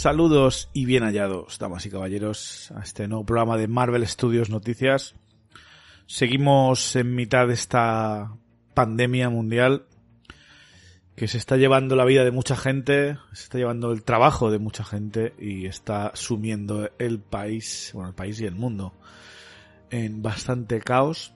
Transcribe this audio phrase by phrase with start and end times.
[0.00, 5.14] Saludos y bien hallados, damas y caballeros, a este nuevo programa de Marvel Studios Noticias.
[6.06, 8.34] Seguimos en mitad de esta
[8.72, 9.84] pandemia mundial
[11.16, 14.58] que se está llevando la vida de mucha gente, se está llevando el trabajo de
[14.58, 18.94] mucha gente y está sumiendo el país, bueno, el país y el mundo
[19.90, 21.34] en bastante caos.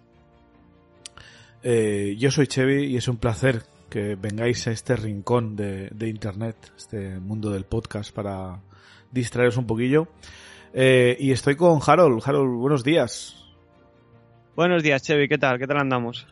[1.63, 6.57] Eh, yo soy Chevy y es un placer que vengáis a este rincón de, Internet,
[6.77, 8.61] este mundo del podcast, para
[9.11, 10.09] distraeros un poquillo.
[10.73, 12.23] Eh, y estoy con Harold.
[12.25, 13.45] Harold, buenos días.
[14.57, 15.29] Buenos días, Chevy.
[15.29, 15.59] ¿Qué tal?
[15.59, 16.27] ¿Qué tal andamos?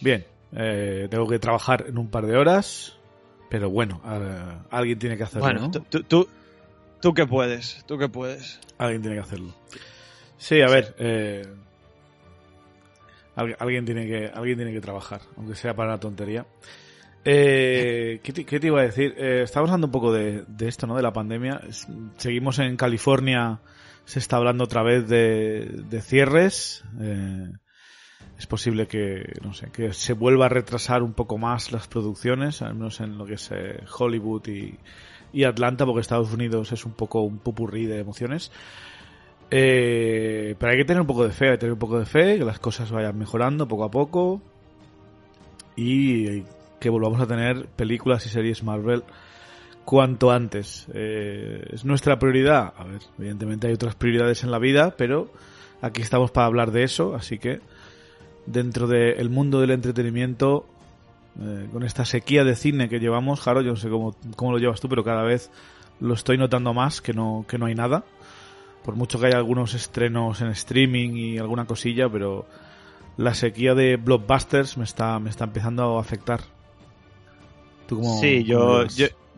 [0.00, 0.24] Bien.
[0.54, 2.98] Eh, tengo que trabajar en un par de horas,
[3.48, 4.00] pero bueno,
[4.70, 5.46] alguien tiene que hacerlo.
[5.46, 6.28] Bueno, tú, tú,
[7.00, 8.60] tú que puedes, tú que puedes.
[8.78, 9.54] Alguien tiene que hacerlo.
[10.36, 11.46] Sí, a ver, eh,
[13.34, 16.46] alguien, tiene que, alguien tiene que trabajar, aunque sea para una tontería.
[17.24, 19.14] Eh, ¿qué, te, iba a decir?
[19.16, 20.96] Eh, hablando un poco de, esto, ¿no?
[20.96, 21.60] De la pandemia.
[22.16, 23.60] Seguimos en California,
[24.04, 26.84] se está hablando otra vez de, cierres.
[27.00, 27.52] Eh,
[28.38, 32.60] es posible que, no sé, que se vuelva a retrasar un poco más las producciones,
[32.60, 34.78] al menos en lo que es eh, Hollywood y,
[35.32, 38.50] y Atlanta, porque Estados Unidos es un poco un pupurrí de emociones.
[39.54, 42.06] Eh, pero hay que tener un poco de fe, hay que tener un poco de
[42.06, 44.40] fe, que las cosas vayan mejorando poco a poco
[45.76, 46.42] y
[46.80, 49.04] que volvamos a tener películas y series Marvel
[49.84, 50.86] cuanto antes.
[50.94, 52.72] Eh, ¿Es nuestra prioridad?
[52.78, 55.30] A ver, evidentemente hay otras prioridades en la vida, pero
[55.82, 57.60] aquí estamos para hablar de eso, así que
[58.46, 60.66] dentro del mundo del entretenimiento,
[61.38, 64.58] eh, con esta sequía de cine que llevamos, Jaro, yo no sé cómo, cómo lo
[64.58, 65.50] llevas tú, pero cada vez
[66.00, 68.02] lo estoy notando más, que no, que no hay nada
[68.84, 72.46] por mucho que haya algunos estrenos en streaming y alguna cosilla, pero
[73.16, 76.40] la sequía de blockbusters me está, me está empezando a afectar.
[78.20, 78.84] sí, yo,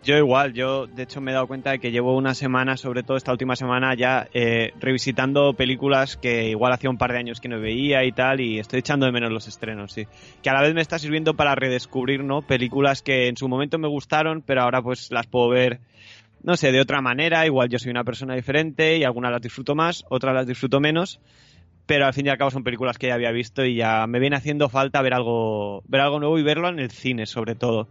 [0.02, 3.02] yo, igual, yo de hecho me he dado cuenta de que llevo una semana, sobre
[3.02, 7.40] todo esta última semana, ya eh, revisitando películas que igual hacía un par de años
[7.40, 10.06] que no veía y tal, y estoy echando de menos los estrenos, sí.
[10.42, 12.42] Que a la vez me está sirviendo para redescubrir, ¿no?
[12.42, 15.80] Películas que en su momento me gustaron, pero ahora pues las puedo ver
[16.44, 19.74] no sé, de otra manera, igual yo soy una persona diferente y algunas las disfruto
[19.74, 21.18] más, otras las disfruto menos,
[21.86, 24.18] pero al fin y al cabo son películas que ya había visto y ya me
[24.18, 27.88] viene haciendo falta ver algo, ver algo nuevo y verlo en el cine sobre todo.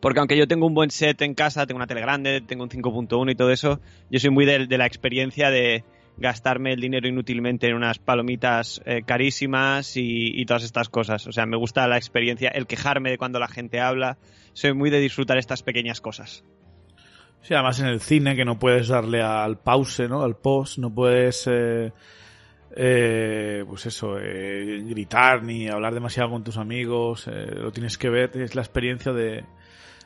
[0.00, 2.70] Porque aunque yo tengo un buen set en casa, tengo una tele grande, tengo un
[2.70, 3.80] 5.1 y todo eso,
[4.10, 5.84] yo soy muy de, la experiencia de
[6.16, 11.26] gastarme el dinero inútilmente en unas palomitas eh, carísimas y, y, todas estas cosas.
[11.26, 14.16] O sea, me gusta la experiencia, el quejarme de cuando la gente habla.
[14.54, 16.44] Soy muy de disfrutar estas pequeñas cosas.
[17.42, 20.22] Sí, además en el cine que no puedes darle al pause, ¿no?
[20.22, 21.92] Al post, no puedes, eh,
[22.76, 28.36] eh, pues eso, eh, gritar ni hablar demasiado con tus amigos, lo tienes que ver,
[28.36, 29.44] es la experiencia de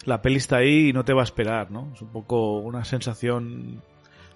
[0.06, 1.92] la peli está ahí y no te va a esperar, ¿no?
[1.94, 3.82] Es un poco una sensación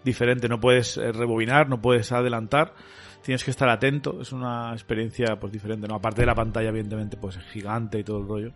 [0.04, 2.74] diferente, no puedes rebobinar, no puedes adelantar,
[3.22, 5.94] tienes que estar atento, es una experiencia pues diferente, ¿no?
[5.94, 8.52] Aparte de la pantalla, evidentemente, pues es gigante y todo el rollo.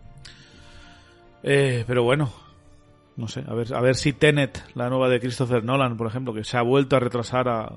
[1.41, 2.31] pero bueno,
[3.17, 6.33] no sé, a ver, a ver si Tenet, la nueva de Christopher Nolan, por ejemplo,
[6.33, 7.73] que se ha vuelto a retrasar a,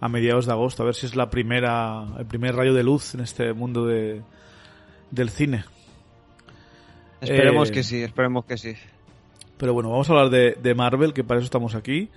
[0.00, 3.14] a mediados de agosto, a ver si es la primera, el primer rayo de luz
[3.14, 4.22] en este mundo de,
[5.10, 5.64] del cine.
[7.20, 8.74] Esperemos eh, que sí, esperemos que sí.
[9.58, 12.08] Pero bueno, vamos a hablar de, de Marvel, que para eso estamos aquí.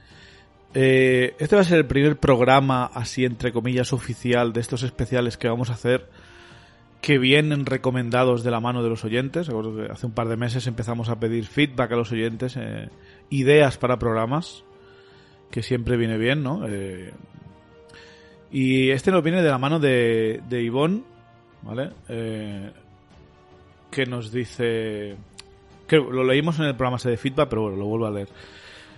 [0.74, 5.38] Eh, este va a ser el primer programa, así entre comillas, oficial de estos especiales
[5.38, 6.10] que vamos a hacer
[7.04, 9.50] que vienen recomendados de la mano de los oyentes.
[9.92, 12.88] Hace un par de meses empezamos a pedir feedback a los oyentes, eh,
[13.30, 14.64] ideas para programas,
[15.52, 16.66] que siempre viene bien, ¿no?
[16.66, 17.12] Eh,
[18.54, 21.04] y este nos viene de la mano de, de Ivonne,
[21.62, 21.92] ¿vale?
[22.08, 22.72] Eh,
[23.92, 25.18] que nos dice...
[25.86, 28.30] Que lo leímos en el programa de feedback, pero bueno, lo vuelvo a leer.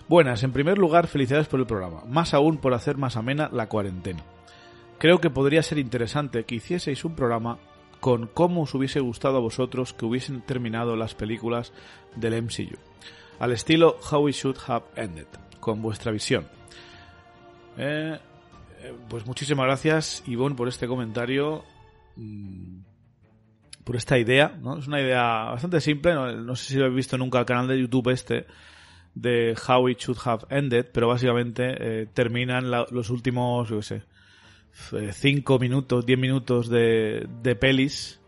[0.07, 3.68] Buenas, en primer lugar, felicidades por el programa, más aún por hacer más amena la
[3.68, 4.22] cuarentena.
[5.00, 7.57] Creo que podría ser interesante que hicieseis un programa
[8.06, 11.74] con cómo os hubiese gustado a vosotros que hubiesen terminado las películas
[12.16, 12.78] del MCU,
[13.40, 15.25] al estilo How We Should Have Ended,
[15.60, 16.48] con vuestra visión.
[17.78, 18.19] Eh,
[19.10, 21.63] pues muchísimas gracias, Ivonne, por este comentario.
[22.16, 22.81] Mm,
[23.84, 24.78] por esta idea, ¿no?
[24.78, 27.80] Es una idea bastante simple, no, sé si lo habéis visto nunca el canal de
[27.80, 28.46] YouTube este
[29.16, 34.04] de How It Should Have Ended, pero básicamente eh, terminan los últimos, yo qué sé,
[34.75, 38.19] 5 minutos, 10 minutos de, de pelis,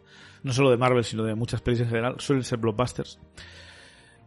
[0.44, 3.20] no solo de Marvel, sino de muchas pelis en general, suelen ser blockbusters.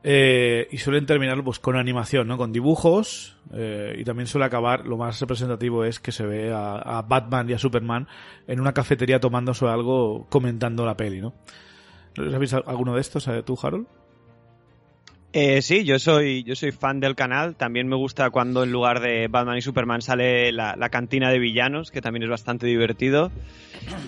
[0.03, 2.39] Eh, y suelen terminar pues, con animación, ¿no?
[2.39, 3.37] Con dibujos.
[3.53, 7.53] Eh, y también suele acabar, lo más representativo es que se ve a, Batman y
[7.53, 8.09] a Superman
[8.47, 11.35] en una cafetería tomándose algo, comentando la peli, ¿no?
[12.15, 13.87] ¿Sabéis alguno de estos, eh, tú, Harold?
[15.33, 17.55] Eh, sí, yo soy, yo soy fan del canal.
[17.55, 21.91] También me gusta cuando en lugar de Batman y Superman sale la, cantina de villanos,
[21.91, 23.31] que también es bastante divertido.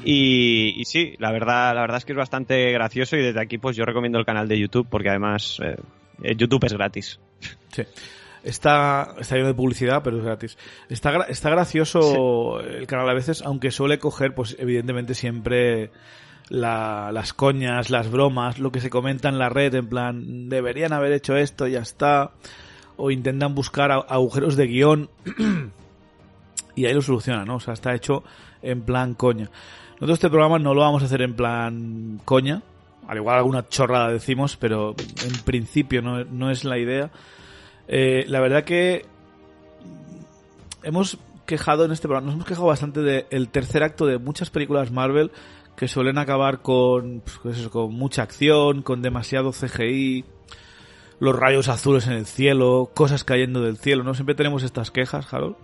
[0.04, 3.76] Y, sí, la verdad, la verdad es que es bastante gracioso y desde aquí pues
[3.76, 5.76] yo recomiendo el canal de YouTube porque además eh,
[6.22, 7.20] eh, YouTube es gratis.
[7.70, 7.84] Sí.
[8.42, 10.58] Está, está lleno de publicidad, pero es gratis.
[10.88, 15.92] Está, está gracioso el canal a veces, aunque suele coger, pues evidentemente siempre
[16.48, 21.12] las coñas, las bromas, lo que se comenta en la red, en plan, deberían haber
[21.12, 22.32] hecho esto, ya está,
[22.96, 25.10] o intentan buscar agujeros de guion
[26.74, 27.56] y ahí lo solucionan, ¿no?
[27.56, 28.22] O sea, está hecho
[28.62, 29.50] en plan coña.
[29.94, 32.62] Nosotros este programa no lo vamos a hacer en plan coña,
[33.06, 34.94] al igual alguna chorrada decimos, pero
[35.24, 37.10] en principio no, es la idea.
[37.88, 39.04] Eh, la verdad que
[40.82, 44.90] hemos quejado en este programa, nos hemos quejado bastante del tercer acto de muchas películas
[44.90, 45.30] Marvel
[45.76, 50.24] que suelen acabar con, pues con mucha acción, con demasiado CGI,
[51.18, 54.14] los rayos azules en el cielo, cosas cayendo del cielo, ¿no?
[54.14, 55.56] Siempre tenemos estas quejas, Harold.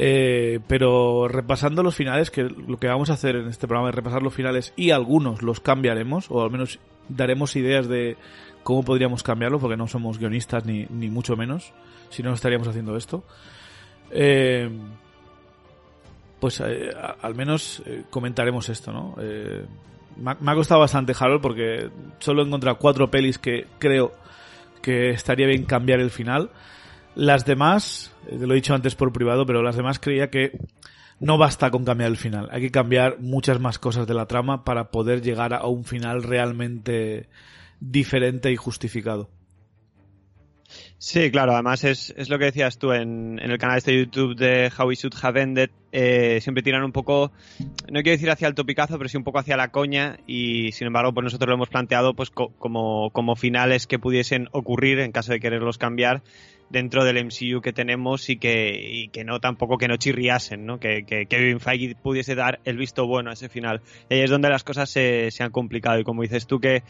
[0.00, 3.94] Eh, pero repasando los finales, que lo que vamos a hacer en este programa es
[3.96, 6.78] repasar los finales y algunos los cambiaremos, o al menos
[7.08, 8.16] daremos ideas de
[8.62, 11.72] cómo podríamos cambiarlo, porque no somos guionistas ni, ni mucho menos,
[12.10, 13.24] si no estaríamos haciendo esto.
[14.10, 14.70] Eh,
[16.40, 16.90] pues eh,
[17.22, 19.16] al menos eh, comentaremos esto, ¿no?
[19.20, 19.64] Eh,
[20.16, 24.14] me, ha, costado bastante, Harold, porque solo he encontrado cuatro pelis que creo
[24.82, 26.50] que estaría bien cambiar el final.
[27.14, 30.58] Las demás, te lo he dicho antes por privado, pero las demás creía que
[31.20, 32.48] no basta con cambiar el final.
[32.52, 36.22] Hay que cambiar muchas más cosas de la trama para poder llegar a un final
[36.22, 37.28] realmente
[37.80, 39.28] diferente y justificado.
[41.00, 44.34] Sí, claro, además es, es lo que decías tú en, en, el canal este YouTube
[44.34, 47.30] de How We Should Have Ended, eh, siempre tiran un poco,
[47.88, 50.88] no quiero decir hacia el topicazo, pero sí un poco hacia la coña y sin
[50.88, 55.30] embargo pues nosotros lo hemos planteado pues como, como finales que pudiesen ocurrir en caso
[55.30, 56.24] de quererlos cambiar
[56.68, 60.80] dentro del MCU que tenemos y que, y que no tampoco que no chirriasen, ¿no?
[60.80, 63.80] Que, que Kevin Feige pudiese dar el visto bueno a ese final.
[64.10, 66.82] Y ahí es donde las cosas se, se han complicado y como dices tú que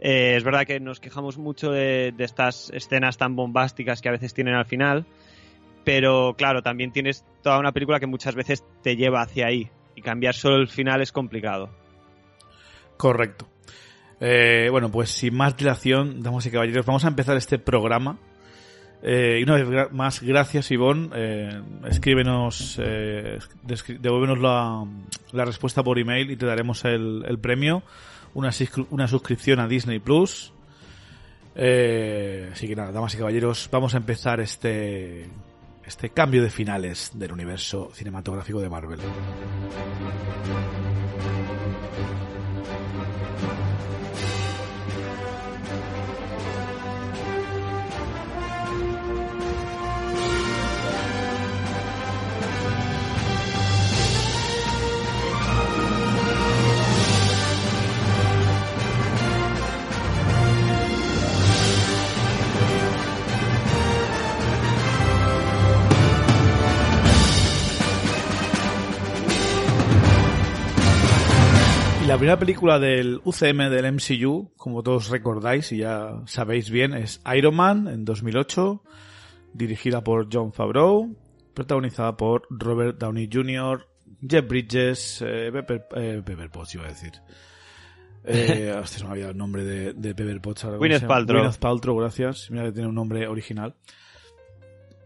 [0.00, 4.34] eh, es verdad que nos quejamos mucho de, estas escenas tan bombásticas que a veces
[4.34, 5.06] tienen al final,
[5.84, 10.02] pero claro, también tienes toda una película que muchas veces te lleva hacia ahí y
[10.02, 11.70] cambiar solo el final es complicado.
[12.96, 13.48] Correcto.
[14.20, 18.18] Eh, bueno, pues sin más dilación, damas y caballeros, vamos a empezar este programa.
[19.02, 21.10] Eh, y una vez más, gracias Ivonne.
[21.88, 27.82] escríbenos, devuélvenos la, respuesta por email y te daremos el premio
[28.36, 28.50] una,
[28.90, 30.52] una suscripción a Disney Plus.
[31.54, 35.26] Eh, así que nada, damas y caballeros, vamos a empezar este
[35.86, 38.98] este cambio de finales del universo cinematográfico de Marvel.
[72.16, 77.20] La primera película del UCM del MCU, como todos recordáis y ya sabéis bien, es
[77.36, 78.82] Iron Man en 2008,
[79.52, 81.14] dirigida por John Favreau,
[81.52, 83.86] protagonizada por Robert Downey Jr.,
[84.26, 87.12] Jeff Bridges, eh, Pepper, eh, Pepper Potts iba a decir.
[88.24, 90.64] Eh, hostia, se me había el nombre de, de Pepper Potts.
[90.64, 91.40] Gwyneth Paltrow.
[91.40, 92.50] Gwyneth Paltrow, gracias.
[92.50, 93.74] Mira que tiene un nombre original.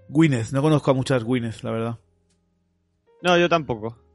[0.09, 1.99] Gwyneth, no conozco a muchas Gwyneth, la verdad.
[3.21, 4.10] No, yo tampoco.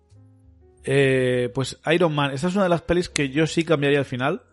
[0.85, 4.05] Eh, pues Iron Man, esta es una de las pelis que yo sí cambiaría al
[4.05, 4.43] final.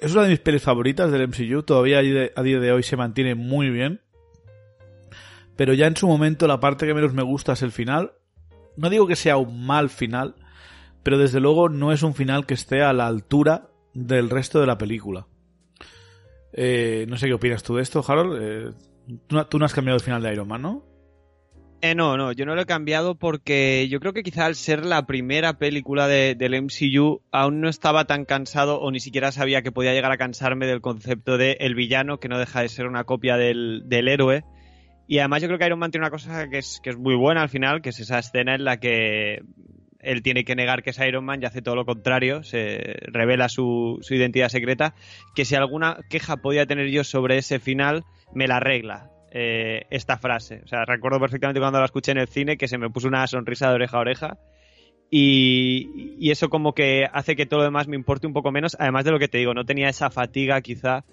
[0.00, 3.34] es una de mis pelis favoritas del MCU, todavía a día de hoy se mantiene
[3.34, 4.00] muy bien.
[5.56, 8.12] Pero ya en su momento la parte que menos me gusta es el final.
[8.76, 10.36] No digo que sea un mal final,
[11.02, 14.66] pero desde luego no es un final que esté a la altura del resto de
[14.66, 15.26] la película.
[16.52, 18.38] Eh, no sé qué opinas tú de esto, Harold.
[18.40, 18.72] Eh,
[19.26, 20.84] tú, no has cambiado el final de Iron Man, ¿no?
[21.80, 24.84] Eh, no, no, yo no lo he cambiado porque yo creo que quizá al ser
[24.84, 29.62] la primera película de, del MCU aún no estaba tan cansado o ni siquiera sabía
[29.62, 32.88] que podía llegar a cansarme del concepto de el villano que no deja de ser
[32.88, 34.42] una copia del, del héroe.
[35.06, 37.14] Y además yo creo que Iron Man tiene una cosa que es, que es muy
[37.14, 39.42] buena al final, que es esa escena en la que
[40.00, 43.48] él tiene que negar que es Iron Man y hace todo lo contrario, se revela
[43.48, 44.94] su, su identidad secreta,
[45.36, 48.04] que si alguna queja podía tener yo sobre ese final,
[48.34, 49.10] me la arregla.
[49.30, 50.62] Eh, esta frase.
[50.64, 53.26] O sea, recuerdo perfectamente cuando la escuché en el cine que se me puso una
[53.26, 54.38] sonrisa de oreja a oreja.
[55.10, 58.76] Y, y, eso como que hace que todo lo demás me importe un poco menos.
[58.78, 61.04] Además de lo que te digo, no tenía esa fatiga quizá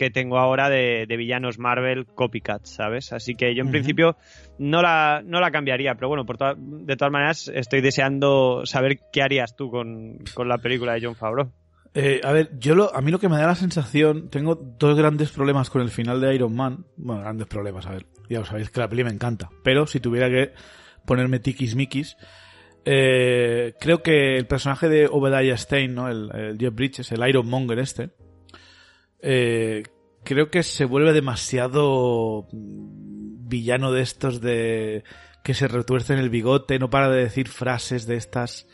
[0.00, 3.12] que tengo ahora de, villanos Marvel copycats, ¿sabes?
[3.12, 4.16] Así que yo en principio
[4.58, 9.20] no la, no la cambiaría, pero bueno, por de todas maneras estoy deseando saber qué
[9.20, 11.52] harías tú con, la película de John Favreau.
[11.92, 14.96] Eh, a ver, yo lo, a mí lo que me da la sensación, tengo dos
[14.96, 16.86] grandes problemas con el final de Iron Man.
[16.96, 19.98] Bueno, grandes problemas, a ver, ya lo sabéis que la peli me encanta, pero si
[19.98, 20.52] tuviera que
[21.04, 21.76] ponerme tiquis
[22.84, 26.08] eh, creo que el personaje de Obadiah Stein, ¿no?
[26.08, 28.10] El, el Jeff Bridges, el Iron Monger este,
[29.20, 29.82] eh,
[30.24, 35.04] creo que se vuelve demasiado villano de estos de
[35.42, 38.66] que se retuerce en el bigote, no para de decir frases de estas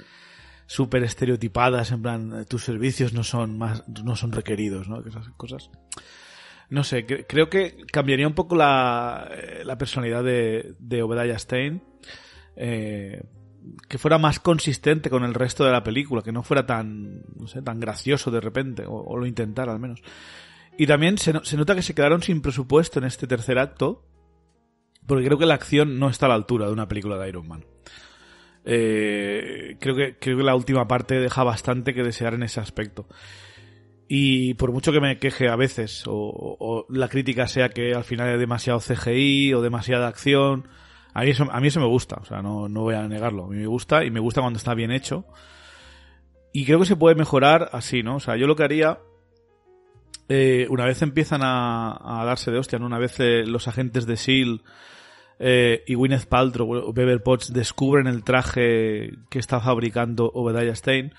[0.66, 5.00] súper estereotipadas, en plan, tus servicios no son más, no son requeridos, ¿no?
[5.00, 5.70] Esas cosas.
[6.68, 11.82] No sé, creo que cambiaría un poco la, eh, personalidad de, de Obadiah Stein.
[12.56, 13.22] Eh,
[13.88, 17.46] que fuera más consistente con el resto de la película, que no fuera tan, no
[17.46, 20.02] sé, tan gracioso de repente, o, lo intentara al menos.
[20.78, 24.04] Y también se, se, nota que se quedaron sin presupuesto en este tercer acto,
[25.06, 27.48] porque creo que la acción no está a la altura de una película de Iron
[27.48, 27.64] Man.
[28.68, 33.06] Eh, creo, que, creo que la última parte deja bastante que desear en ese aspecto.
[34.08, 38.28] Y por mucho que me queje a veces, o, la crítica sea que al final
[38.28, 40.68] hay demasiado CGI o demasiada acción,
[41.14, 43.46] a mí eso, a mí eso me gusta, o sea, no, no voy a negarlo.
[43.46, 45.24] A mí me gusta y me gusta cuando está bien hecho.
[46.52, 48.16] Y creo que se puede mejorar así, ¿no?
[48.16, 48.98] O sea, yo lo que haría,
[50.28, 52.86] eh, una vez empiezan a, darse de hostia, ¿no?
[52.86, 54.62] Una vez eh, los agentes de S.H.I.E.L.D.
[55.38, 61.12] Eh, y Gwyneth Paltrow o Bever Potts descubren el traje que está fabricando Obadiah Stein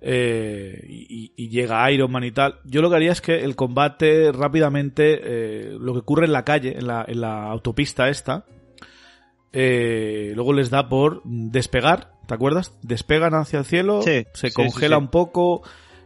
[0.00, 2.60] eh, y, y, llega Iron Man y tal.
[2.64, 6.44] Yo lo que haría es que el combate rápidamente, eh, lo que ocurre en la
[6.44, 8.44] calle, en la, en la autopista esta,
[9.52, 12.74] eh, luego les da por despegar, ¿te acuerdas?
[12.82, 15.62] Despegan hacia el cielo, se congela un poco.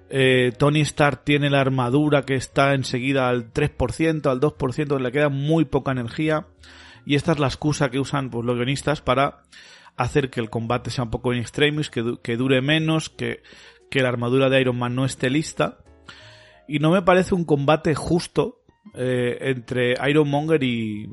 [0.08, 5.28] Eh, Tony Stark tiene la armadura que está enseguida al 3%, al 2%, le queda
[5.28, 6.46] muy poca energía.
[7.04, 9.42] Y esta es la excusa que usan pues, los guionistas para
[9.97, 13.42] hacer que el combate sea un poco in extremis, que, que dure menos, que,
[13.90, 15.78] que la armadura de Iron Man no esté lista.
[16.68, 18.62] Y no me parece un combate justo
[18.94, 21.09] eh, entre Iron Monger y,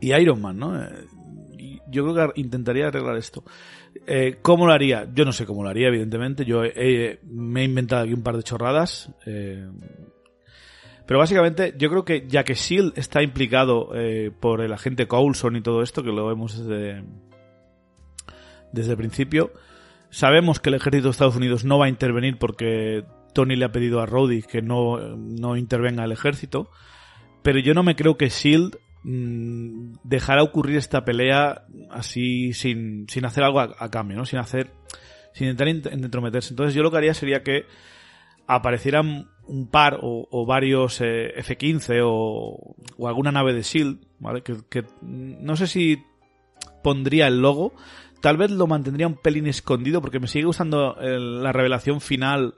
[0.00, 0.82] y Iron Man, ¿no?
[0.82, 1.06] Eh,
[1.88, 3.44] yo creo que intentaría arreglar esto.
[4.06, 5.08] Eh, ¿Cómo lo haría?
[5.14, 6.44] Yo no sé cómo lo haría, evidentemente.
[6.44, 6.62] Yo
[7.22, 9.10] me he inventado aquí un par de chorradas.
[11.06, 15.56] Pero básicamente, yo creo que ya que Shield está implicado eh, por el agente Coulson
[15.56, 17.04] y todo esto, que lo vemos desde,
[18.72, 19.52] desde el principio,
[20.10, 23.72] sabemos que el ejército de Estados Unidos no va a intervenir porque Tony le ha
[23.72, 26.70] pedido a Rhodey que no, no intervenga el ejército.
[27.42, 33.26] Pero yo no me creo que Shield Mm, dejará ocurrir esta pelea así sin, sin
[33.26, 34.24] hacer algo a, cambio, ¿no?
[34.24, 34.70] Sin hacer,
[35.34, 36.54] sin intentar entrometerse.
[36.54, 37.66] Entonces yo lo que haría sería que
[38.46, 44.42] aparecieran un par o, varios eh, F-15 o, o, alguna nave de SHIELD, ¿vale?
[44.42, 46.02] Que, que, no sé si
[46.82, 47.74] pondría el logo,
[48.20, 52.54] tal vez lo mantendría un pelín escondido porque me sigue gustando la revelación final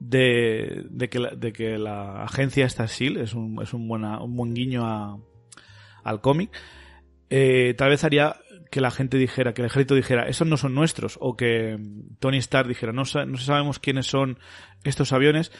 [0.00, 4.22] de, de, que la, de que la agencia esta SHIELD es un, es un, buena,
[4.22, 5.18] un buen guiño a,
[6.04, 6.50] al cómic,
[7.30, 8.36] eh, tal vez haría
[8.70, 11.78] que la gente dijera, que el ejército dijera, esos no son nuestros, o que
[12.18, 14.38] Tony Stark dijera, no, no sabemos quiénes son
[14.84, 15.52] estos aviones,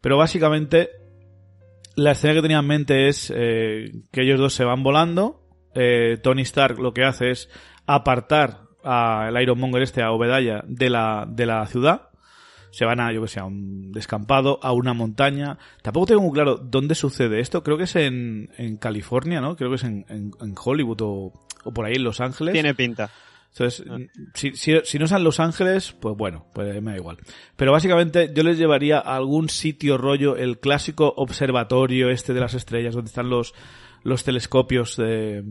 [0.00, 0.90] pero básicamente
[1.96, 5.42] la escena que tenía en mente es eh, que ellos dos se van volando,
[5.74, 7.48] eh, Tony Stark lo que hace es
[7.86, 12.10] apartar al Iron Monger este, a Obedaya, de la, de la ciudad,
[12.70, 15.56] se van a, yo que sé, a un descampado, a una montaña.
[15.82, 17.62] Tampoco tengo muy claro dónde sucede esto.
[17.62, 19.56] Creo que es en, en California, ¿no?
[19.56, 21.32] Creo que es en, en, Hollywood o,
[21.64, 22.52] o, por ahí en Los Ángeles.
[22.52, 23.10] Tiene pinta.
[23.58, 23.86] Entonces,
[24.34, 27.16] si, si, si no son Los Ángeles, pues bueno, pues me da igual.
[27.56, 32.52] Pero básicamente yo les llevaría a algún sitio rollo, el clásico observatorio este de las
[32.52, 33.54] estrellas, donde están los,
[34.02, 35.42] los telescopios de,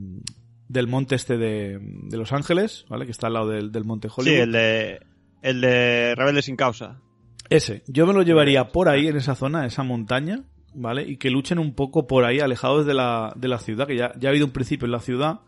[0.68, 3.06] del monte este de, de Los Ángeles, ¿vale?
[3.06, 4.36] Que está al lado del, del monte Hollywood.
[4.36, 5.00] Sí, el de,
[5.42, 7.02] el de Rebelde sin causa.
[7.50, 7.82] Ese.
[7.88, 10.44] Yo me lo llevaría por ahí, en esa zona, esa montaña,
[10.76, 11.02] ¿vale?
[11.10, 14.14] Y que luchen un poco por ahí, alejados de la, de la ciudad, que ya,
[14.20, 15.40] ya ha habido un principio en la ciudad.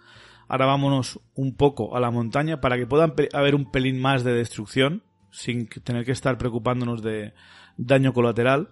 [0.47, 4.23] Ahora vámonos un poco a la montaña para que puedan pe- haber un pelín más
[4.23, 7.33] de destrucción, sin tener que estar preocupándonos de
[7.77, 8.69] daño colateral.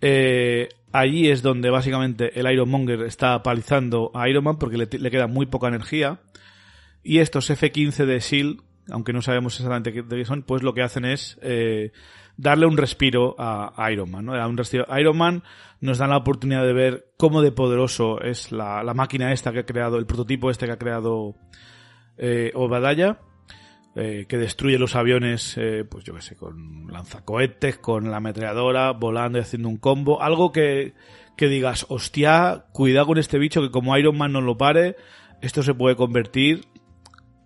[0.00, 5.10] Eh, allí es donde básicamente el Ironmonger está palizando a Iron Man porque le, le
[5.10, 6.20] queda muy poca energía.
[7.02, 10.82] Y estos F-15 de SHIELD, aunque no sabemos exactamente de qué son, pues lo que
[10.82, 11.92] hacen es eh,
[12.38, 14.24] darle un respiro a, Iron Man.
[14.24, 14.48] ¿no?
[14.48, 14.86] Un respiro.
[14.98, 15.42] Iron Man
[15.80, 19.66] nos da la oportunidad de ver cómo de poderoso es la, máquina esta que ha
[19.66, 21.34] creado, el prototipo este que ha creado
[22.16, 23.18] eh, Obadiah,
[23.96, 28.92] eh, que destruye los aviones, eh, pues yo qué sé, con lanzacohetes, con la ametralladora,
[28.92, 30.22] volando y haciendo un combo.
[30.22, 30.94] Algo que,
[31.36, 34.96] que digas, hostia, cuidado con este bicho que como Iron Man no lo pare,
[35.42, 36.66] esto se puede convertir,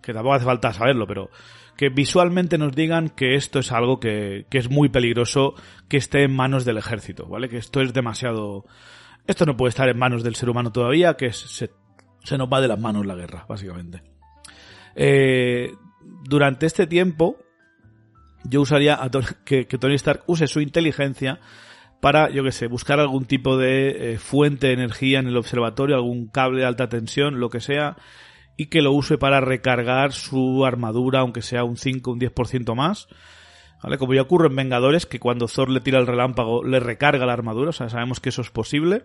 [0.02, 1.30] que tampoco hace falta saberlo, pero
[1.76, 5.54] que visualmente nos digan que esto es algo que, que es muy peligroso
[5.88, 7.48] que esté en manos del ejército, ¿vale?
[7.48, 8.64] Que esto es demasiado...
[9.26, 11.70] Esto no puede estar en manos del ser humano todavía, que se,
[12.24, 14.02] se nos va de las manos la guerra, básicamente.
[14.94, 15.72] Eh,
[16.24, 17.36] durante este tiempo,
[18.44, 21.40] yo usaría a Tony- que, que Tony Stark use su inteligencia
[22.00, 25.94] para, yo que sé, buscar algún tipo de eh, fuente de energía en el observatorio,
[25.94, 27.96] algún cable de alta tensión, lo que sea,
[28.56, 33.08] y que lo use para recargar su armadura, aunque sea un 5, un 10% más.
[33.82, 33.98] ¿Vale?
[33.98, 37.32] Como ya ocurre en Vengadores, que cuando Thor le tira el relámpago, le recarga la
[37.32, 39.04] armadura, o sea, sabemos que eso es posible.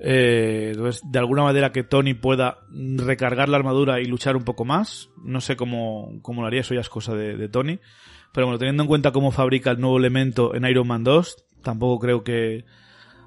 [0.00, 4.64] Eh, entonces, de alguna manera que Tony pueda recargar la armadura y luchar un poco
[4.64, 5.10] más.
[5.22, 7.78] No sé cómo, cómo lo haría, eso ya es cosa de, de Tony.
[8.32, 11.98] Pero bueno, teniendo en cuenta cómo fabrica el nuevo elemento en Iron Man 2, tampoco
[12.00, 12.64] creo que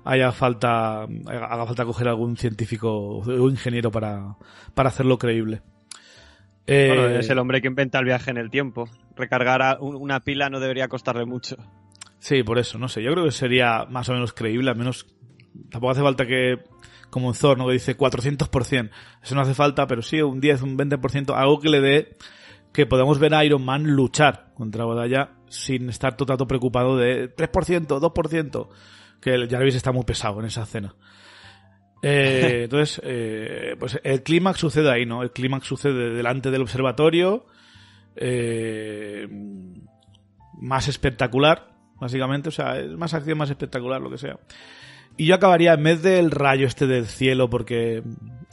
[0.06, 4.38] haya falta, haga falta coger algún científico o ingeniero para,
[4.74, 5.62] para hacerlo creíble.
[6.68, 8.88] Eh, Bueno, es el hombre que inventa el viaje en el tiempo.
[9.16, 11.58] Recargar a un- una pila no debería costarle mucho.
[12.20, 13.04] Sí, por eso, no sé.
[13.04, 15.06] Yo creo que sería más o menos creíble, al menos
[15.70, 16.60] tampoco hace falta que,
[17.12, 17.68] como en Thor, ¿no?
[17.68, 18.90] Que dice 400%.
[19.22, 22.18] Eso no hace falta, pero sí un 10, un 20%, algo que le dé
[22.74, 27.30] que podamos ver a Iron Man luchar contra Badalla sin estar todo tanto preocupado de
[27.34, 28.68] 3%, 2%,
[29.22, 30.96] que ya veis está muy pesado en esa escena.
[32.02, 35.24] Eh, entonces, eh, pues el clímax sucede ahí, ¿no?
[35.24, 37.46] El clímax sucede delante del observatorio,
[38.16, 39.28] eh,
[40.60, 44.40] más espectacular, básicamente, o sea, es más acción, más espectacular, lo que sea.
[45.18, 48.04] Y yo acabaría en vez del rayo este del cielo, porque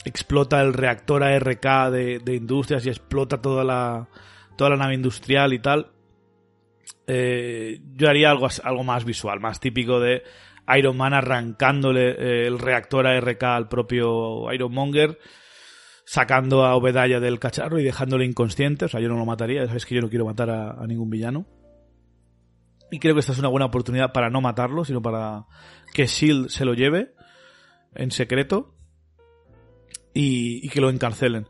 [0.05, 4.07] explota el reactor ARK de, de industrias y explota toda la,
[4.55, 5.91] toda la nave industrial y tal.
[7.07, 10.23] Eh, yo haría algo, algo más visual, más típico de
[10.77, 15.19] Iron Man arrancándole eh, el reactor ARK al propio Ironmonger,
[16.05, 18.85] sacando a Obedaya del cacharro y dejándole inconsciente.
[18.85, 21.09] O sea, yo no lo mataría, sabes que yo no quiero matar a, a ningún
[21.09, 21.45] villano.
[22.91, 25.45] Y creo que esta es una buena oportunidad para no matarlo, sino para
[25.93, 27.13] que Shield se lo lleve
[27.95, 28.75] en secreto
[30.13, 31.47] y, y que lo encarcelen.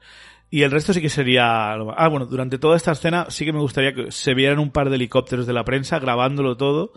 [0.50, 1.74] Y el resto sí que sería...
[1.74, 4.90] Ah, bueno, durante toda esta escena sí que me gustaría que se vieran un par
[4.90, 6.94] de helicópteros de la prensa grabándolo todo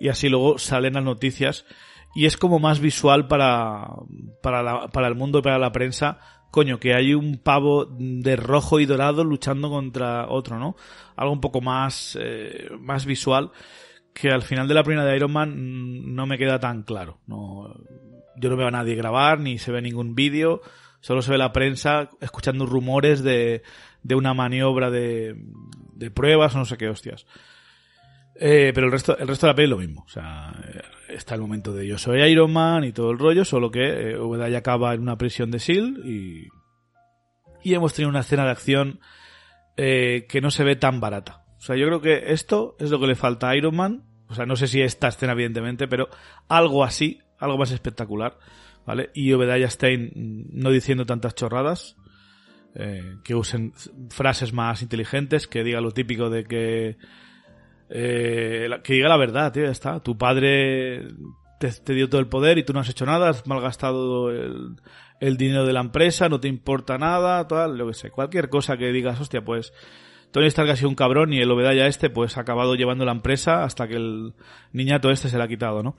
[0.00, 1.64] y así luego salen las noticias
[2.14, 3.88] y es como más visual para,
[4.42, 6.18] para, la- para el mundo y para la prensa
[6.50, 10.76] coño, que hay un pavo de rojo y dorado luchando contra otro, ¿no?
[11.16, 13.50] Algo un poco más, eh, más visual
[14.12, 17.18] que al final de la primera de Iron Man mm, no me queda tan claro.
[17.26, 17.74] No,
[18.36, 20.60] yo no veo a nadie grabar, ni se ve ningún vídeo,
[21.00, 23.64] solo se ve la prensa escuchando rumores de,
[24.04, 25.34] de una maniobra de,
[25.94, 27.26] de pruebas o no sé qué hostias.
[28.36, 30.02] Eh, pero el resto, el resto de la peli es lo mismo.
[30.04, 33.44] O sea, eh, está el momento de yo soy Iron Man y todo el rollo,
[33.44, 36.48] solo que eh, acaba en una prisión de SEAL y,
[37.62, 39.00] y hemos tenido una escena de acción
[39.76, 41.44] eh, que no se ve tan barata.
[41.58, 44.04] O sea, yo creo que esto es lo que le falta a Iron Man.
[44.28, 46.08] O sea, no sé si esta escena, evidentemente, pero
[46.48, 48.38] algo así, algo más espectacular,
[48.86, 49.10] ¿vale?
[49.14, 51.96] Y Obadiah Stein no diciendo tantas chorradas,
[52.74, 53.72] eh, que usen
[54.10, 56.96] frases más inteligentes, que diga lo típico de que
[57.90, 60.00] eh, que diga la verdad, tío, ya está.
[60.00, 61.06] Tu padre
[61.58, 65.64] te, dio todo el poder y tú no has hecho nada, has malgastado el, dinero
[65.64, 68.10] de la empresa, no te importa nada, tal, lo que sé.
[68.10, 69.72] Cualquier cosa que digas, hostia, pues
[70.32, 73.12] Tony Stark ha sido un cabrón y el Obedaya este pues ha acabado llevando la
[73.12, 74.34] empresa hasta que el
[74.72, 75.96] niñato este se la ha quitado, ¿no?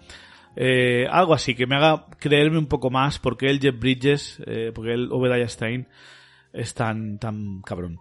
[0.57, 4.71] Eh, algo así, que me haga creerme un poco más porque el Jeff Bridges, eh,
[4.73, 5.87] porque el Obadiah Stein,
[6.53, 7.99] es tan, tan cabrón.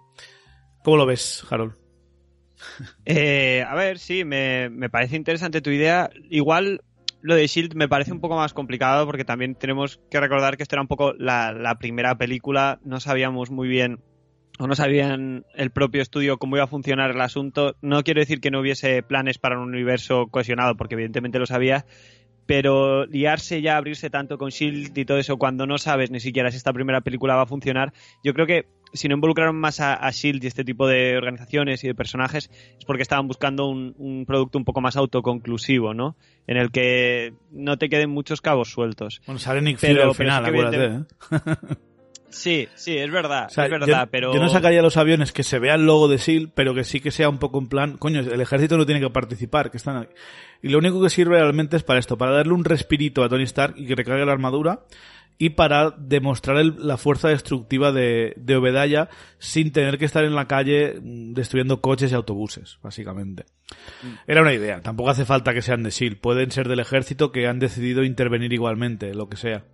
[0.85, 1.84] ¿Cómo lo ves, Harold?
[3.07, 6.11] Eh, a ver, sí, me, me parece interesante tu idea.
[6.31, 6.81] Igual
[7.24, 10.62] lo de Shield me parece un poco más complicado porque también tenemos que recordar que
[10.62, 14.00] esto era un poco la, la primera película, no sabíamos muy bien
[14.59, 17.77] o no sabían el propio estudio cómo iba a funcionar el asunto.
[17.81, 21.87] No quiero decir que no hubiese planes para un universo cohesionado, porque evidentemente lo sabía,
[22.46, 26.50] pero liarse ya, abrirse tanto con Shield y todo eso cuando no sabes ni siquiera
[26.50, 30.11] si esta primera película va a funcionar, yo creo que si no involucraron más a,
[30.11, 34.57] Shield y este tipo de organizaciones y de personajes es porque estaban buscando un, producto
[34.57, 36.16] un poco más autoconclusivo, ¿no?
[36.46, 39.20] En el que no te queden muchos cabos sueltos.
[39.26, 40.87] Bueno, sale Nick Fury al final, acuérdate.
[40.87, 41.76] ¿eh?
[42.35, 44.35] Sí, sí, es verdad, es verdad, yo, pero...
[44.35, 46.98] Yo no sacaría los aviones que se vea el logo de SEAL, pero que sí
[46.98, 49.98] que sea un poco en plan, coño, el ejército no tiene que participar, que están
[49.98, 50.14] aquí.
[50.61, 53.44] Y lo único que sirve realmente es para esto, para darle un respirito a Tony
[53.44, 54.80] Stark y que recargue la armadura,
[55.38, 60.47] y para demostrar la fuerza destructiva de, de Obedaya sin tener que estar en la
[60.47, 63.44] calle mm, destruyendo coches y autobuses, básicamente.
[64.03, 64.14] Mm.
[64.27, 67.47] Era una idea, tampoco hace falta que sean de SEAL, pueden ser del ejército que
[67.47, 69.64] han decidido intervenir igualmente, lo que sea.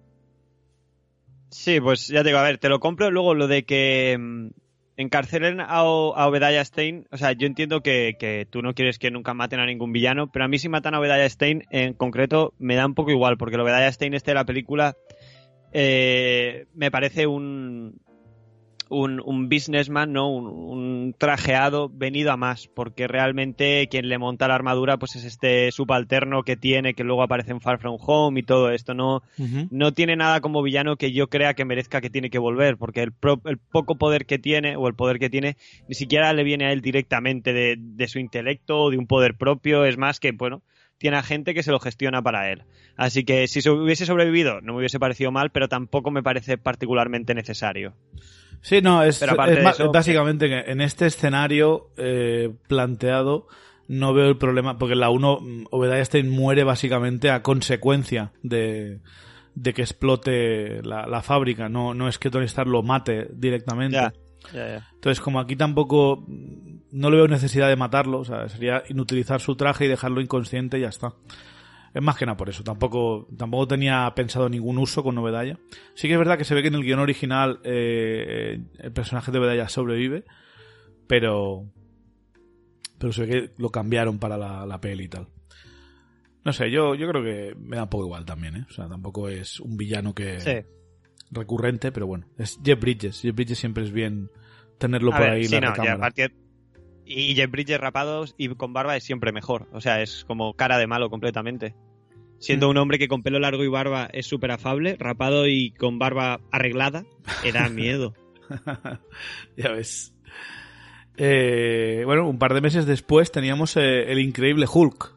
[1.51, 3.11] Sí, pues ya te digo, a ver, te lo compro.
[3.11, 4.49] Luego lo de que mm,
[4.97, 9.11] encarcelen a, a Obedaya Stein, o sea, yo entiendo que, que, tú no quieres que
[9.11, 12.55] nunca maten a ningún villano, pero a mí si matan a Obedaya Stein en concreto
[12.59, 14.97] me da un poco igual, porque el Obedaya Stein este de la película
[15.73, 18.01] eh, me parece un,
[18.91, 20.29] un, un businessman, ¿no?
[20.29, 25.71] Un, trajeado venido a más, porque realmente quien le monta la armadura pues es este
[25.71, 29.23] subalterno que tiene, que luego aparece en Far From Home y todo esto, no,
[29.71, 33.03] no tiene nada como villano que yo crea que merezca que tiene que volver, porque
[33.03, 33.13] el,
[33.45, 35.57] el poco poder que tiene, o el poder que tiene,
[35.89, 39.37] ni siquiera le viene a él directamente de, de su intelecto o de un poder
[39.37, 40.63] propio, es más que, bueno,
[41.01, 42.65] tiene a gente que se lo gestiona para él.
[42.95, 47.35] Así que si hubiese sobrevivido no me hubiese parecido mal, pero tampoco me parece particularmente
[47.35, 47.95] necesario.
[48.61, 49.25] Sí, no, es,
[49.91, 53.49] básicamente que en este escenario eh, planteado
[53.89, 58.99] no veo el problema, porque la 1, mm, Obadiah Stein muere básicamente a consecuencia de,
[59.55, 64.13] de que explote la, fábrica, no, no es que Tony Stark lo mate directamente.
[64.53, 69.57] Entonces, como aquí tampoco no le veo necesidad de matarlo, o sea, sería inutilizar su
[69.57, 71.15] traje y dejarlo inconsciente y ya está.
[71.93, 72.63] Es más que nada por eso.
[72.63, 75.59] Tampoco, tampoco tenía pensado ningún uso con Novedaya.
[75.95, 79.33] Sí que es verdad que se ve que en el guion original eh, el personaje
[79.33, 80.25] de Novedaya sobrevive,
[81.07, 81.65] pero.
[82.99, 85.29] Pero se ve que lo cambiaron para la, la peli y tal.
[86.45, 88.67] No sé, yo, yo creo que me da un poco igual también, ¿eh?
[88.69, 90.39] O sea, tampoco es un villano que.
[91.31, 92.27] Recurrente, pero bueno.
[92.39, 93.23] Es Jeff Bridges.
[93.23, 94.31] Jeff Bridges siempre es bien
[94.79, 95.47] tenerlo por ahí.
[95.49, 96.13] la
[97.13, 99.69] y Jeff Bridges rapados y con barba es siempre mejor.
[99.73, 101.75] O sea, es como cara de malo completamente.
[102.39, 102.71] Siendo mm.
[102.71, 106.41] un hombre que con pelo largo y barba es súper afable, rapado y con barba
[106.53, 107.05] arreglada,
[107.43, 108.15] le da miedo.
[109.57, 110.15] ya ves.
[111.17, 115.13] Eh, bueno, un par de meses después teníamos eh, el increíble Hulk.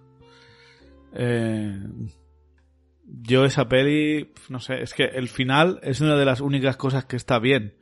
[1.13, 1.79] Eh,
[3.05, 7.05] yo esa peli, no sé, es que el final es una de las únicas cosas
[7.05, 7.75] que está bien.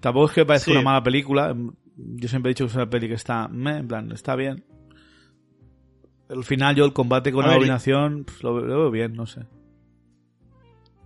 [0.00, 1.54] Tampoco es que parezca una mala película,
[1.96, 4.64] yo siempre he dicho que es una peli que está, en plan, está bien.
[6.28, 9.42] El final, yo el combate con la abominación, pues, lo, veo bien, no sé.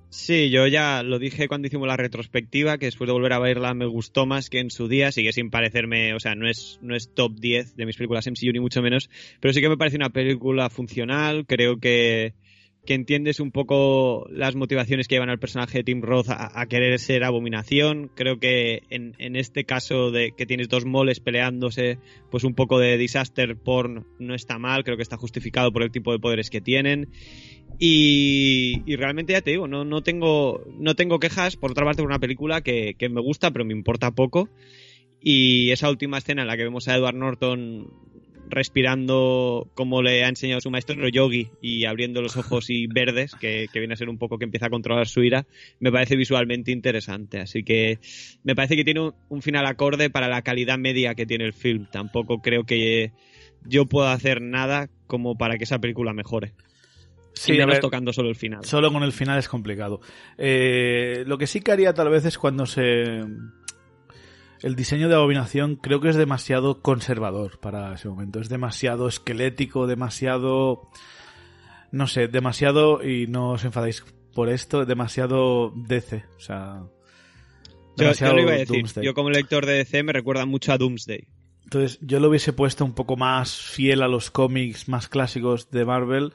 [0.08, 3.74] Sí, yo ya lo dije cuando hicimos la retrospectiva, que después de volver a verla
[3.74, 6.96] me gustó más que en su día, sigue sin parecerme, o sea, no es, no
[6.96, 9.08] es top 10 de mis películas MCU ni mucho menos,
[9.38, 12.34] pero sí que me parece una película funcional, creo que,
[12.86, 16.98] que entiendes un poco las motivaciones que llevan al personaje de Tim Roth a, querer
[16.98, 18.10] ser abominación.
[18.14, 21.98] Creo que en, en, este caso de que tienes dos moles peleándose,
[22.30, 25.90] pues un poco de disaster porn no está mal, creo que está justificado por el
[25.90, 27.10] tipo de poderes que tienen.
[27.78, 32.02] Y, y realmente ya te digo, no, no, tengo, no tengo quejas, por otra parte,
[32.02, 34.48] por una película que, que me gusta, pero me importa poco.
[35.22, 37.92] Y esa última escena en la que vemos a Edward Norton
[38.50, 43.68] respirando como le ha enseñado su maestro Yogi y abriendo los ojos y verdes, que,
[43.72, 45.46] viene a ser un poco que empieza a controlar su ira,
[45.78, 47.40] me parece visualmente interesante.
[47.40, 47.98] Así que
[48.42, 51.86] me parece que tiene un, final acorde para la calidad media que tiene el film.
[51.90, 53.12] Tampoco creo que
[53.64, 56.52] yo pueda hacer nada como para que esa película mejore.
[57.32, 58.64] Sí, tocando solo el final.
[58.64, 60.00] Solo con el final es complicado.
[60.36, 63.24] Eh, lo que sí que haría tal vez es cuando se
[64.62, 68.40] el diseño de Abominación creo que es demasiado conservador para ese momento.
[68.40, 70.90] Es demasiado esquelético, demasiado...
[71.92, 76.24] No sé, demasiado, y no os enfadéis por esto, demasiado DC.
[76.36, 76.82] O sea...
[77.96, 78.84] Yo, lo iba a decir.
[79.02, 81.26] Yo como lector de DC me recuerda mucho a Doomsday.
[81.64, 85.84] Entonces yo lo hubiese puesto un poco más fiel a los cómics más clásicos de
[85.84, 86.32] Marvel.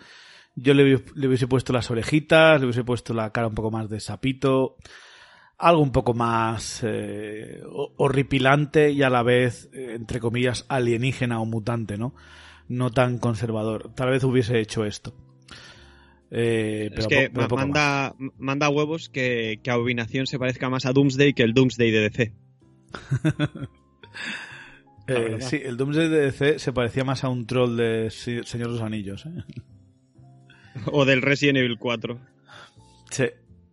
[0.55, 3.89] Yo le, le hubiese puesto las orejitas, le hubiese puesto la cara un poco más
[3.89, 4.77] de sapito
[5.57, 7.61] algo un poco más eh,
[7.97, 12.13] horripilante y a la vez, eh, entre comillas, alienígena o mutante, ¿no?
[12.67, 13.93] No tan conservador.
[13.95, 15.13] Tal vez hubiese hecho esto.
[16.31, 21.43] Eh, es que manda, manda, huevos que, que Abominación se parezca más a Doomsday que
[21.43, 22.33] el Doomsday de DC.
[25.07, 28.73] Eh, sí, el Doomsday de DC se parecía más a un troll de Señor de
[28.73, 29.27] los Anillos.
[29.27, 29.43] ¿eh?
[30.91, 32.19] O del Resident Evil 4.
[33.11, 33.25] Sí.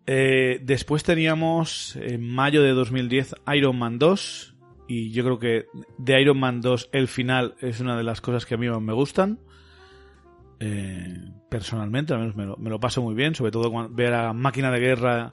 [0.06, 4.54] Eh, después teníamos en mayo de 2010 Iron Man 2.
[4.88, 5.66] Y yo creo que
[5.98, 8.92] de Iron Man 2 el final es una de las cosas que a mí me
[8.92, 9.38] gustan.
[11.48, 13.34] personalmente, al menos me lo, me lo, paso muy bien.
[13.34, 15.32] Sobre todo cuando ver a Máquina de Guerra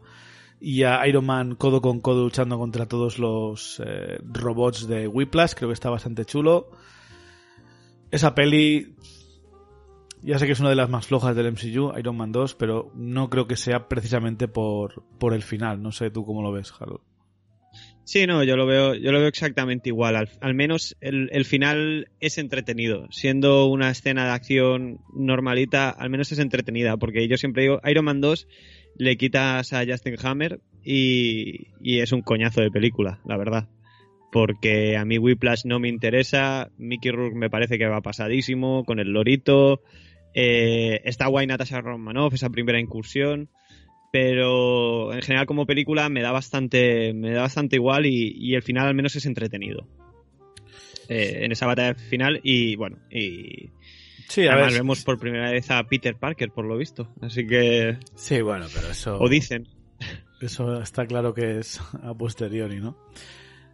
[0.61, 5.53] y a Iron Man codo con codo luchando contra todos los eh, robots de Whiplash.
[5.55, 6.71] Creo que está bastante chulo.
[8.11, 8.95] Esa peli,
[10.21, 12.91] ya sé que es una de las más flojas del MCU, Iron Man 2, pero
[12.95, 15.81] no creo que sea precisamente por, por el final.
[15.81, 17.01] No sé tú cómo lo ves, Harold.
[18.03, 20.27] Sí, no, yo lo veo, yo lo veo exactamente igual.
[20.41, 23.07] Al, menos el, el, final es entretenido.
[23.11, 26.97] Siendo una escena de acción normalita, al menos es entretenida.
[26.97, 28.47] Porque yo siempre digo, Iron Man 2
[28.95, 33.67] le quitas a Justin Hammer y, es un coñazo de película, la verdad.
[34.31, 38.99] Porque a mí Whiplash no me interesa, Mickey Rourke me parece que va pasadísimo con
[38.99, 39.81] el lorito,
[40.35, 43.49] eh, está guay Natasha Romanoff, esa primera incursión,
[44.11, 48.87] pero en general como película me da bastante, me da bastante igual y, el final
[48.87, 49.87] al menos es entretenido.
[51.07, 53.71] Eh, en esa batalla final y bueno, y,
[54.29, 57.11] Sí, Además, vemos por primera vez a Peter Parker, por lo visto.
[57.19, 57.97] Así que.
[58.13, 59.19] Sí, bueno, pero eso.
[59.19, 59.67] O dicen.
[60.39, 62.95] Eso está claro que es a posteriori, ¿no?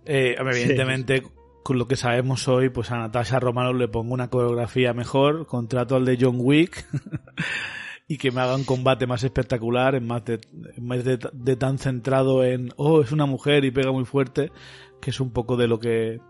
[0.05, 1.23] Eh, evidentemente,
[1.63, 5.95] con lo que sabemos hoy, pues a Natasha Romano le pongo una coreografía mejor, contrato
[5.95, 6.85] al de John Wick.
[8.07, 10.39] y que me haga un combate más espectacular, en más, de,
[10.77, 14.51] en vez de, de, tan centrado en, oh, es una mujer y pega muy fuerte,
[15.01, 16.21] que es un poco de lo que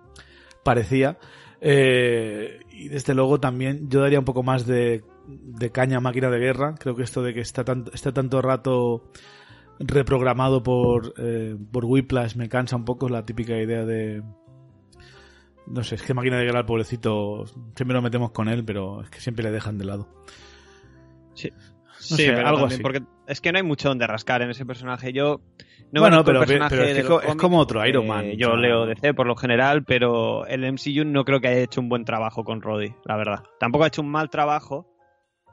[0.63, 1.17] parecía.
[1.61, 5.03] Eh, y desde luego también yo daría un poco más de,
[5.71, 6.75] caña a máquina de guerra.
[6.79, 9.11] Creo que esto de que está, tanto, está tanto rato
[9.79, 13.09] reprogramado por, eh, por Whiplash me cansa un poco.
[13.09, 14.23] la típica idea de.
[15.67, 19.01] No sé, es que máquina de guerra, el pobrecito, siempre nos metemos con él, pero
[19.01, 20.07] es que siempre le dejan de lado.
[21.33, 21.49] Sí.
[21.97, 22.81] sí, algo así.
[22.81, 25.11] Porque es que no hay mucho donde rascar en ese personaje.
[25.11, 25.41] Yo
[25.91, 28.25] bueno, pero, es, como otro Iron Man.
[28.25, 31.81] Eh, yo leo DC por lo general, pero el MCU no creo que haya hecho
[31.81, 33.43] un buen trabajo con Roddy, la verdad.
[33.59, 34.88] Tampoco ha hecho un mal trabajo,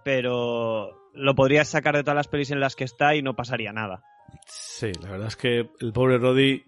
[0.05, 3.73] pero lo podrías sacar de todas las pelis en las que está y no pasaría
[3.73, 4.03] nada.
[4.47, 6.65] Sí, la verdad es que el pobre Roddy,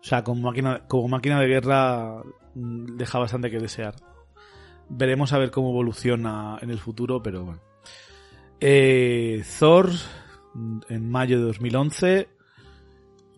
[0.00, 2.22] o sea, como máquina, como máquina de guerra,
[2.54, 3.94] mm, deja bastante que desear.
[4.88, 7.60] Veremos a ver cómo evoluciona en el futuro, pero bueno.
[8.60, 9.90] Eh, Thor,
[10.88, 12.28] en mayo de 2011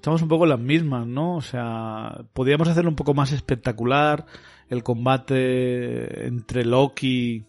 [0.03, 1.37] estamos un poco las mismas, ¿no?
[1.37, 4.27] O sea, podríamos hacerlo un poco más espectacular,
[4.69, 7.47] el combate entre Loki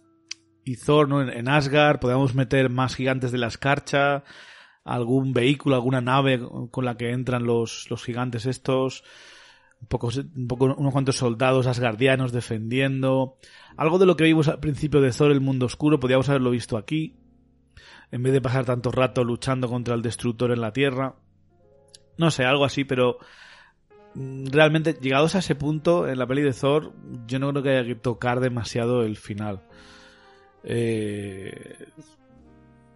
[0.63, 1.27] y Thor, ¿no?
[1.27, 4.23] En, Asgard, podríamos meter más gigantes de la escarcha,
[4.83, 6.41] algún vehículo, alguna nave
[6.71, 9.03] con la que entran los, los gigantes estos,
[9.81, 13.37] un poco, un poco, unos cuantos soldados asgardianos defendiendo,
[13.77, 16.77] algo de lo que vimos al principio de Thor, el mundo oscuro, podríamos haberlo visto
[16.77, 17.15] aquí,
[18.11, 21.15] en vez de pasar tanto rato luchando contra el destructor en la Tierra.
[22.17, 23.17] No sé, algo así, pero
[24.13, 26.93] mm, realmente llegados a ese punto en la peli de Thor,
[27.25, 29.63] yo no creo que haya que tocar demasiado el final.
[30.63, 31.87] Eh,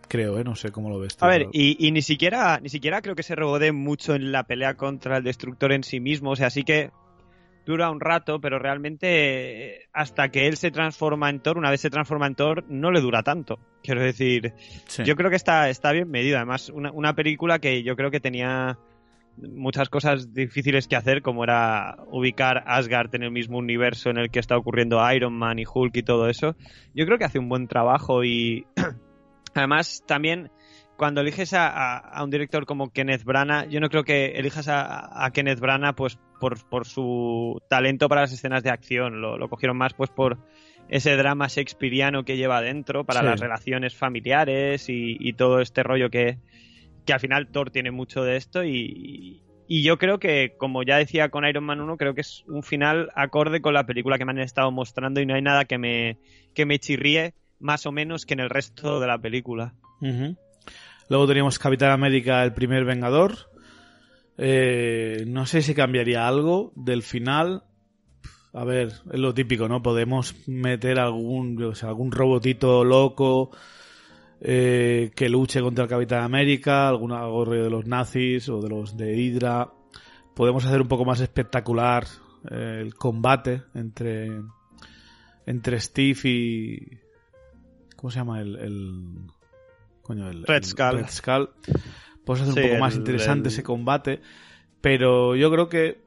[0.07, 0.43] creo, ¿eh?
[0.43, 1.17] No sé cómo lo ves.
[1.19, 4.75] A ver, y, ni siquiera ni siquiera creo que se rebode mucho en la pelea
[4.75, 6.31] contra el destructor en sí mismo.
[6.31, 6.91] O sea, sí que
[7.65, 11.89] dura un rato, pero realmente hasta que él se transforma en Thor, una vez se
[11.89, 13.59] transforma en Thor, no le dura tanto.
[13.83, 14.53] Quiero decir,
[15.03, 16.37] yo creo que está, está bien medido.
[16.37, 18.77] Además, una, una película que yo creo que tenía
[19.37, 24.31] muchas cosas difíciles que hacer, como era ubicar Asgard en el mismo universo en el
[24.31, 26.55] que está ocurriendo Iron Man y Hulk y todo eso.
[26.93, 28.65] Yo creo que hace un buen trabajo y
[29.57, 30.51] además también
[30.95, 35.59] cuando eliges a, un director como Kenneth Branagh, yo no creo que elijas a, Kenneth
[35.59, 40.39] Branagh pues por, su talento para las escenas de acción, lo, cogieron más pues por
[40.89, 46.09] ese drama shakespeariano que lleva dentro para las relaciones familiares y, y todo este rollo
[46.09, 46.39] que,
[47.07, 48.63] que al final Thor tiene mucho de esto.
[48.63, 52.63] Y, yo creo que, como ya decía con Iron Man 1, creo que es un
[52.63, 55.77] final acorde con la película que me han estado mostrando y no hay nada que
[55.77, 56.19] me,
[56.53, 59.73] que me chirríe más o menos que en el resto de la película.
[61.09, 63.49] Luego teníamos Capitán América, el primer Vengador.
[64.37, 67.63] Eh, no sé si cambiaría algo del final.
[68.53, 69.81] A ver, es lo típico, ¿no?
[69.81, 73.51] Podemos meter algún, algún robotito loco
[74.39, 78.95] eh, que luche contra el Capitán América, alguna gorre de los nazis o de los
[78.95, 79.71] de Hydra.
[80.35, 82.05] podemos hacer un poco más espectacular
[82.49, 84.41] eh, el combate entre
[85.47, 87.06] entre Steve y
[87.97, 89.01] ¿cómo se llama el, el
[90.01, 91.49] coño el Red Skull, Red Skull.
[92.23, 94.21] Podemos hacer Sí, un poco más el- interesante el- ese combate,
[94.79, 96.01] pero yo creo que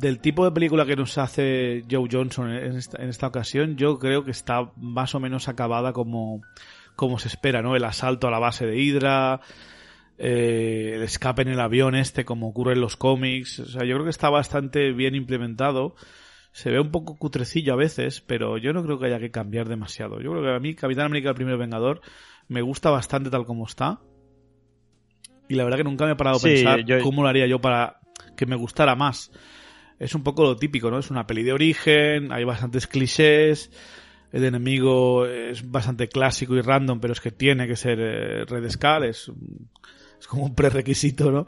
[0.00, 3.98] del tipo de película que nos hace Joe Johnson en esta, en esta ocasión, yo
[4.00, 6.42] creo que está más o menos acabada como,
[6.96, 7.76] como se espera, ¿no?
[7.76, 9.40] El asalto a la base de Hydra,
[10.18, 13.60] eh, el escape en el avión este, como ocurre en los cómics.
[13.60, 15.94] O sea, yo creo que está bastante bien implementado.
[16.54, 19.68] Se ve un poco cutrecillo a veces, pero yo no creo que haya que cambiar
[19.68, 20.20] demasiado.
[20.20, 22.00] Yo creo que a mí Capitán América el primer Vengador
[22.46, 23.98] me gusta bastante tal como está.
[25.48, 27.60] Y la verdad que nunca me he parado a pensar yo- cómo lo haría yo
[27.60, 27.98] para
[28.36, 29.32] que me gustara más.
[29.98, 30.98] Es un poco lo típico, ¿no?
[31.00, 33.72] Es una peli de origen, hay bastantes clichés,
[34.32, 38.70] el enemigo es bastante clásico y random, pero es que tiene que ser eh, Red
[38.70, 39.30] Skull, es,
[40.20, 41.46] es como un prerequisito, ¿no?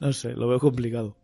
[0.00, 1.16] No sé, lo veo complicado.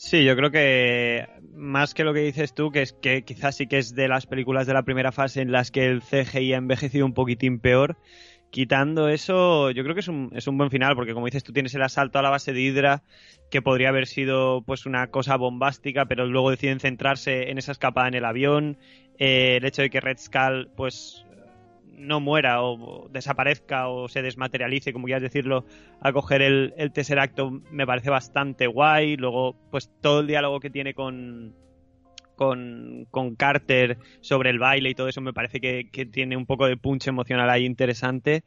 [0.00, 3.66] Sí, yo creo que más que lo que dices tú, que es que quizás sí
[3.66, 6.58] que es de las películas de la primera fase en las que el CGI ha
[6.58, 7.96] envejecido un poquitín peor.
[8.50, 11.52] Quitando eso, yo creo que es un, es un buen final, porque como dices, tú
[11.52, 13.02] tienes el asalto a la base de Hydra,
[13.50, 18.06] que podría haber sido pues una cosa bombástica, pero luego deciden centrarse en esa escapada
[18.06, 18.78] en el avión.
[19.18, 21.26] Eh, el hecho de que Red Skull, pues
[21.98, 25.64] no muera o desaparezca o se desmaterialice, como quieras decirlo,
[26.00, 29.16] a coger el, el Tesseracto me parece bastante guay.
[29.16, 31.54] Luego, pues todo el diálogo que tiene con,
[32.36, 36.46] con, con Carter sobre el baile y todo eso me parece que, que tiene un
[36.46, 38.44] poco de punch emocional ahí interesante.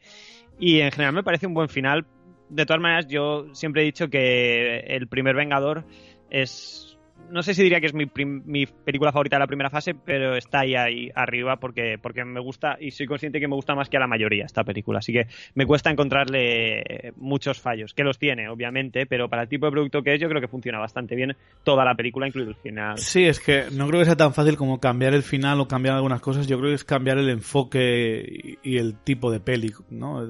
[0.60, 2.06] Y en general me parece un buen final.
[2.50, 5.86] De todas maneras, yo siempre he dicho que el primer Vengador
[6.30, 6.98] es...
[7.32, 10.36] No sé si diría que es mi, mi película favorita de la primera fase, pero
[10.36, 13.90] está ahí, ahí arriba porque, porque me gusta y soy consciente que me gusta más
[13.90, 15.00] que a la mayoría esta película.
[15.00, 19.66] Así que me cuesta encontrarle muchos fallos, que los tiene, obviamente, pero para el tipo
[19.66, 22.58] de producto que es, yo creo que funciona bastante bien toda la película, incluido el
[22.58, 22.98] final.
[22.98, 25.96] Sí, es que no creo que sea tan fácil como cambiar el final o cambiar
[25.96, 26.48] algunas cosas.
[26.48, 30.26] Yo creo que es cambiar el enfoque y, el tipo de peli, ¿no?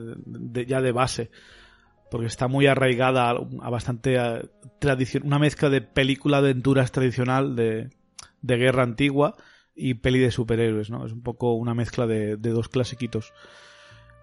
[0.68, 1.30] Ya de base.
[2.12, 4.20] Porque está muy arraigada a, a bastante
[4.80, 7.90] tradición, una mezcla de película de aventuras tradicional de,
[8.42, 9.36] de guerra antigua
[9.76, 11.06] y peli de superhéroes, ¿no?
[11.06, 13.34] Es un poco una mezcla de, de dos clasiquitos.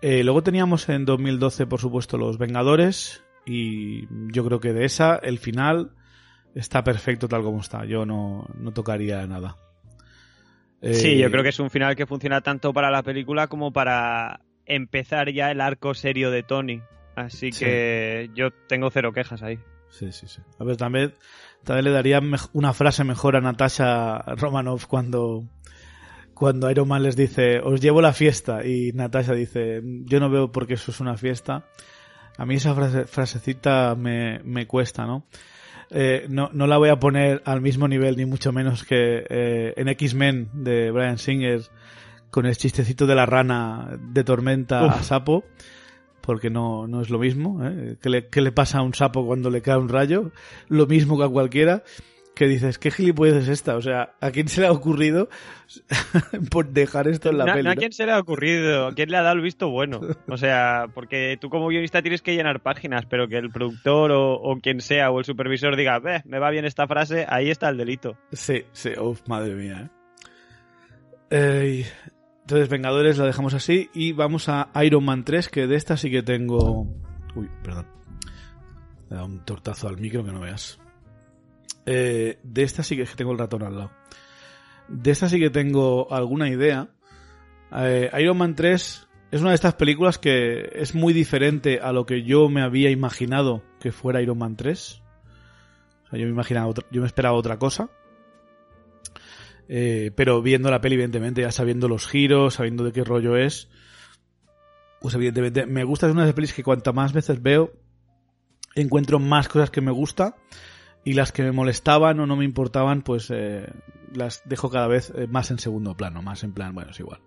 [0.00, 5.16] Eh, luego teníamos en 2012, por supuesto, Los Vengadores y yo creo que de esa,
[5.16, 5.90] el final
[6.54, 7.84] está perfecto tal como está.
[7.84, 9.56] Yo no, no tocaría nada.
[10.82, 13.72] Eh, Sí, yo creo que es un final que funciona tanto para la película como
[13.72, 16.82] para empezar ya el arco serio de Tony.
[17.24, 17.64] Así Sí.
[17.64, 19.58] que yo tengo cero quejas ahí.
[19.90, 20.42] Sí, sí, sí.
[20.58, 21.14] A ver, también,
[21.64, 22.20] también le daría
[22.52, 25.44] una frase mejor a Natasha Romanoff cuando,
[26.34, 30.52] cuando Iron Man les dice, os llevo la fiesta, y Natasha dice, yo no veo
[30.52, 31.64] por qué eso es una fiesta.
[32.36, 35.26] A mí esa frase- frasecita me, me cuesta, ¿no?
[35.90, 39.72] Eh, no, no la voy a poner al mismo nivel, ni mucho menos que eh,
[39.76, 41.62] en X-Men de Brian Singer,
[42.30, 45.44] con el chistecito de la rana de tormenta a sapo,
[46.28, 47.64] porque no, no es lo mismo.
[47.66, 47.96] ¿eh?
[48.02, 50.30] ¿Qué, le, qué le pasa a un sapo cuando le cae un rayo?
[50.68, 51.82] Lo mismo que a cualquiera.
[52.34, 53.74] Que dices, ¿qué gilipollez es esta?
[53.76, 55.28] O sea, ¿a quién se le ha ocurrido
[56.52, 57.64] por dejar esto en la No, peli?
[57.64, 60.00] no a quién se le ha ocurrido, a quién le ha dado el visto bueno.
[60.28, 64.34] O sea, porque tú como guionista tienes que llenar páginas, pero que el productor o,
[64.34, 67.70] o quien sea o el supervisor diga, "Ve, me va bien esta frase, ahí está
[67.70, 68.16] el delito.
[68.30, 69.90] Sí, sí, uf, madre mía.
[69.90, 69.90] ¿eh?
[71.30, 71.86] Eh,
[72.48, 76.10] entonces, Vengadores la dejamos así y vamos a Iron Man 3, que de esta sí
[76.10, 76.86] que tengo...
[77.34, 77.86] Uy, perdón.
[79.10, 80.80] He dado un tortazo al micro que no veas.
[81.84, 83.90] Eh, de esta sí que tengo el ratón al lado.
[84.88, 86.88] De esta sí que tengo alguna idea.
[87.76, 92.06] Eh, Iron Man 3 es una de estas películas que es muy diferente a lo
[92.06, 95.02] que yo me había imaginado que fuera Iron Man 3.
[96.06, 97.90] O sea, yo me imaginaba otra- yo me esperaba otra cosa.
[99.68, 103.68] Eh, pero viendo la peli, evidentemente, ya sabiendo los giros, sabiendo de qué rollo es,
[105.00, 106.06] pues evidentemente me gusta.
[106.06, 107.72] Es una de las pelis que cuanta más veces veo,
[108.74, 110.36] encuentro más cosas que me gusta
[111.04, 113.66] y las que me molestaban o no me importaban, pues eh,
[114.14, 117.20] las dejo cada vez eh, más en segundo plano, más en plan, bueno, es igual.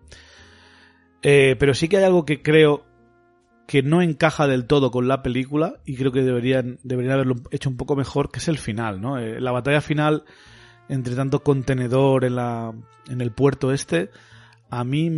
[1.21, 2.85] Eh, pero sí que hay algo que creo
[3.67, 7.69] que no encaja del todo con la película y creo que deberían, deberían haberlo hecho
[7.69, 9.17] un poco mejor, que es el final, ¿no?
[9.17, 10.25] Eh, la batalla final
[10.91, 12.73] entre tanto contenedor en la
[13.09, 14.11] en el puerto este
[14.69, 15.09] a mí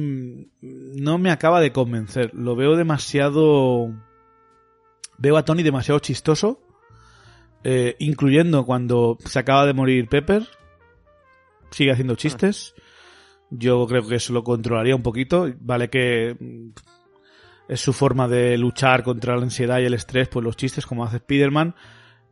[0.62, 2.34] no me acaba de convencer.
[2.34, 3.92] Lo veo demasiado
[5.18, 6.60] veo a Tony demasiado chistoso
[7.64, 10.48] eh, incluyendo cuando se acaba de morir Pepper
[11.72, 12.76] sigue haciendo chistes.
[13.50, 15.52] Yo creo que eso lo controlaría un poquito.
[15.60, 16.70] Vale que mm,
[17.68, 21.04] es su forma de luchar contra la ansiedad y el estrés pues los chistes como
[21.04, 21.76] hace Spiderman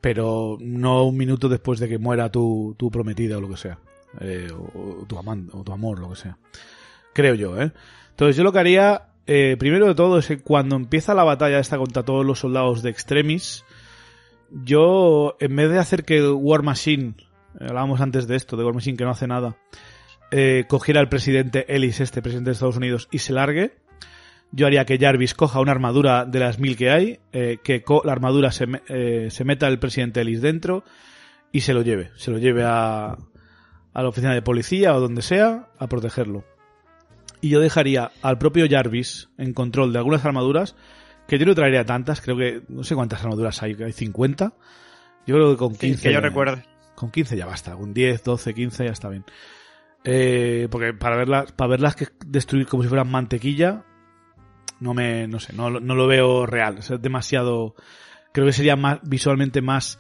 [0.02, 3.80] pero no un minuto después de que muera tu, tu prometida o lo que sea.
[4.20, 6.38] Eh, o, tu amante, o tu amor, lo que sea.
[7.14, 7.72] Creo yo, ¿eh?
[8.10, 11.60] Entonces yo lo que haría, eh, primero de todo, es que cuando empieza la batalla
[11.60, 13.64] esta contra todos los soldados de Extremis,
[14.52, 17.16] yo, en vez de hacer que War Machine,
[17.60, 19.56] eh, hablábamos antes de esto, de War Machine que no hace nada,
[20.32, 23.78] eh, cogiera al presidente Ellis, este presidente de Estados Unidos, y se largue,
[24.52, 28.12] yo haría que Jarvis coja una armadura de las mil que hay, eh, que la
[28.12, 28.68] armadura se,
[29.30, 30.84] se meta el presidente Ellis dentro
[31.52, 32.12] y se lo lleve.
[32.16, 33.18] Se lo lleve a,
[33.94, 36.44] a la oficina de policía o donde sea a protegerlo.
[37.42, 40.76] Y yo dejaría al propio Jarvis en control de algunas armaduras,
[41.28, 44.54] que yo no traería tantas, creo que no sé cuántas armaduras hay, hay 50.
[45.26, 46.08] Yo creo que con 15.
[46.08, 46.62] que yo recuerdo.
[46.96, 49.26] Con 15 ya basta, con 10, 12, 15 ya está bien.
[50.04, 53.86] Eh, porque para verlas, para verlas que destruir como si fueran mantequilla,
[54.82, 56.80] no me, no sé, no, no lo veo real.
[56.80, 57.76] Es demasiado,
[58.34, 59.98] creo que sería más, visualmente más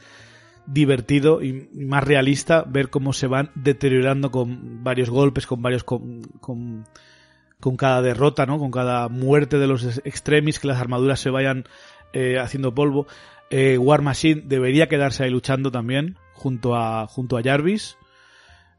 [0.65, 6.21] divertido y más realista ver cómo se van deteriorando con varios golpes, con varios con,
[6.39, 8.57] con, cada derrota, ¿no?
[8.57, 11.65] Con cada muerte de los extremis, que las armaduras se vayan
[12.13, 13.07] eh, haciendo polvo.
[13.49, 17.97] Eh, War Machine debería quedarse ahí luchando también junto a junto a Jarvis.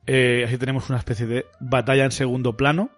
[0.07, 2.91] Eh, así tenemos una especie de batalla en segundo plano.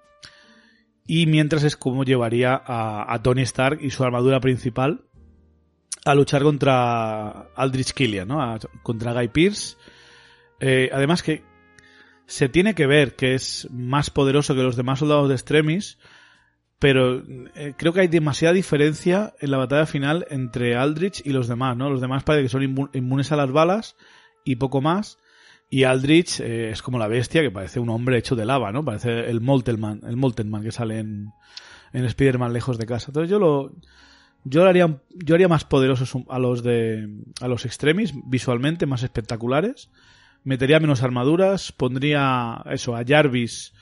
[1.07, 5.03] Y mientras es como llevaría a, Tony Stark y su armadura principal
[6.05, 8.59] a luchar contra Aldrich Killian, ¿no?
[8.83, 9.77] contra Guy Pierce.
[10.61, 11.43] Eh, además que
[12.27, 15.99] se tiene que ver que es más poderoso que los demás soldados de Extremis,
[16.79, 17.23] pero
[17.55, 21.77] eh, creo que hay demasiada diferencia en la batalla final entre Aldrich y los demás,
[21.77, 21.91] ¿no?
[21.91, 23.97] Los demás parece que son inmunes a las balas
[24.45, 25.19] y poco más.
[25.71, 28.85] Y Aldrich eh, es como la bestia que parece un hombre hecho de lava, ¿no?
[28.85, 31.33] Parece el Molten el Molten Man que sale en,
[31.93, 33.07] en Spider-Man lejos de casa.
[33.09, 33.73] Entonces yo lo,
[34.45, 37.09] yo haría, yo haría más poderosos a los de
[37.41, 39.91] a los extremis, visualmente más espectaculares.
[40.45, 43.73] Metería menos armaduras, pondría eso a Jarvis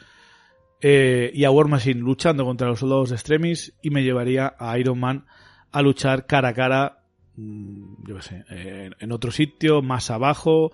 [0.81, 4.79] eh, y a War Machine luchando contra los soldados de extremis y me llevaría a
[4.79, 5.27] Iron Man
[5.73, 7.03] a luchar cara a cara,
[7.37, 10.71] mm, yo qué sé, en otro sitio, más abajo.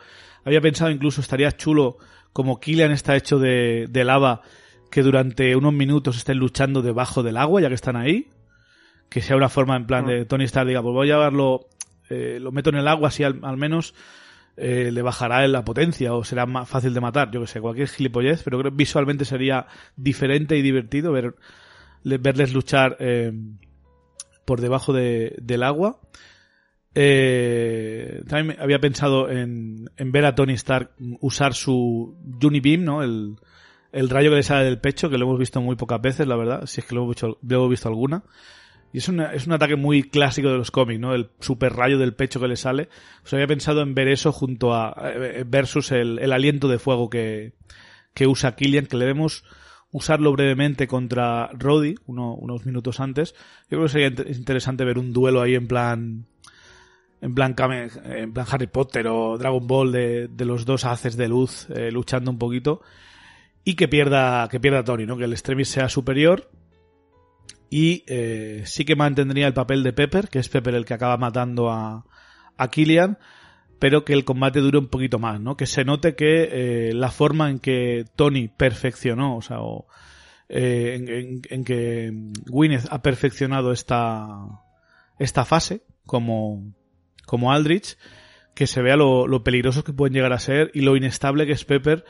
[0.49, 1.99] Había pensado incluso estaría chulo
[2.33, 4.43] como Killian está hecho de, de lava
[4.91, 8.31] que durante unos minutos estén luchando debajo del agua ya que están ahí
[9.09, 11.69] que sea una forma en plan de Tony Stark diga, pues voy a llevarlo,
[12.11, 13.95] eh, lo meto en el agua así al, menos
[14.57, 17.89] eh, le bajará la potencia o será más fácil de matar, yo que sé, cualquier
[17.89, 21.37] gilipollez, pero creo que visualmente sería diferente y divertido ver,
[22.05, 23.33] verles luchar eh,
[24.45, 26.01] por debajo de, del agua.
[28.27, 33.03] También había pensado en, ver a Tony Stark usar su Unibeam, ¿no?
[33.03, 33.37] El,
[33.93, 36.67] rayo que le sale del pecho, que lo hemos visto muy pocas veces, la verdad,
[36.67, 38.23] si es que lo hemos, visto, lo hemos visto alguna.
[38.93, 41.15] Y es, es un ataque muy clásico de los cómics, ¿no?
[41.15, 42.89] El super rayo del pecho que le sale.
[43.25, 47.53] Os había pensado en ver eso junto a, eh, versus el, aliento de fuego que,
[48.15, 49.45] que usa Killian, que le vemos
[49.91, 53.35] usarlo brevemente contra Roddy uno, unos minutos antes.
[53.71, 56.27] Yo creo que sería interesante ver un duelo ahí en plan,
[57.21, 57.55] en plan,
[58.05, 61.91] en plan Harry Potter o Dragon Ball de, de los dos haces de luz eh,
[61.91, 62.81] luchando un poquito
[63.65, 65.17] y que pierda, que pierda Tony, ¿no?
[65.17, 66.51] Que el extremis sea superior
[67.71, 71.17] y eh, sí que mantendría el papel de Pepper, que es Pepper el que acaba
[71.17, 72.05] matando a,
[72.57, 73.19] a Killian,
[73.79, 75.57] pero que el combate dure un poquito más, ¿no?
[75.57, 79.87] Que se note que eh, la forma en que Tony perfeccionó, o sea, o,
[80.49, 82.11] eh, en, que
[82.47, 84.63] Gwyneth ha perfeccionado esta,
[85.19, 86.73] esta fase como,
[87.29, 87.97] como Aldrich,
[88.55, 91.53] que se vea lo, lo peligrosos que pueden llegar a ser y lo inestable que
[91.53, 92.05] es Pepper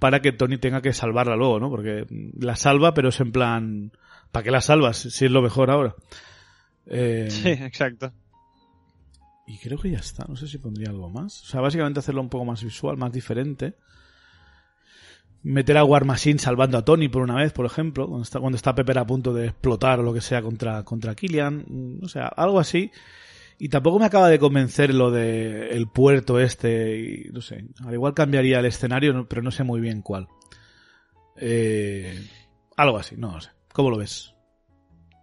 [0.00, 1.70] para que Tony tenga que salvarla luego, ¿no?
[1.70, 2.06] Porque
[2.40, 3.92] la salva, pero es en plan
[4.32, 5.94] ¿Para qué la salvas si es lo mejor ahora?
[6.86, 8.12] Eh, sí, exacto.
[9.46, 10.24] Y creo que ya está.
[10.26, 11.42] No sé si pondría algo más.
[11.42, 13.74] O sea, básicamente hacerlo un poco más visual, más diferente.
[15.42, 18.56] Meter a War Machine salvando a Tony por una vez, por ejemplo, cuando está, cuando
[18.56, 21.98] está Pepper a punto de explotar o lo que sea contra, contra Killian.
[22.02, 22.90] O sea, algo así.
[23.62, 26.98] Y tampoco me acaba de convencer lo de el puerto este.
[26.98, 30.26] Y, no sé, al igual cambiaría el escenario, pero no sé muy bien cuál.
[31.36, 32.26] Eh,
[32.76, 33.50] algo así, no lo sé.
[33.72, 34.34] ¿Cómo lo ves?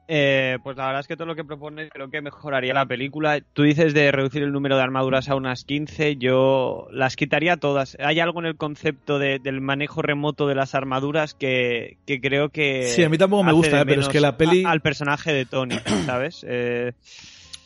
[0.08, 3.42] Eh, pues la verdad es que todo lo que propones creo que mejoraría la película.
[3.42, 7.98] Tú dices de reducir el número de armaduras a unas 15, yo las quitaría todas.
[8.00, 12.84] Hay algo en el concepto del manejo remoto de las armaduras que, creo que...
[12.84, 14.64] Sí, a mí tampoco me gusta, eh, pero es que la peli...
[14.64, 15.76] al personaje de Tony,
[16.06, 16.46] ¿sabes?
[16.48, 16.94] Eh,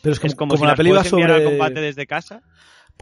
[0.04, 1.42] pero es, como, como, si la peli va sobre...
[1.44, 2.42] combate desde casa.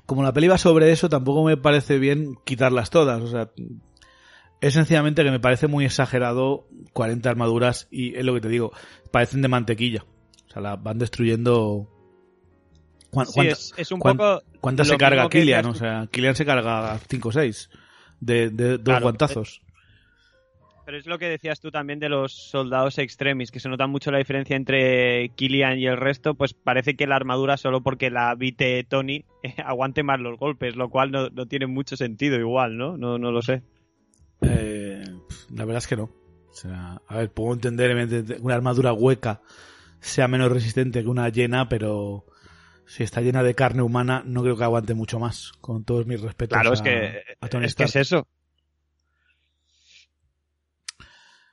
[0.06, 3.20] Como la peli va sobre eso, tampoco me parece bien quitarlas todas.
[3.20, 3.50] O sea,
[4.60, 8.70] es sencillamente que me parece muy exagerado 40 armaduras y es lo que te digo,
[9.10, 10.04] parecen de mantequilla.
[10.48, 11.88] O sea, las van destruyendo
[13.76, 14.44] es, un poco.
[14.60, 15.66] ¿Cuántas se carga Killian?
[15.66, 17.70] O sea, Killian se carga 5 o 6
[18.20, 19.60] de, de dos guantazos.
[20.92, 24.10] Pero es lo que decías tú también de los soldados extremis, que se nota mucho
[24.10, 28.34] la diferencia entre Killian y el resto, pues parece que la armadura solo porque la
[28.34, 29.24] vite Tony
[29.64, 32.98] aguante más los golpes, lo cual no, tiene mucho sentido igual, ¿no?
[32.98, 33.62] No, no lo sé.
[34.42, 35.02] Eh,
[35.54, 36.10] la verdad es que no.
[36.50, 39.40] O sea, a ver, puedo entender una armadura hueca
[39.98, 42.26] sea menos resistente que una llena, pero
[42.84, 45.52] si está llena de carne humana, no creo que aguante mucho más.
[45.62, 46.54] Con todos mis respetos.
[46.60, 47.22] Claro, es que,
[47.62, 48.28] es, que es eso.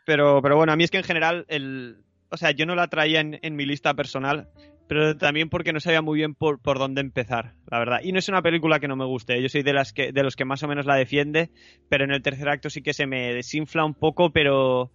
[0.10, 1.98] Pero, pero bueno, a mí es que en general, el,
[2.32, 4.50] o sea, yo no la traía en, en mi lista personal,
[4.88, 8.00] pero también porque no sabía muy bien por, por, dónde empezar, la verdad.
[8.02, 10.24] Y no es una película que no me guste, yo soy de, las que, de
[10.24, 11.52] los que más o menos la defiende,
[11.90, 14.92] pero en el tercer acto sí que se me desinfla un poco, pero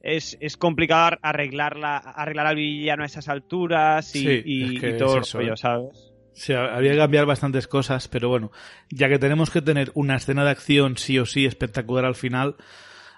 [0.00, 5.56] es, es complicado arreglarla, arreglar al villano a esas alturas y, todo eso, ¿eh?
[5.56, 6.12] ¿sabes?
[6.34, 8.52] Sí, habría que cambiar bastantes cosas, pero bueno,
[8.90, 12.56] ya que tenemos que tener una escena de acción sí o sí espectacular al final,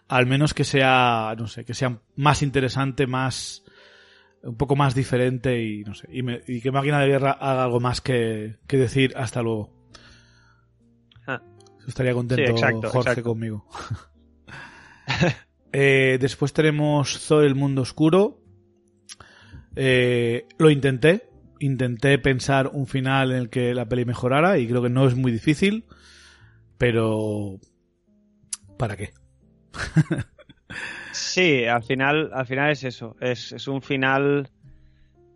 [0.08, 3.64] al menos que sea, no sé, que sea más interesante, más,
[4.42, 8.00] un poco más diferente y no sé, y, que Máquina de Guerra haga algo más
[8.00, 9.72] que, decir hasta luego.
[11.26, 11.42] Ah.
[11.86, 13.66] Estaría contento Jorge conmigo.
[15.78, 18.40] Eh, después tenemos Thor el mundo oscuro.
[19.74, 21.28] Eh, lo intenté.
[21.60, 25.14] Intenté pensar un final en el que la peli mejorara y creo que no es
[25.14, 25.84] muy difícil.
[26.78, 27.60] Pero...
[28.78, 29.12] ¿Para qué?
[31.12, 33.16] Sí, al final, al final es eso.
[33.20, 34.50] Es, es un final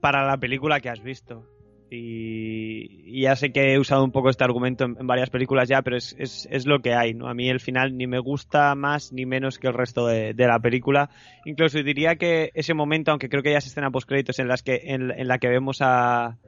[0.00, 1.46] para la película que has visto.
[1.92, 5.96] Y, ya sé que he usado un poco este argumento en, varias películas ya, pero
[5.96, 7.28] es, es, lo que hay, ¿no?
[7.28, 10.60] A mí el final ni me gusta más ni menos que el resto de, la
[10.60, 11.10] película.
[11.44, 14.62] Incluso diría que ese momento, aunque creo que ya es escena post créditos en las
[14.62, 16.38] que en, la que vemos a,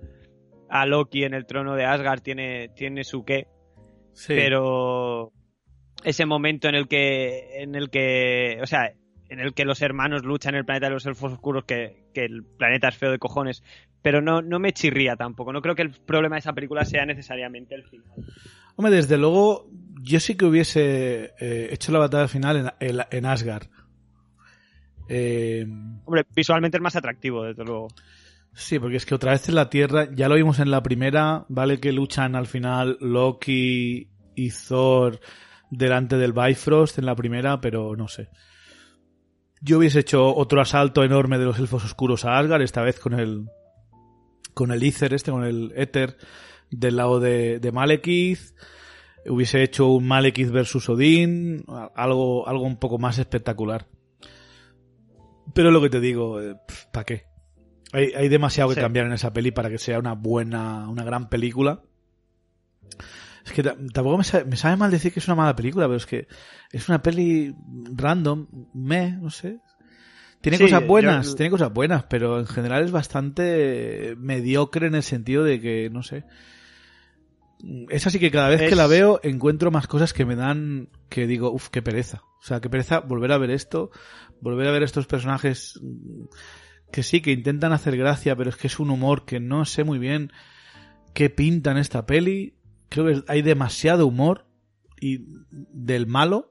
[0.69, 3.49] a Loki en el trono de Asgard tiene, tiene su qué.
[4.29, 5.33] Pero
[6.05, 8.93] ese momento en el que en el que, o sea,
[9.29, 12.25] en el que los hermanos luchan en el planeta de los elfos oscuros, que, que,
[12.25, 13.63] el planeta es feo de cojones,
[14.03, 15.53] pero no, no me chirría tampoco.
[15.53, 18.07] No creo que el problema de esa película sea necesariamente el final.
[18.77, 19.71] Hombre, desde luego,
[20.03, 23.69] yo sí que hubiese eh, hecho la batalla final en, en, Asgard.
[25.09, 25.67] Eh,
[26.05, 27.89] Hombre, visualmente es más atractivo, desde luego.
[28.55, 31.47] Sí, porque es que otra vez en la Tierra, ya lo vimos en la primera,
[31.49, 35.21] vale que luchan al final Loki y Thor
[35.73, 38.29] delante del Bifrost en la primera, pero no sé.
[39.63, 43.19] Yo hubiese hecho otro asalto enorme de los elfos oscuros a Asgard, esta vez con
[43.19, 43.47] el
[44.53, 46.19] con el Ether este, con el Ether
[46.71, 48.55] del lado de, de Malekith.
[49.25, 51.65] Hubiese hecho un Malekith versus Odín,
[51.95, 53.87] algo, algo un poco más espectacular.
[55.55, 56.57] Pero lo que te digo, eh,
[56.93, 57.25] ¿para qué?
[57.93, 61.31] Hay, hay demasiado que cambiar en esa peli para que sea una buena, una gran
[61.31, 61.83] película.
[63.45, 65.97] Es que tampoco me sabe, me sabe, mal decir que es una mala película, pero
[65.97, 66.29] es que
[66.71, 67.55] es una peli
[67.95, 69.59] random, me, no sé.
[70.41, 75.45] Tiene cosas buenas, tiene cosas buenas, pero en general es bastante mediocre en el sentido
[75.45, 76.25] de que, no sé.
[77.91, 81.29] Es así que cada vez que la veo encuentro más cosas que me dan que
[81.29, 82.23] digo, uff, qué pereza.
[82.41, 83.93] O sea, qué pereza volver a ver esto,
[84.41, 85.81] volver a ver estos personajes
[86.91, 89.85] que sí, que intentan hacer gracia, pero es que es un humor que no sé
[89.85, 90.33] muy bien
[91.15, 92.57] qué pinta en esta peli.
[92.93, 94.45] Creo que hay demasiado humor
[95.01, 96.51] y del malo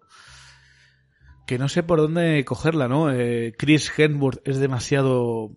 [1.46, 3.12] que no sé por dónde cogerla, ¿no?
[3.12, 5.52] Eh, Chris Hemsworth es demasiado...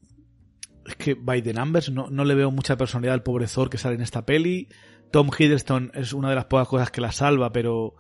[0.85, 3.79] Es que by the numbers no, no le veo mucha personalidad al pobre Thor que
[3.79, 4.69] sale en esta peli.
[5.11, 7.95] Tom Hiddleston es una de las pocas cosas que la salva, pero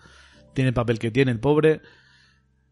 [0.52, 1.80] tiene el papel que tiene el pobre.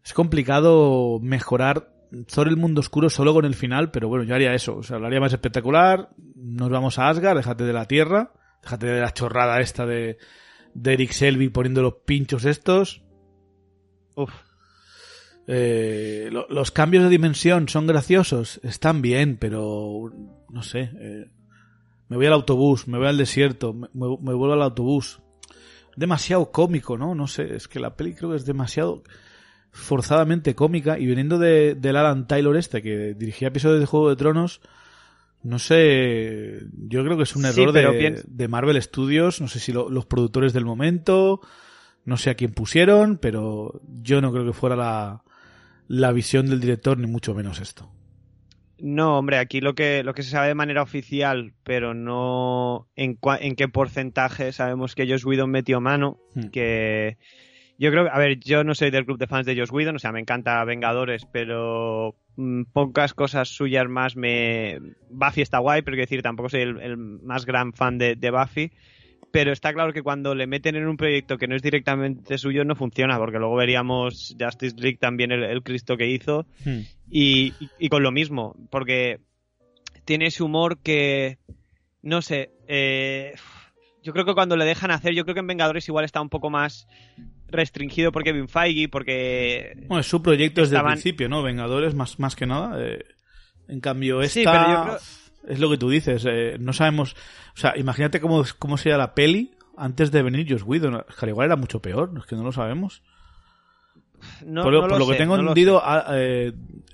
[0.03, 1.91] Es complicado mejorar
[2.31, 4.75] Thor el mundo oscuro solo con el final, pero bueno, yo haría eso.
[4.75, 6.09] O sea, lo haría más espectacular.
[6.35, 8.33] Nos vamos a Asgard, déjate de la Tierra.
[8.63, 10.17] Déjate de la chorrada esta de,
[10.73, 13.03] de Eric Selby poniendo los pinchos estos.
[14.15, 14.31] Uf.
[15.45, 20.11] Eh, los cambios de dimensión son graciosos, están bien, pero
[20.49, 20.91] no sé.
[20.99, 21.29] Eh,
[22.07, 25.19] me voy al autobús, me voy al desierto, me, vuelvo al autobús.
[25.95, 27.13] Demasiado cómico, ¿no?
[27.13, 29.03] No sé, es que la peli creo que es demasiado
[29.71, 34.15] forzadamente cómica y viniendo de, del Alan Taylor este que dirigía episodios de Juego de
[34.15, 34.61] Tronos,
[35.43, 39.73] no sé, yo creo que es un error de, de, Marvel Studios, no sé si
[39.73, 41.41] los productores del momento,
[42.05, 45.23] no sé a quién pusieron, pero yo no creo que fuera la,
[45.87, 47.91] la visión del director, ni mucho menos esto.
[48.79, 53.17] No, hombre, aquí lo que, lo que se sabe de manera oficial, pero no en,
[53.39, 56.47] en qué porcentaje, sabemos que Josh Whedon metió mano, hmm.
[56.47, 57.17] que
[57.77, 59.99] yo creo, a ver, yo no soy del club de fans de Josh Whedon, o
[59.99, 62.15] sea, me encanta Vengadores, pero
[62.71, 64.79] pocas cosas suyas más me...
[65.09, 68.71] Buffy está guay, pero quiero decir, tampoco soy el, más gran fan de, Buffy.
[69.31, 72.65] Pero está claro que cuando le meten en un proyecto que no es directamente suyo
[72.65, 76.45] no funciona, porque luego veríamos Justice League también el, Cristo que hizo.
[76.63, 76.81] Hmm.
[77.09, 79.19] Y, y, con lo mismo, porque
[80.05, 81.39] tiene ese humor que,
[82.01, 83.33] no sé, eh,
[84.03, 86.29] yo creo que cuando le dejan hacer, yo creo que en Vengadores igual está un
[86.29, 86.87] poco más
[87.53, 89.73] restringido por Kevin Feige, porque...
[89.87, 91.41] Bueno, es su proyecto desde el principio, ¿no?
[91.43, 92.75] Vengadores más, más que nada.
[92.83, 93.03] Eh,
[93.67, 94.97] en cambio, esta...
[95.47, 97.15] Es lo que tú dices, eh, no sabemos...
[97.55, 101.03] O sea, imagínate cómo, cómo sería la peli antes de venir Joss Whedon.
[101.17, 103.03] Que al igual era mucho peor, es que no lo sabemos.
[104.45, 106.53] No, por, lo, que tengo entendido, eh,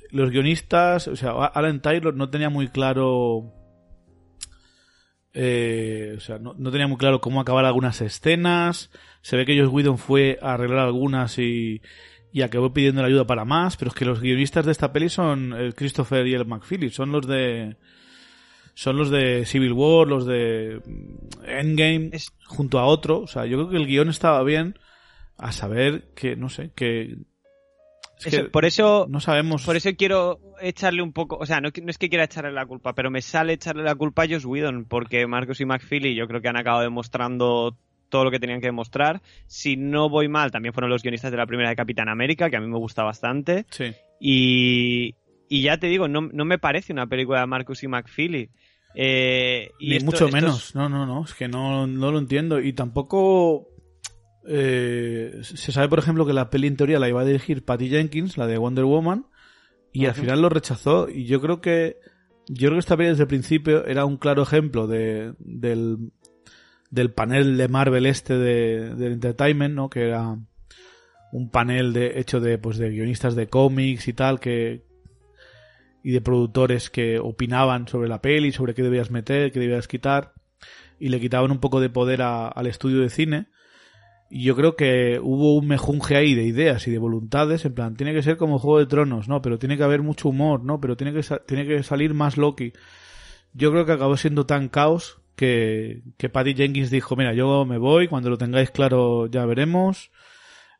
[0.09, 3.53] los guionistas, o sea, Alan Taylor no tenía muy claro
[5.33, 8.91] eh, o sea, no, tenía muy claro cómo acabar algunas escenas.
[9.21, 11.81] Se ve que Joss Whedon fue a arreglar algunas y,
[12.31, 13.77] y acabó pidiendo la ayuda para más.
[13.77, 16.95] Pero es que los guionistas de esta peli son el Christopher y el McPhillips.
[16.95, 17.77] Son los de.
[18.73, 20.81] Son los de Civil War, los de
[21.45, 22.11] Endgame,
[22.45, 23.19] junto a otro.
[23.19, 24.79] O sea, yo creo que el guion estaba bien.
[25.37, 27.17] A saber que, no sé, que
[28.51, 29.65] por eso no sabemos.
[29.65, 32.93] Por eso quiero echarle un poco, o sea, no, es que quiera echarle la culpa,
[32.93, 36.41] pero me sale echarle la culpa a Josh Whedon porque Marcus y McFeely yo creo
[36.41, 37.77] que han acabado demostrando
[38.09, 39.21] todo lo que tenían que demostrar.
[39.47, 42.57] Si no voy mal, también fueron los guionistas de la primera de Capitán América, que
[42.57, 43.65] a mí me gusta bastante.
[43.69, 43.93] Sí.
[44.19, 45.15] Y,
[45.47, 48.49] y ya te digo, no, no me parece una película de Marcus y McFeely.
[48.95, 52.59] Eh, y Ni mucho menos, no, no, no, es que no, no lo entiendo.
[52.59, 53.69] Y tampoco
[54.47, 57.89] eh, se sabe, por ejemplo, que la peli en teoría la iba a dirigir Patty
[57.89, 59.27] Jenkins, la de Wonder Woman,
[59.93, 61.07] y al final lo rechazó.
[61.09, 61.97] Y yo creo que
[62.47, 66.11] yo creo que esta peli desde el principio era un claro ejemplo de, del,
[66.89, 69.89] del panel de Marvel este de, del entertainment, ¿no?
[69.89, 70.37] Que era
[71.31, 74.83] un panel de, hecho de, pues, de guionistas de cómics y tal, que,
[76.03, 80.33] y de productores que opinaban sobre la peli, sobre qué debías meter, qué debías quitar,
[80.99, 83.47] y le quitaban un poco de poder al estudio de cine.
[84.31, 87.95] Y yo creo que hubo un mejunje ahí de ideas y de voluntades, en plan,
[87.95, 89.41] tiene que ser como Juego de Tronos, ¿no?
[89.41, 90.79] Pero tiene que haber mucho humor, ¿no?
[90.79, 92.73] Pero tiene que, tiene que salir más Loki.
[93.53, 97.77] Yo creo que acabó siendo tan caos que, que Patty Jenkins dijo, mira, yo me
[97.77, 100.11] voy, cuando lo tengáis claro ya veremos.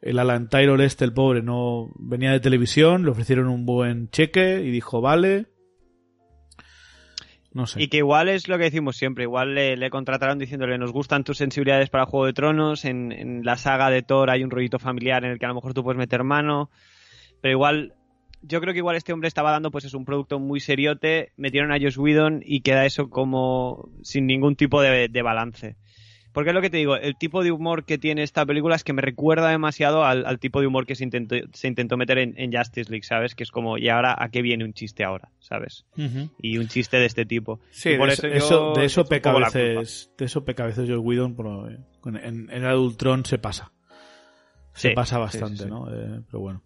[0.02, 4.62] El Alan Taylor este, el pobre, no venía de televisión, le ofrecieron un buen cheque
[4.62, 5.48] y dijo, vale,
[7.78, 11.38] y que igual es lo que decimos siempre, igual le, contrataron diciéndole nos gustan tus
[11.38, 15.32] sensibilidades para Juego de Tronos, en, la saga de Thor hay un rollito familiar en
[15.32, 16.70] el que a lo mejor tú puedes meter mano,
[17.42, 17.96] pero igual,
[18.42, 21.72] yo creo que igual este hombre estaba dando pues es un producto muy seriote, metieron
[21.72, 25.76] a Josh Whedon y queda eso como sin ningún tipo de balance.
[26.32, 28.84] Porque es lo que te digo, el tipo de humor que tiene esta película es
[28.84, 32.54] que me recuerda demasiado al, tipo de humor que se intentó, se intentó meter en,
[32.54, 33.34] Justice League, ¿sabes?
[33.34, 35.32] Que es como, ¿y ahora a qué viene un chiste ahora?
[35.40, 35.86] ¿Sabes?
[36.42, 37.60] Y un chiste de este tipo.
[37.72, 40.98] Sí, por de, eso, de eso peca a veces, de eso peca a veces Joe
[40.98, 41.36] Whedon,
[42.06, 43.72] en, en el Ultron se pasa.
[44.74, 45.92] Se pasa bastante, ¿no?
[45.92, 46.64] Eh, pero bueno.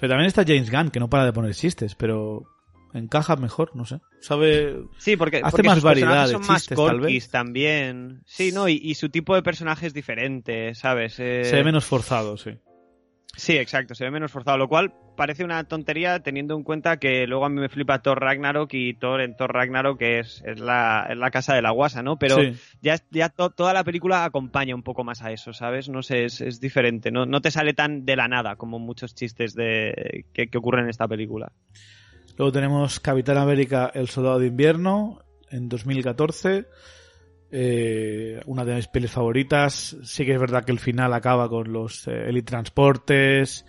[0.00, 2.44] Pero también está James Gunn, que no para de poner chistes, pero
[2.94, 4.00] encaja mejor, no sé.
[4.20, 4.82] Sabe.
[4.98, 7.30] Sí, porque hace más variedad de son chistes, más tal vez.
[7.30, 8.22] también.
[8.24, 11.20] Sí, no, y, su tipo de personaje es diferente, ¿sabes?
[11.20, 12.52] Eh, se ve menos forzado, sí.
[13.36, 17.26] Sí, exacto, se ve menos forzado, lo cual parece una tontería teniendo en cuenta que
[17.26, 20.58] luego a mí me flipa Thor Ragnarok y Thor en Thor Ragnarok que es, es,
[20.58, 22.18] la, es la casa de la guasa, ¿no?
[22.18, 22.38] Pero
[22.82, 25.88] ya, ya toda la película acompaña un poco más a eso, ¿sabes?
[25.88, 29.14] No sé, es, es diferente, no, no te sale tan de la nada como muchos
[29.14, 31.52] chistes de, que, que ocurren en esta película.
[32.36, 35.20] Luego tenemos Capitán América, El Soldado de Invierno,
[35.50, 36.66] en 2014.
[37.52, 39.96] Eh, una de mis pelis favoritas.
[40.02, 43.66] Sí que es verdad que el final acaba con los eh, transportes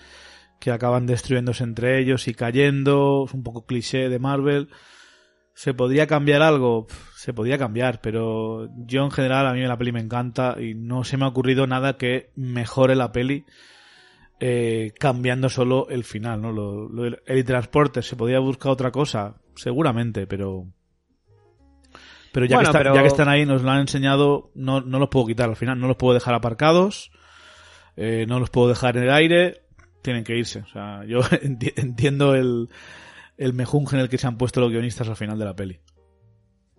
[0.59, 3.25] que acaban destruyéndose entre ellos y cayendo.
[3.27, 4.69] Es un poco cliché de Marvel.
[5.53, 6.87] ¿Se podría cambiar algo?
[7.15, 11.03] Se podría cambiar, pero yo en general a mí la peli me encanta y no
[11.03, 13.45] se me ha ocurrido nada que mejore la peli
[14.43, 16.51] eh, cambiando solo el final, ¿no?
[16.51, 16.89] Lo,
[17.45, 19.35] transporte, ¿se podía buscar otra cosa?
[19.55, 20.65] Seguramente, pero...
[22.31, 25.27] Pero ya, que ya que están ahí, nos lo han enseñado, no, no los puedo
[25.27, 27.11] quitar al final, no los puedo dejar aparcados,
[27.97, 29.63] eh, no los puedo dejar en el aire,
[30.01, 30.59] tienen que irse.
[30.59, 32.69] O sea, yo entiendo el,
[33.37, 35.79] el mejunje en el que se han puesto los guionistas al final de la peli.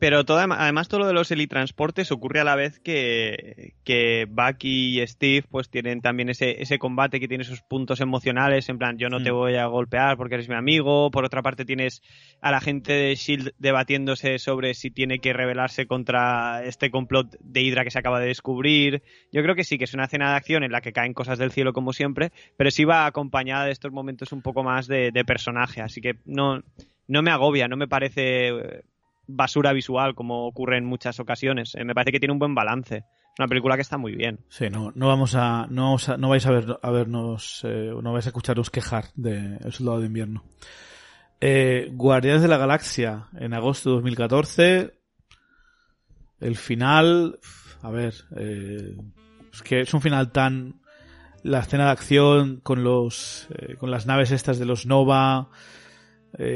[0.02, 5.00] Pero todo, además todo lo de los helitransportes ocurre a la vez que, que Bucky
[5.00, 8.98] y Steve pues tienen también ese, ese combate que tiene sus puntos emocionales, en plan
[8.98, 9.34] yo no te mm.
[9.36, 12.02] voy a golpear porque eres mi amigo, por otra parte tienes
[12.40, 17.62] a la gente de Shield debatiéndose sobre si tiene que rebelarse contra este complot de
[17.62, 19.04] Hydra que se acaba de descubrir.
[19.30, 21.38] Yo creo que sí, que es una escena de acción en la que caen cosas
[21.38, 25.12] del cielo como siempre, pero sí va acompañada de estos momentos un poco más de,
[25.12, 26.60] de personaje, así que no,
[27.06, 28.82] no me agobia, no me parece
[29.26, 31.74] basura visual como ocurre en muchas ocasiones.
[31.74, 33.04] Eh, me parece que tiene un buen balance.
[33.32, 34.40] Es una película que está muy bien.
[34.50, 38.26] Sí, no, no vamos a, no, no vais a ver, a vernos, eh, no vais
[38.26, 40.44] a escucharos quejar de El Soldado de Invierno.
[41.40, 44.92] Eh, Guardianes de la Galaxia en agosto de 2014.
[46.40, 47.38] El final,
[47.80, 48.96] a ver, eh,
[49.50, 50.82] es que es un final tan,
[51.42, 53.48] la escena de acción con los,
[53.78, 55.48] con las naves estas de los Nova,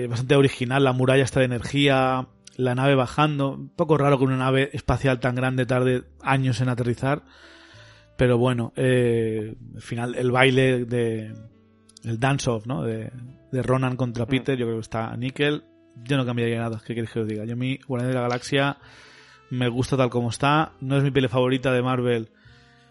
[0.08, 3.52] bastante original, la muralla está de energía, la nave bajando.
[3.52, 7.22] Un poco raro que una nave espacial tan grande tarde años en aterrizar.
[8.16, 11.34] Pero bueno, eh, al final el baile de
[12.04, 12.82] el dance-off, ¿no?
[12.82, 13.10] De,
[13.52, 14.28] de, Ronan contra mm.
[14.28, 15.64] Peter, yo creo que está Nickel.
[16.04, 17.44] Yo no cambiaría nada, ¿qué queréis que os diga?
[17.44, 18.78] Yo mi Guardián de la Galaxia
[19.50, 20.72] me gusta tal como está.
[20.80, 22.30] No es mi peli favorita de Marvel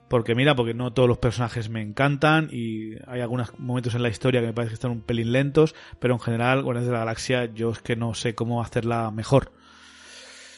[0.07, 4.09] porque mira, porque no todos los personajes me encantan y hay algunos momentos en la
[4.09, 6.99] historia que me parece que están un pelín lentos, pero en general Guardianes de la
[6.99, 9.51] Galaxia yo es que no sé cómo hacerla mejor,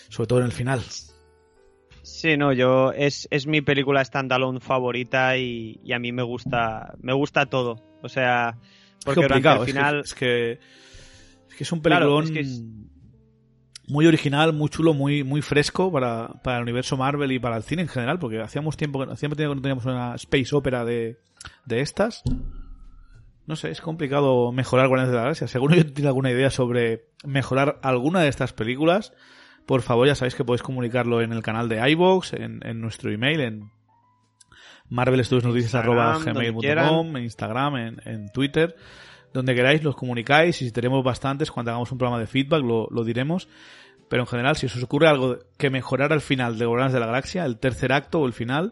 [0.09, 0.81] sobre todo en el final.
[2.03, 7.13] Sí, no, yo es, es mi película standalone favorita y, a mí me gusta me
[7.13, 8.57] gusta todo, o sea,
[9.03, 12.25] porque es al final es que, es que, es un peliculón
[13.87, 17.63] muy original, muy chulo, muy, muy fresco para, para el universo Marvel y para el
[17.63, 20.83] cine en general, porque hacíamos tiempo que, hacíamos tiempo que no teníamos una space opera
[20.83, 21.19] de,
[21.65, 22.23] de estas.
[23.45, 25.47] No sé, es complicado mejorar Guardianes de la Galaxia.
[25.47, 29.13] Según yo tiene alguna idea sobre mejorar alguna de estas películas,
[29.67, 33.11] por favor ya sabéis que podéis comunicarlo en el canal de iVoox, en, en nuestro
[33.11, 33.69] email, en
[34.89, 38.75] marvelstudiosnoticias.gmail.com, en Instagram, en, en Twitter
[39.33, 42.87] donde queráis los comunicáis y si tenemos bastantes, cuando hagamos un programa de feedback lo,
[42.89, 43.47] lo diremos.
[44.09, 47.07] Pero en general, si os ocurre algo que mejorar al final de Guardianes de la
[47.07, 48.71] Galaxia, el tercer acto o el final,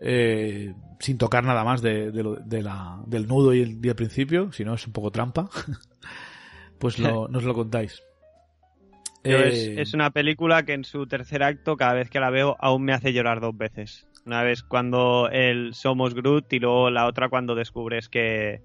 [0.00, 4.74] eh, sin tocar nada más de, de, la, del nudo y el, principio, si no
[4.74, 5.50] es un poco trampa,
[6.78, 8.00] pues lo, nos lo contáis.
[9.24, 12.84] Eh, es, una película que en su tercer acto, cada vez que la veo, aún
[12.84, 14.06] me hace llorar dos veces.
[14.26, 18.62] Una vez cuando el Somos Groot y luego la otra cuando descubres que,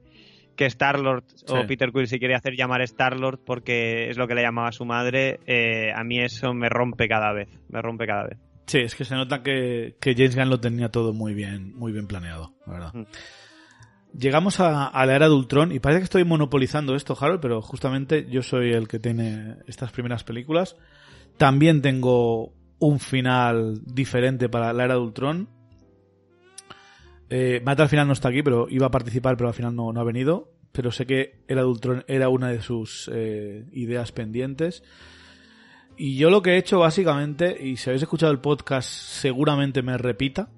[0.56, 4.42] que Star-Lord o Peter Quill se quiere hacer llamar Star-Lord porque es lo que le
[4.42, 8.38] llamaba su madre, eh, a mí eso me rompe cada vez, me rompe cada vez.
[8.66, 12.06] Sí, es que se nota que, James Gunn lo tenía todo muy bien, muy bien
[12.06, 12.94] planeado, la verdad.
[12.94, 13.06] Mm.
[14.14, 18.28] Llegamos a, la era de Ultron y parece que estoy monopolizando esto, Harold, pero justamente
[18.30, 20.76] yo soy el que tiene estas primeras películas.
[21.38, 25.50] También tengo un final diferente para la era de Ultron
[27.30, 29.92] eh, Matt al final no está aquí, pero iba a participar, pero al final no,
[29.92, 30.54] no ha venido.
[30.72, 34.84] Pero sé que el Adultron era una de sus eh, ideas pendientes.
[35.98, 39.98] Y yo lo que he hecho básicamente, y si habéis escuchado el podcast, seguramente me
[39.98, 40.50] repita.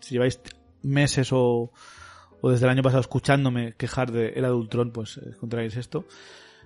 [0.00, 0.40] si lleváis
[0.82, 1.72] meses o,
[2.40, 6.06] o, desde el año pasado escuchándome quejar de El Adultron, pues encontraréis esto.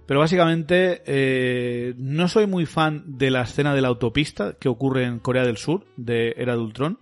[0.07, 5.05] Pero básicamente eh, no soy muy fan de la escena de la autopista que ocurre
[5.05, 6.99] en Corea del Sur de Era Adultron.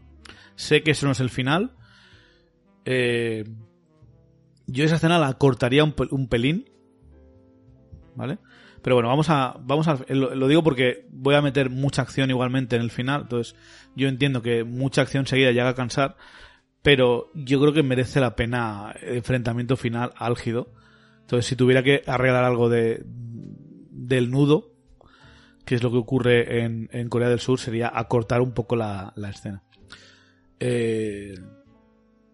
[0.55, 1.73] Sé que eso no es el final,
[2.85, 3.45] eh,
[4.67, 6.71] yo esa escena la cortaría un, pelín.
[8.15, 8.39] ¿Vale?
[8.83, 9.57] Pero bueno, vamos a.
[9.61, 13.23] Vamos a lo, digo porque voy a meter mucha acción igualmente en el final.
[13.23, 13.57] Entonces,
[13.95, 16.17] yo entiendo que mucha acción seguida llega a cansar.
[16.83, 20.73] Pero yo creo que merece la pena el enfrentamiento final álgido.
[21.21, 24.73] Entonces, si tuviera que arreglar algo de del nudo,
[25.65, 29.13] que es lo que ocurre en, en Corea del Sur, sería acortar un poco la,
[29.15, 29.63] la escena.
[30.59, 31.35] Eh,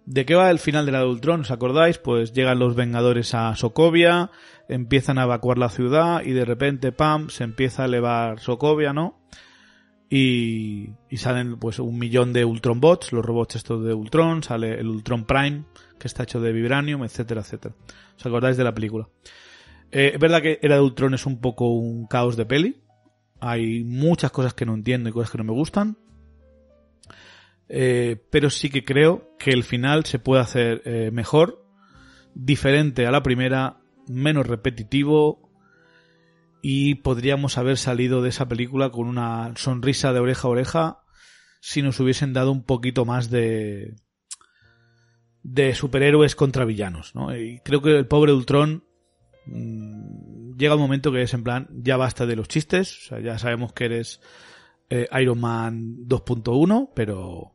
[0.06, 1.04] ¿De qué va el final de la?
[1.04, 1.98] ¿Os acordáis?
[1.98, 4.30] Pues llegan los Vengadores a Sokovia,
[4.68, 9.18] empiezan a evacuar la ciudad y de repente, pam, se empieza a elevar Sokovia, ¿no?
[10.08, 14.78] Y, y salen pues un millón de Ultron bots, los robots estos de Ultron, sale
[14.78, 15.64] el Ultron Prime,
[15.98, 17.74] que está hecho de vibranium, etcétera, etcétera.
[18.16, 19.08] ¿Os acordáis de la película?
[19.90, 22.76] Eh, es verdad que Era de Ultron es un poco un caos de peli.
[23.40, 25.96] Hay muchas cosas que no entiendo y cosas que no me gustan.
[27.68, 31.64] Eh, pero sí que creo que el final se puede hacer eh, mejor,
[32.34, 33.78] diferente a la primera,
[34.08, 35.45] menos repetitivo
[36.68, 40.98] y podríamos haber salido de esa película con una sonrisa de oreja a oreja
[41.60, 43.94] si nos hubiesen dado un poquito más de
[45.44, 47.36] de superhéroes contra villanos, ¿no?
[47.36, 48.82] Y creo que el pobre Ultron
[49.46, 53.20] mm, llega un momento que es en plan, ya basta de los chistes, o sea,
[53.20, 54.20] ya sabemos que eres
[54.90, 57.52] eh, Iron Man 2.1, pero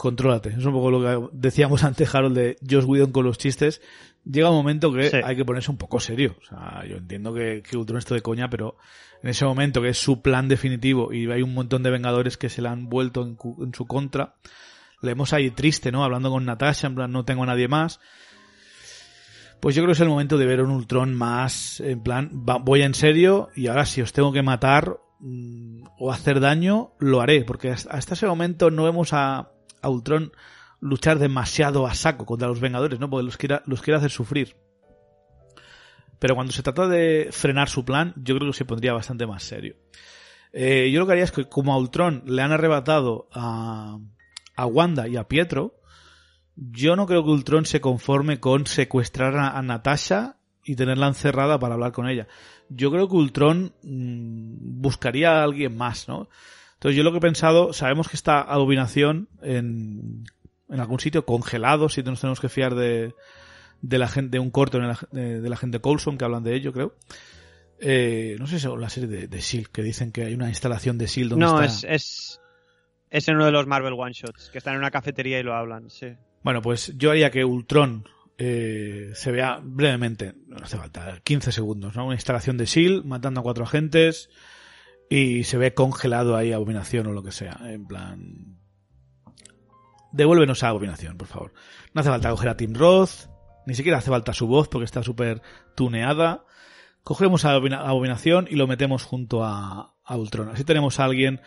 [0.00, 0.48] contrólate.
[0.50, 3.80] Es un poco lo que decíamos antes, Harold, de Josh Whedon con los chistes.
[4.24, 5.16] Llega un momento que Sí.
[5.22, 6.36] hay que ponerse un poco serio.
[6.42, 8.76] O sea, yo entiendo que, que Ultron esto de coña, pero
[9.22, 12.48] en ese momento que es su plan definitivo y hay un montón de Vengadores que
[12.48, 13.36] se le han vuelto en,
[13.74, 14.34] su contra,
[15.02, 16.04] le vemos ahí triste, ¿no?
[16.04, 18.00] Hablando con Natasha, en plan, no tengo a nadie más.
[19.60, 22.56] Pues yo creo que es el momento de ver un Ultron más, en plan, va-
[22.58, 27.20] voy en serio y ahora si os tengo que matar mm, o hacer daño, lo
[27.20, 29.50] haré, porque hasta, hasta ese momento no vemos a,
[29.82, 30.32] a Ultron
[30.80, 33.10] luchar demasiado a saco contra los Vengadores, ¿no?
[33.10, 34.56] Porque los quiere, los quiere hacer sufrir.
[36.18, 39.42] Pero cuando se trata de frenar su plan, yo creo que se pondría bastante más
[39.42, 39.76] serio.
[40.52, 43.98] Eh, yo lo que haría es que como a Ultron le han arrebatado a,
[44.56, 45.80] a Wanda y a Pietro,
[46.56, 51.74] yo no creo que Ultron se conforme con secuestrar a, Natasha y tenerla encerrada para
[51.74, 52.26] hablar con ella.
[52.68, 56.28] Yo creo que Ultron mm, buscaría a alguien más, ¿no?
[56.80, 60.24] Entonces yo lo que he pensado, sabemos que está Abominación en,
[60.70, 63.12] en algún sitio congelado, si nos tenemos que fiar de,
[63.82, 66.42] de la gente, de un corto en la- de, de la gente Coulson que hablan
[66.42, 66.94] de ello, creo.
[67.80, 69.70] Eh, no sé si es la serie de, de S.H.I.E.L.D.
[69.72, 71.30] que dicen que hay una instalación de S.H.I.E.L.D.
[71.30, 71.88] donde No, está...
[71.94, 72.40] es, es,
[73.10, 75.54] es en uno de los Marvel One Shots, que están en una cafetería y lo
[75.54, 76.06] hablan, sí.
[76.42, 78.04] Bueno, pues yo haría que Ultron
[78.38, 82.06] eh, se vea brevemente, no hace falta, 15 segundos, ¿no?
[82.06, 83.02] Una instalación de S.H.I.E.L.D.
[83.06, 84.30] matando a cuatro agentes
[85.10, 87.60] y se ve congelado ahí Abominación o lo que sea.
[87.64, 88.56] En plan...
[90.12, 91.52] Devuélvenos a Abominación, por favor.
[91.92, 93.28] No hace falta coger a Tim Roth,
[93.66, 95.42] ni siquiera hace falta su voz porque está súper
[95.74, 96.44] tuneada.
[97.02, 100.48] Cogemos a Abomina- a Abominación y lo metemos junto a, Ultron.
[100.48, 101.40] Así tenemos a alguien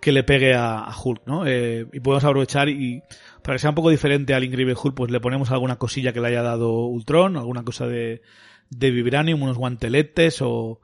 [0.00, 1.46] que le pegue a, a Hulk, ¿no?
[1.46, 3.02] Eh, y podemos aprovechar y
[3.42, 6.20] para que sea un poco diferente al increíble Hulk, pues le ponemos alguna cosilla que
[6.20, 8.22] le haya dado Ultron, alguna cosa de,
[8.70, 10.80] de Vibranium, unos guanteletes o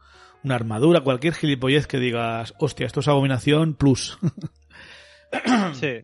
[0.46, 4.18] una armadura, cualquier gilipollez que digas, hostia, esto es Abominación Plus.
[5.74, 6.02] Sí.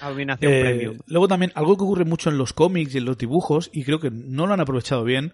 [0.00, 0.98] Abominación Eh, Premium.
[1.06, 3.98] luego también, algo que ocurre mucho en los cómics y en los dibujos, y creo
[3.98, 5.32] que no lo han aprovechado bien,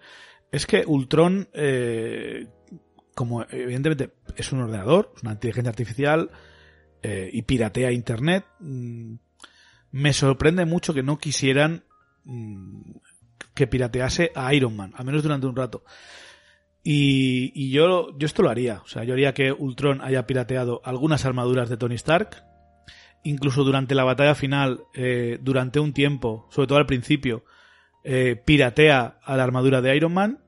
[0.53, 2.47] es que Ultron, eh,
[3.13, 6.31] como evidentemente es un ordenador, es una inteligencia artificial,
[7.03, 9.15] eh, y piratea internet, mm,
[9.91, 11.83] me sorprende mucho que no quisieran
[12.23, 12.93] mm,
[13.53, 15.83] que piratease a Iron Man, al menos durante un rato.
[16.83, 18.81] Y, y yo, yo esto lo haría.
[18.83, 22.43] O sea, yo haría que Ultron haya pirateado algunas armaduras de Tony Stark.
[23.23, 27.45] Incluso durante la batalla final, eh, durante un tiempo, sobre todo al principio,
[28.03, 30.39] eh, piratea a la armadura de Iron Man.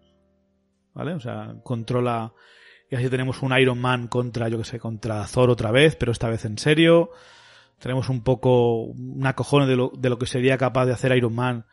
[0.94, 1.14] ¿Vale?
[1.14, 2.34] O sea, controla.
[2.92, 6.12] Y así tenemos un Iron Man contra, yo que sé, contra Thor otra vez, pero
[6.12, 7.12] esta vez en serio.
[7.80, 11.34] Tenemos un poco un acojone de lo, de lo que sería capaz de hacer Iron
[11.34, 11.66] Man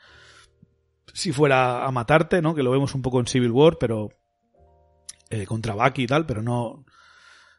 [1.14, 2.54] si fuera a matarte, ¿no?
[2.54, 4.10] Que lo vemos un poco en Civil War, pero
[5.32, 6.84] eh, contra Bucky y tal, pero no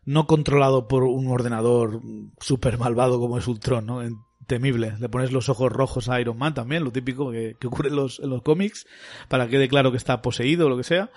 [0.06, 2.02] no controlado por un ordenador
[2.40, 4.02] súper malvado como es Ultron, ¿no?
[4.48, 4.96] Temible.
[5.00, 7.96] Le pones los ojos rojos a Iron Man también, lo típico que, que ocurre en
[7.96, 8.86] los, en los cómics,
[9.30, 11.10] para que quede claro que está poseído o lo que sea.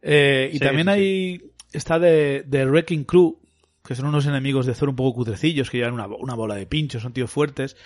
[0.00, 0.98] Eh, y Sí, también sí, sí.
[0.98, 3.38] hay, está de, de Wrecking Crew,
[3.84, 6.66] que son unos enemigos de Thor un poco cutrecillos, que llevan una, una bola de
[6.66, 7.76] pinchos, son tíos fuertes.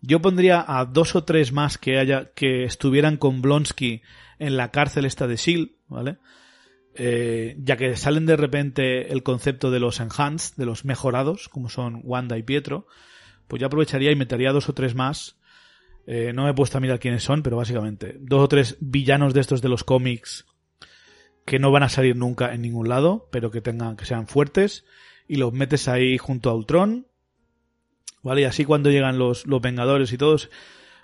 [0.00, 4.00] Yo pondría a dos o tres más que haya, que estuvieran con Blonsky
[4.38, 6.18] en la cárcel esta de S.H.I.E.L.D., ¿vale?
[6.96, 11.68] Eh, ya que salen de repente el concepto de los enhanced, de los mejorados, como
[11.68, 12.86] son Wanda y Pietro,
[13.48, 15.36] pues yo aprovecharía y metería dos o tres más.
[16.06, 19.34] Eh, no me he puesto a mirar quiénes son, pero básicamente dos o tres villanos
[19.34, 20.46] de estos de los cómics
[21.44, 24.84] que no van a salir nunca en ningún lado, pero que tengan, que sean fuertes,
[25.28, 27.06] y los metes ahí junto a Ultron,
[28.22, 28.42] ¿vale?
[28.42, 30.50] Y así cuando llegan los, los Vengadores y todos,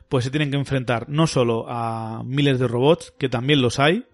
[0.08, 4.06] pues se tienen que enfrentar no solo a miles de robots, que también los hay,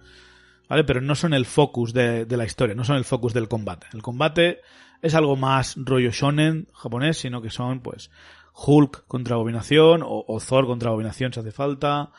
[0.69, 0.85] ¿vale?
[0.85, 3.87] Pero no son el focus de, de la historia, no son el focus del combate.
[3.93, 4.61] El combate
[5.03, 8.11] es algo más rollo shonen japonés, sino que son, pues,
[8.57, 12.11] Hulk contra Abominación o, Thor contra Abominación si hace falta.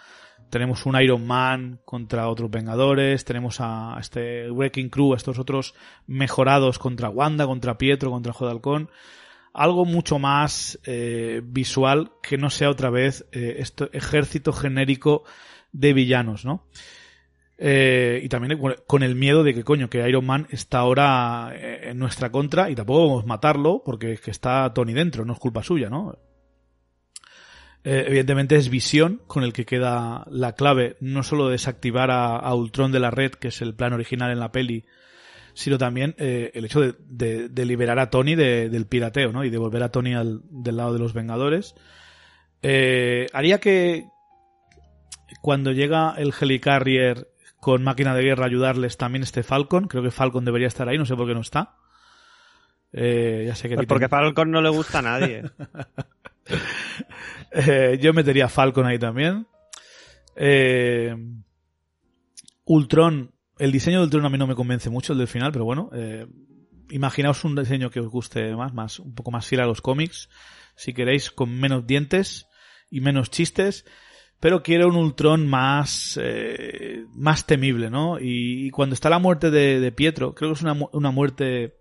[0.49, 3.25] Tenemos un Iron Man contra otros Vengadores.
[3.25, 5.73] Tenemos a este Wrecking Crew, estos otros
[6.05, 8.89] mejorados contra Wanda, contra Pietro, contra Jodalcón.
[9.53, 15.23] Algo mucho más eh, visual que no sea otra vez eh, este ejército genérico
[15.71, 16.67] de villanos, ¿no?
[17.59, 21.89] Eh, y también con el miedo de que, coño, que Iron Man está ahora eh,
[21.89, 25.39] en nuestra contra y tampoco podemos matarlo porque es que está Tony dentro, no es
[25.39, 26.15] culpa suya, ¿no?
[27.83, 32.53] Eh, evidentemente es visión con el que queda la clave, no solo desactivar a, a,
[32.53, 34.85] Ultron de la red, que es el plan original en la peli,
[35.53, 39.43] sino también el hecho de, liberar a Tony de, del pirateo, ¿no?
[39.43, 41.73] Y de volver a Tony al, del lado de los Vengadores.
[42.61, 44.05] Haría que
[45.41, 47.27] cuando llega el Helicarrier
[47.59, 49.87] con máquina de guerra ayudarles también este Falcon.
[49.87, 51.75] Creo que Falcon debería estar ahí, no sé por qué no está.
[52.93, 55.43] Eh, ya sé que pues porque Falcon no le gusta a nadie.
[57.51, 59.47] eh, yo metería Falcon ahí también.
[60.35, 61.15] Eh,
[62.65, 65.65] Ultron, el diseño de Ultron a mí no me convence mucho, el del final, pero
[65.65, 66.27] bueno, eh,
[66.89, 70.29] imaginaos un diseño que os guste más, más, un poco más fiel a los cómics,
[70.75, 72.47] si queréis, con menos dientes
[72.89, 73.85] y menos chistes,
[74.39, 78.19] pero quiero un Ultron más, eh, más temible, ¿no?
[78.19, 81.77] Y, cuando está la muerte de, Pietro, creo que es una, una muerte,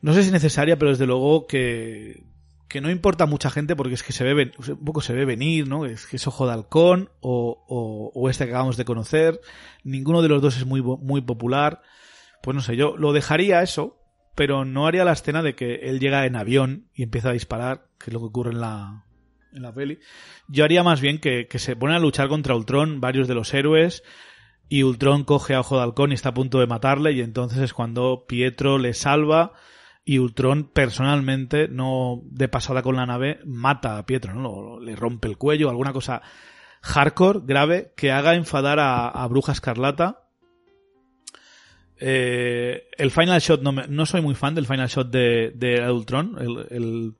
[0.00, 2.22] no sé si necesaria, pero desde luego que,
[2.68, 5.24] que no importa a mucha gente porque es que se ve, un poco se ve
[5.24, 5.86] venir, ¿no?
[5.86, 9.40] Es que es Ojo de Halcón o, o, o, este que acabamos de conocer.
[9.82, 11.82] Ninguno de los dos es muy, muy popular.
[12.42, 13.98] Pues no sé, yo lo dejaría eso,
[14.34, 17.88] pero no haría la escena de que él llega en avión y empieza a disparar,
[17.98, 19.04] que es lo que ocurre en la,
[19.52, 19.98] en la peli.
[20.48, 23.52] Yo haría más bien que, que se ponen a luchar contra Ultron, varios de los
[23.54, 24.02] héroes,
[24.68, 27.58] y Ultron coge a Ojo de Halcón y está a punto de matarle, y entonces
[27.58, 29.52] es cuando Pietro le salva
[30.04, 34.80] y Ultron personalmente, no de pasada con la nave, mata a Pietro, ¿no?
[34.80, 36.22] le rompe el cuello, alguna cosa
[36.82, 40.28] hardcore, grave, que haga enfadar a, Bruja Escarlata.
[41.98, 46.36] Eh, el final shot, no, no, soy muy fan del final shot de, de Ultron,
[46.70, 47.14] el,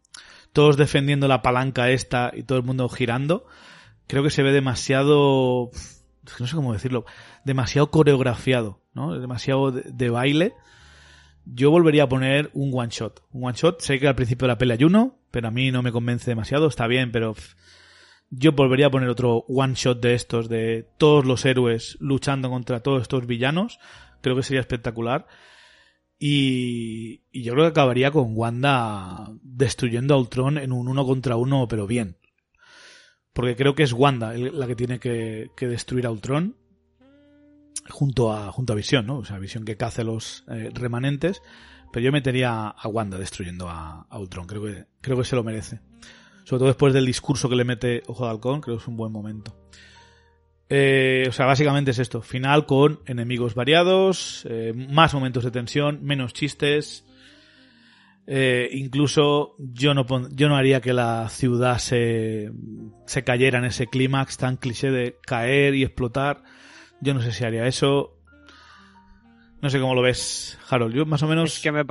[0.53, 3.47] todos defendiendo la palanca esta y todo el mundo girando.
[4.07, 5.71] Creo que se ve demasiado,
[6.41, 7.05] no sé cómo decirlo,
[7.45, 9.19] demasiado coreografiado, ¿no?
[9.19, 10.55] Demasiado de baile
[11.45, 13.23] yo volvería a poner un one shot.
[13.33, 15.71] Un one shot, sé que al principio de la pelea hay uno, pero a mí
[15.71, 17.35] no me convence demasiado, está bien, pero
[18.31, 22.81] yo volvería a poner otro one shot de estos, de todos los héroes luchando contra
[22.81, 23.79] todos estos villanos.
[24.21, 25.27] Creo que sería espectacular.
[26.25, 31.35] Y, y yo creo que acabaría con Wanda destruyendo a Ultron en un uno contra
[31.35, 32.17] uno, pero bien.
[33.33, 36.57] Porque creo que es Wanda la que tiene que, que destruir a Ultron
[37.91, 39.17] junto a, junto a Visión, ¿no?
[39.17, 41.43] O sea, Visión que cace los eh, remanentes,
[41.93, 45.81] pero yo metería a Wanda destruyendo a, Ultron, creo que, creo que se lo merece.
[46.45, 48.97] Sobre todo después del discurso que le mete Ojo de Halcón, creo que es un
[48.97, 49.59] buen momento.
[50.75, 52.23] Eh, o sea, básicamente es esto.
[52.23, 57.05] Final con enemigos variados, eh, más momentos de tensión, menos chistes.
[58.27, 62.51] incluso yo no, yo no haría que la ciudad se,
[63.05, 66.43] se cayera en ese clímax tan cliché de caer y explotar.
[67.03, 68.17] Yo no sé si haría eso.
[69.61, 70.95] No sé cómo lo ves, Harold.
[70.95, 71.57] Yo más o menos.
[71.57, 71.85] Es que me,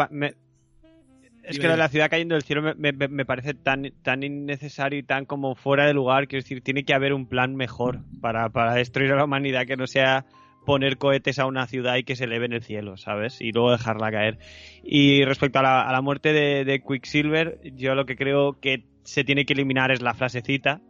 [1.51, 5.55] es que la ciudad cayendo del cielo me, parece tan, tan innecesario y tan como
[5.55, 6.27] fuera de lugar.
[6.27, 9.77] Quiero decir, tiene que haber un plan mejor para, para destruir a la humanidad que
[9.77, 10.25] no sea
[10.65, 13.41] poner cohetes a una ciudad y que se eleve en el cielo, ¿sabes?
[13.41, 14.37] Y luego dejarla caer.
[14.83, 18.85] Y respecto a la, a la muerte de, de, Quicksilver, yo lo que creo que
[19.03, 20.81] se tiene que eliminar es la frasecita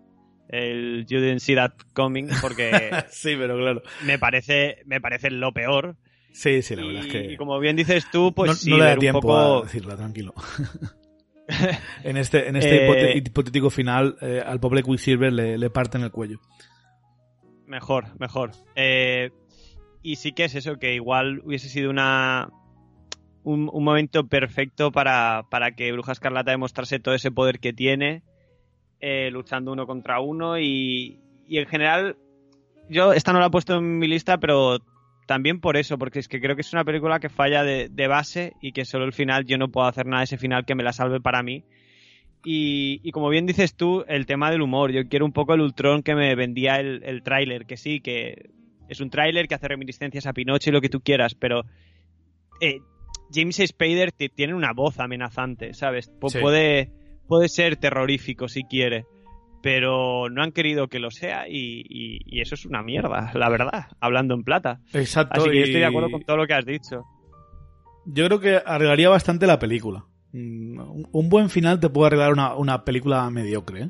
[0.51, 3.81] el You didn't see that coming porque sí, pero claro.
[4.03, 5.95] Me parece me parece lo peor.
[6.33, 8.95] Sí, sí, la verdad es que y como bien dices tú, pues no, le da
[8.97, 10.33] tiempo a decirla, tranquilo.
[12.03, 16.11] en este en este eh, hipotético final eh, al pobre Quicksilver le, le parten el
[16.11, 16.39] cuello.
[17.67, 18.51] Mejor, mejor.
[18.75, 19.31] Eh,
[20.01, 22.49] y sí que es eso, que igual hubiese sido una
[23.43, 28.23] un, un momento perfecto para, para que Bruja Escarlata demostrase todo ese poder que tiene
[29.31, 31.19] luchando uno contra uno y,
[31.49, 32.17] en general
[32.87, 34.77] yo esta no la he puesto en mi lista, pero
[35.25, 38.53] también por eso, porque es que creo que es una película que falla de, base
[38.61, 40.83] y que solo el final yo no puedo hacer nada de ese final que me
[40.83, 41.63] la salve para mí.
[42.43, 46.01] Y, como bien dices tú, el tema del humor, yo quiero un poco el Ultron
[46.01, 48.49] que me vendía el, el tráiler, que sí, que
[48.89, 51.63] es un tráiler que hace reminiscencias a Pinocho y lo que tú quieras, pero
[52.59, 52.79] eh,
[53.33, 56.11] James Spader tiene una voz amenazante, ¿sabes?
[56.19, 56.91] Puede
[57.31, 59.05] puede ser terrorífico si quiere,
[59.61, 64.33] pero no han querido que lo sea y, eso es una mierda, la verdad, hablando
[64.33, 64.79] en plata.
[64.93, 65.41] Exacto.
[65.41, 67.05] Así que yo estoy de acuerdo con todo lo que has dicho.
[68.05, 70.05] Yo creo que arreglaría bastante la película.
[70.33, 73.83] Mm, un buen final te puede arreglar una, película mediocre.
[73.83, 73.89] ¿eh?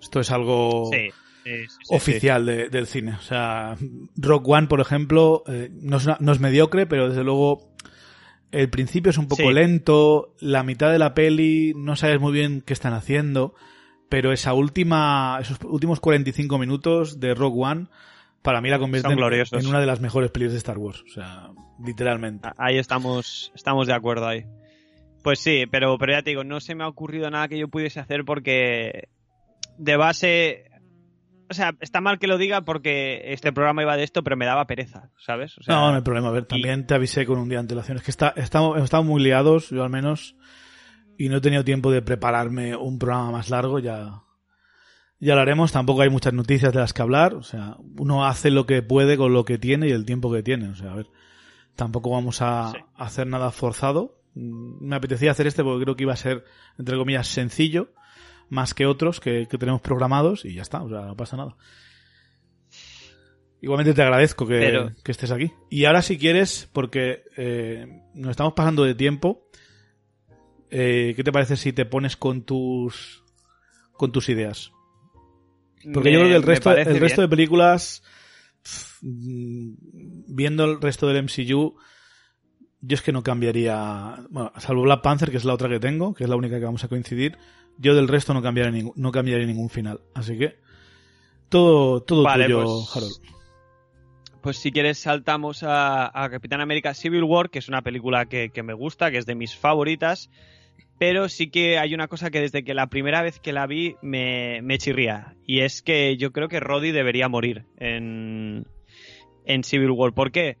[0.00, 0.90] Esto es algo
[1.88, 3.12] oficial del cine.
[3.12, 3.76] O sea,
[4.16, 7.70] Rock One, por ejemplo, eh, no, es no, es mediocre, pero desde luego
[8.52, 12.62] el principio es un poco lento, la mitad de la peli no sabes muy bien
[12.62, 13.54] qué están haciendo,
[14.10, 17.86] pero esa última, esos últimos 45 minutos de Rogue One,
[18.42, 21.48] para mí la convierten en una de las mejores pelis de Star Wars, o sea,
[21.82, 22.50] literalmente.
[22.58, 24.44] Ahí estamos, estamos de acuerdo ahí.
[25.22, 27.68] Pues sí, pero, pero ya te digo, no se me ha ocurrido nada que yo
[27.68, 29.08] pudiese hacer porque
[29.78, 30.70] de base
[31.50, 34.46] o sea, está mal que lo diga porque este programa iba de esto, pero me
[34.46, 35.56] daba pereza, ¿sabes?
[35.66, 36.28] no, no hay problema.
[36.28, 37.96] A ver, también te avisé con un día de antelación.
[37.96, 40.36] Es que está, estamos, muy liados, yo al menos,
[41.20, 43.78] y no he tenido tiempo de prepararme un programa más largo.
[43.78, 44.22] Ya,
[45.18, 48.50] Ya lo haremos, tampoco hay muchas noticias de las que hablar, o sea, uno hace
[48.50, 50.94] lo que puede con lo que tiene y el tiempo que tiene, o sea, a
[50.94, 51.08] ver,
[51.76, 54.22] tampoco vamos a hacer nada forzado.
[54.32, 56.42] Mm, me apetecía hacer este porque creo que iba a ser,
[56.78, 57.92] entre comillas, sencillo,
[58.48, 61.54] más que otros que, tenemos programados y ya está, o sea, no pasa nada.
[63.60, 65.52] Igualmente te agradezco que, estés aquí.
[65.68, 69.50] Y ahora si quieres, porque eh, nos estamos pasando de tiempo,
[70.70, 73.24] eh, ¿qué te parece si te pones con tus
[73.92, 74.72] con tus ideas?
[75.92, 78.02] Porque yo creo que el resto, el resto de películas,
[79.00, 81.76] viendo el resto del MCU,
[82.82, 86.14] yo es que no cambiaría, bueno, salvo Black Panther, que es la otra que tengo,
[86.14, 87.38] que es la única que vamos a coincidir,
[87.78, 90.00] yo del resto no cambiaría, ningún, no cambiaría ningún final.
[90.14, 90.58] Así que
[91.48, 93.40] todo, todo tuyo, pues, Harold.
[94.42, 98.62] Pues si quieres saltamos a, Capitán América Civil War, que es una película que, que
[98.62, 100.30] me gusta, que es de mis favoritas
[101.00, 103.96] pero sí que hay una cosa que desde que la primera vez que la vi
[104.02, 105.34] me, chirría.
[105.46, 108.66] Y es que yo creo que Roddy debería morir en,
[109.46, 110.12] en Civil War.
[110.12, 110.58] ¿Por qué?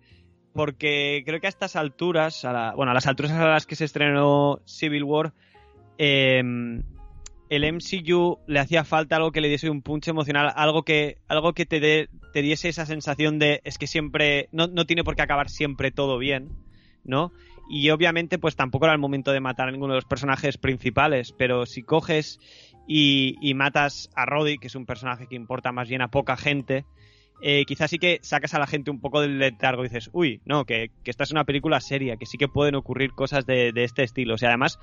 [0.54, 3.84] Porque creo que a estas alturas, a bueno, a las alturas a las que se
[3.84, 5.34] estrenó Civil War,
[5.98, 6.84] em,
[7.50, 11.52] el MCU le hacía falta algo que le diese un punch emocional, algo que, algo
[11.52, 15.20] que te, te diese esa sensación de es que siempre, no, no tiene por qué
[15.22, 16.48] acabar siempre todo bien,
[17.04, 17.30] ¿no?
[17.72, 21.32] Y obviamente, pues tampoco era el momento de matar a ninguno de los personajes principales,
[21.32, 22.40] pero si coges
[22.88, 26.84] y, matas a Roddy, que es un personaje que importa más bien a poca gente,
[27.40, 30.40] eh, quizás sí que sacas a la gente un poco del letargo y dices, uy,
[30.44, 34.02] no, que, esta es una película seria, que sí que pueden ocurrir cosas de, este
[34.02, 34.34] estilo.
[34.34, 34.80] O sea, además,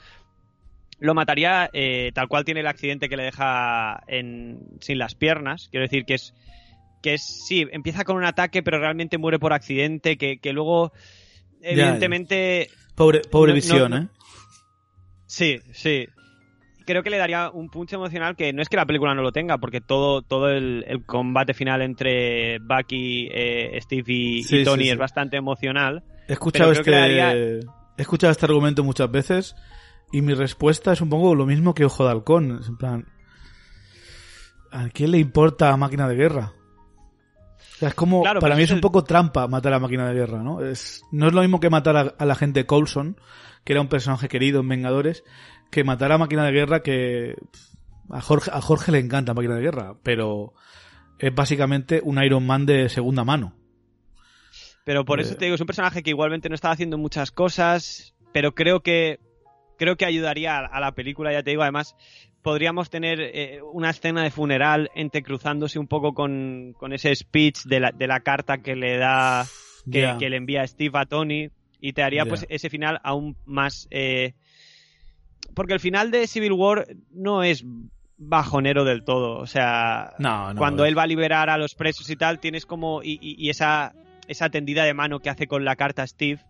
[1.01, 4.01] lo mataría eh, tal cual tiene el accidente que le deja
[4.79, 5.67] sin las piernas.
[5.71, 6.33] Quiero decir que es,
[7.03, 10.93] que es, sí, empieza con un ataque, pero realmente muere por accidente, que, que luego
[11.61, 12.69] evidentemente...
[12.95, 14.07] Pobre, pobre visión, ¿eh?
[15.27, 16.07] Sí, sí.
[16.85, 19.33] Creo que le daría un punch emocional que no es que la película no lo
[19.33, 25.35] tenga, porque todo, todo el, combate final entre Bucky, eh, Steve y, Tony es bastante
[25.35, 26.03] emocional.
[26.27, 27.61] He escuchado, este, he
[27.97, 29.55] escuchado este argumento muchas veces
[30.11, 32.61] y mi respuesta es un poco lo mismo que Ojo de Halcón.
[32.65, 33.05] en plan,
[34.71, 36.53] ¿a quién le importa Máquina de Guerra?
[37.81, 40.63] Es como, para mí es un poco trampa matar a la máquina de guerra, ¿no?
[40.63, 43.19] Es, no es lo mismo que matar a, la gente Coulson,
[43.63, 45.23] que era un personaje querido en Vengadores,
[45.69, 47.35] que matar a máquina de guerra que
[48.09, 50.53] a Jorge, a Jorge le encanta máquina de guerra, pero
[51.19, 53.53] es básicamente un Iron Man de segunda mano.
[54.83, 55.35] Pero por eso eh.
[55.35, 59.19] te digo, es un personaje que igualmente no estaba haciendo muchas cosas, pero creo que
[59.77, 61.95] creo que ayudaría a la película, ya te digo, además
[62.41, 67.91] podríamos tener eh, una escena de funeral entrecruzándose un poco con, ese speech de la,
[67.91, 69.45] de la, carta que le da,
[69.91, 73.87] que, le envía Steve a Tony, y te haría pues ese final aún más...
[73.91, 74.33] Eh,
[75.53, 77.63] porque el final de Civil War no es
[78.17, 80.13] bajonero del todo, o sea,
[80.57, 83.01] cuando él va a liberar a los presos y tal, tienes como...
[83.03, 83.93] y, esa,
[84.27, 86.41] esa tendida de mano que hace con la carta Steve,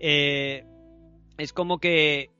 [0.00, 0.64] eh,
[1.38, 2.30] es como que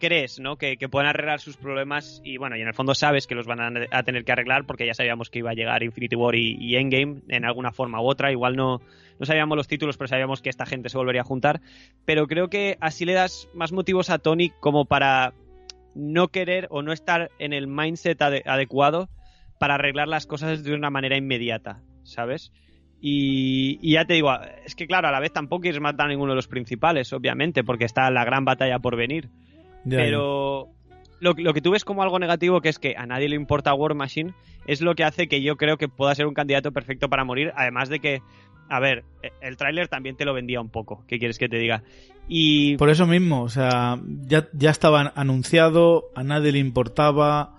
[0.00, 0.56] crees, ¿no?
[0.56, 3.60] Que, pueden arreglar sus problemas y bueno, y en el fondo sabes que los van
[3.60, 7.22] a, tener que arreglar porque ya sabíamos que iba a llegar Infinity War y, Endgame
[7.28, 8.32] en alguna forma u otra.
[8.32, 8.80] Igual no,
[9.20, 11.60] no sabíamos los títulos, pero sabíamos que esta gente se volvería a juntar.
[12.04, 15.34] Pero creo que así le das más motivos a Tony como para
[15.94, 19.08] no querer o no estar en el mindset adecuado
[19.60, 22.50] para arreglar las cosas de una manera inmediata, ¿sabes?
[23.02, 24.30] Y, y, ya te digo,
[24.64, 27.64] es que claro, a la vez tampoco quieres matar a ninguno de los principales, obviamente,
[27.64, 29.30] porque está la gran batalla por venir.
[29.88, 30.68] Pero
[31.20, 33.94] lo, que tú ves como algo negativo, que es que a nadie le importa War
[33.94, 34.34] Machine,
[34.66, 37.52] es lo que hace que yo creo que pueda ser un candidato perfecto para morir,
[37.56, 38.22] además de que
[38.70, 41.04] a ver, e, el tráiler también te lo vendía un poco.
[41.08, 41.82] ¿Qué quieres que te diga?
[42.28, 47.56] Y por eso mismo, o sea, ya, ya estaba anunciado, a nadie le importaba.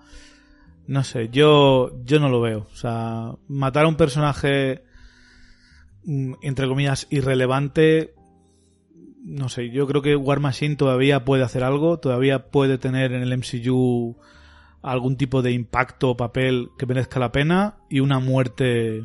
[0.86, 2.66] No sé, yo, yo no lo veo.
[2.72, 4.82] O sea, matar a un personaje,
[6.04, 8.14] mm, entre comillas, irrelevante,
[9.24, 13.22] no sé, yo creo que War Machine todavía puede hacer algo, todavía puede tener en
[13.22, 14.16] el MCU
[14.82, 19.04] algún tipo de impacto o papel que merezca la pena y una muerte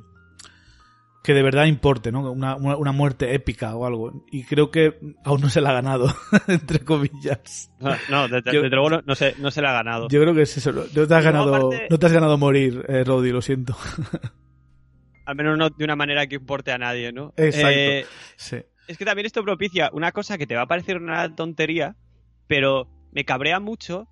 [1.23, 2.31] que de verdad importe, ¿no?
[2.31, 4.25] Una, una, muerte épica o algo.
[4.31, 6.15] Y creo que aún no se la ha ganado,
[6.47, 7.69] entre comillas.
[8.09, 10.07] No, desde, luego no, se, no se la ha ganado.
[10.07, 10.71] Yo creo que es eso.
[10.71, 13.77] No te has, ganado, no te has ganado morir, eh, Roddy, lo siento.
[15.25, 17.33] Al menos no de una manera que importe a nadie, ¿no?
[17.35, 17.69] Exacto.
[17.69, 18.05] Eh,
[18.37, 18.57] sí
[18.87, 21.95] es que también esto propicia una cosa que te va a parecer una tontería,
[22.47, 24.07] pero me cabrea mucho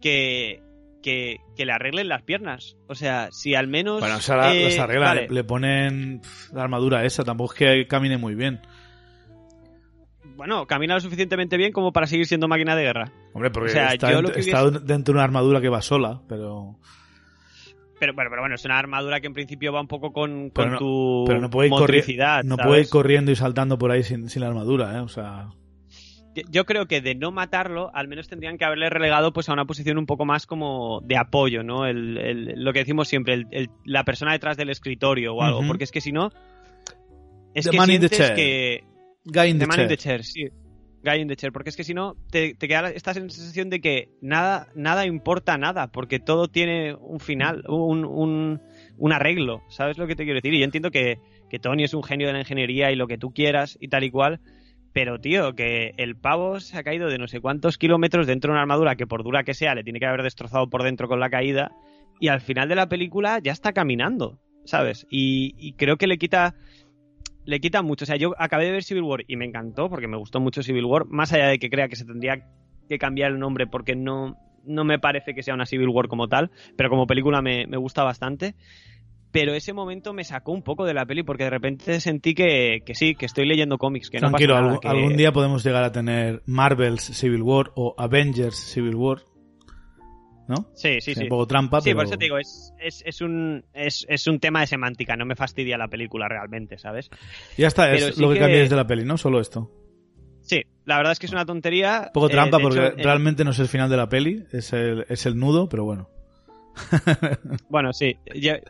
[0.00, 0.62] que,
[1.02, 2.76] que, le arreglen las piernas.
[2.88, 4.00] O sea, si al menos.
[4.00, 6.22] Bueno, o sea, las arreglan, le, ponen
[6.52, 8.60] la armadura esa, tampoco es que camine muy bien.
[10.36, 13.12] Bueno, camina lo suficientemente bien como para seguir siendo máquina de guerra.
[13.32, 16.78] Hombre, porque está, dentro de una armadura que va sola, pero.
[17.98, 20.64] Pero bueno, pero bueno, es una armadura que en principio va un poco con, Pero
[20.66, 22.68] con no- tu Pero no puede, ir corri- motricidad, no ¿sabes?
[22.68, 25.00] puede ir corriendo y saltando por ahí sin, sin la armadura, ¿eh?
[25.00, 25.48] O sea...
[26.50, 29.64] Yo creo que de no matarlo, al menos tendrían que haberle relegado pues a una
[29.64, 31.86] posición un poco más como de apoyo, ¿no?
[31.86, 35.84] El, el- lo que decimos siempre, el- la persona detrás del escritorio o algo, porque
[35.84, 36.30] es que si no...
[37.54, 38.34] Es The que man in the sientes chair.
[38.36, 38.84] que...
[39.24, 40.44] Guy in The the man in the chair, sí.
[41.06, 44.10] Guy in the porque es que si no, te, te queda esta sensación de que
[44.20, 50.16] nada, nada importa nada, porque todo tiene un final, un, un, arreglo, ¿sabes lo que
[50.16, 50.52] te quiero decir?
[50.54, 53.18] Y yo entiendo que, que Tony es un genio de la ingeniería y lo que
[53.18, 54.40] tú quieras y tal y cual,
[54.92, 58.54] pero tío, que el pavo se ha caído de no sé cuántos kilómetros dentro de
[58.54, 61.20] una armadura que por dura que sea le tiene que haber destrozado por dentro con
[61.20, 61.70] la caída
[62.18, 65.06] y al final de la película ya está caminando, ¿sabes?
[65.10, 66.54] Y creo que le quita
[67.46, 68.04] le quita mucho.
[68.04, 70.62] O sea, yo acabé de ver Civil War y me encantó porque me gustó mucho
[70.62, 72.44] Civil War, más allá de que crea que se tendría
[72.88, 76.28] que cambiar el nombre porque no, no me parece que sea una Civil War como
[76.28, 78.54] tal, pero como película me, me gusta bastante.
[79.32, 82.82] Pero ese momento me sacó un poco de la peli porque de repente sentí que,
[82.86, 85.32] que sí, que estoy leyendo cómics, que Tranquilo, no pasa nada, algún, que- algún día
[85.32, 89.18] podemos llegar a tener Marvel's Civil War o Avengers Civil War.
[90.48, 90.70] ¿No?
[90.74, 91.24] Sí, sí, sí.
[91.24, 91.96] Un poco trampa, Sí, pero...
[91.96, 95.26] por eso te digo, es, es, es, un, es, es un tema de semántica, no
[95.26, 97.10] me fastidia la película realmente, ¿sabes?
[97.58, 99.18] Ya está, es sí lo que, que- cambiáis de la peli, ¿no?
[99.18, 99.70] Solo esto.
[100.42, 102.04] Sí, la verdad es que es una tontería.
[102.06, 104.72] Un poco eh, trampa porque hecho, realmente no es el final de la peli, es
[104.72, 106.08] el, es el nudo, pero bueno.
[107.68, 108.16] Bueno, sí.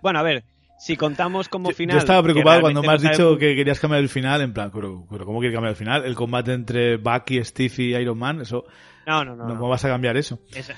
[0.02, 0.44] Bueno, a ver,
[0.78, 1.96] si contamos como final.
[1.96, 4.70] Yo estaba preocupado cuando me has no dicho que querías cambiar el final, en plan,
[4.72, 6.04] pero, pero ¿cómo quieres cambiar el final?
[6.04, 8.64] El combate entre Bucky, Steve y Iron Man, eso,
[9.06, 9.44] No, no, no.
[9.44, 9.58] no, no.
[9.58, 10.38] ¿cómo vas a cambiar eso?
[10.54, 10.72] Es-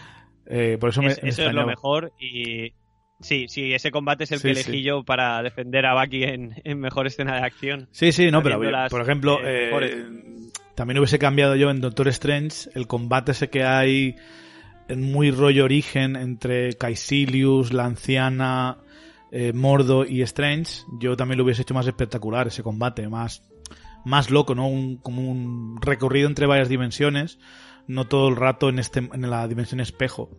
[0.49, 2.73] Eh, por eso me, es- me eso es lo mejor y.
[3.21, 4.61] Sí, sí, ese combate es el Sí, que sí.
[4.71, 7.89] elegí yo para defender a Bucky en, en mejor escena de acción.
[7.91, 10.07] Sí, sí, no, pero las, por ejemplo, eh, eh,
[10.77, 14.15] también hubiese cambiado yo en Doctor Strange el combate ese que hay
[14.87, 18.79] en muy rollo origen entre Caecilius, la anciana,
[19.53, 20.83] Mordo y Strange.
[21.01, 23.43] Yo también lo hubiese hecho más espectacular ese combate, más,
[24.05, 24.69] más loco, ¿no?
[24.69, 27.41] Un, como un recorrido entre varias dimensiones,
[27.89, 30.31] no todo el rato en este, en la dimensión espejo.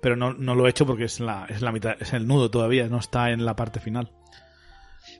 [0.00, 2.50] Pero no, no lo he hecho porque es la, es la mitad, es el nudo
[2.50, 4.10] todavía, no está en la parte final.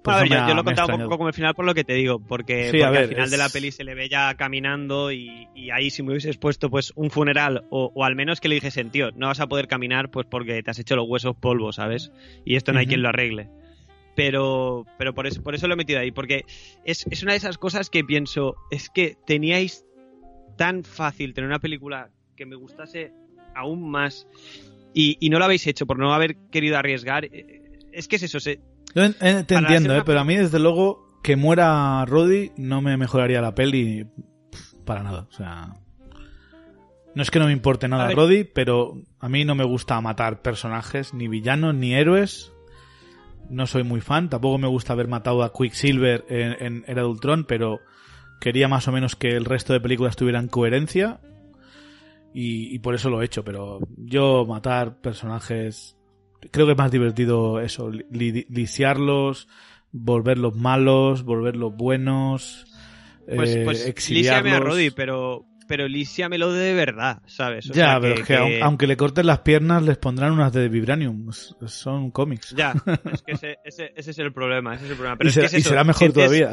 [0.05, 1.65] Bueno, a ver, yo, yo lo me ha contaba un poco como el final por
[1.65, 3.85] lo que te digo, porque, Sí, porque a ver, al final de la peli se
[3.85, 7.93] le ve ya caminando y, y ahí si me hubieses puesto pues un funeral o,
[7.95, 10.71] o al menos que le dijesen, tío, no vas a poder caminar pues porque te
[10.71, 12.13] has hecho los huesos polvo, ¿sabes?
[12.45, 13.51] Y esto no hay quien lo arregle.
[14.15, 16.45] Pero, pero por eso, por eso lo he metido ahí, porque
[16.85, 19.87] es, es una de esas cosas que pienso, es que teníais
[20.57, 23.13] tan fácil tener una película que me gustase
[23.55, 24.27] aún más
[24.95, 27.25] y, y no lo habéis hecho por no haber querido arriesgar.
[27.27, 27.61] Eh,
[27.93, 28.61] Es que es eso, se,
[28.95, 32.51] Yo en- en- te entiendo, eh, una- pero a mí desde luego que muera Roddy
[32.57, 34.07] no me mejoraría la peli
[34.85, 35.27] para nada.
[35.31, 35.75] O sea,
[37.15, 38.11] no es que no me importe nada.
[38.13, 42.53] Roddy, pero a mí no me gusta matar personajes, ni villanos, ni héroes.
[43.51, 44.31] No soy muy fan.
[44.31, 47.81] Tampoco me gusta haber matado a Quicksilver en, en Era de Ultron, pero
[48.43, 51.21] quería más o menos que el resto de películas tuvieran coherencia.
[52.35, 55.97] Y, y por eso lo he hecho, pero yo matar personajes
[56.51, 59.49] creo que es más divertido eso, li- li- lisiarlos,
[59.93, 62.67] volverlos malos, volverlos buenos,
[63.37, 64.53] Pues, eh, pues exiliarlos.
[64.55, 67.71] a Roddy, pero, pero lísiamelo de verdad, ¿sabes?
[67.71, 70.53] O ya, sea, pero es que, aun- aunque le corten las piernas, les pondrán unas
[70.55, 71.31] de Vibranium.
[71.67, 72.55] Son cómics.
[72.57, 72.73] Ya,
[73.13, 75.17] es que ese, ese, ese es el problema, ese es el problema.
[75.19, 76.53] Pero y, es será, que es y eso, será mejor sientes- todavía.